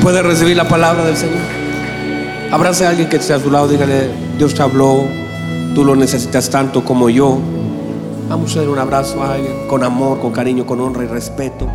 Puede 0.10 0.24
recibir 0.24 0.57
la 0.57 0.68
palabra 0.68 1.05
del 1.05 1.16
Señor? 1.16 1.38
Abrace 2.51 2.84
a 2.84 2.89
alguien 2.89 3.07
que 3.10 3.18
esté 3.18 3.32
a 3.32 3.39
su 3.39 3.51
lado, 3.51 3.68
dígale, 3.68 4.10
Dios 4.39 4.55
te 4.55 4.64
habló, 4.64 5.03
tú 5.76 5.86
lo 5.86 5.95
necesitas 5.95 6.49
tanto 6.49 6.84
como 6.84 7.12
yo. 7.12 7.38
Vamos 8.28 8.55
a 8.55 8.62
dar 8.62 8.70
un 8.70 8.80
abrazo 8.80 9.22
a 9.22 9.36
alguien 9.36 9.68
con 9.68 9.84
amor, 9.84 10.20
con 10.20 10.32
cariño, 10.32 10.66
con 10.66 10.82
honra 10.82 11.03
y 11.03 11.07
respeto. 11.07 11.68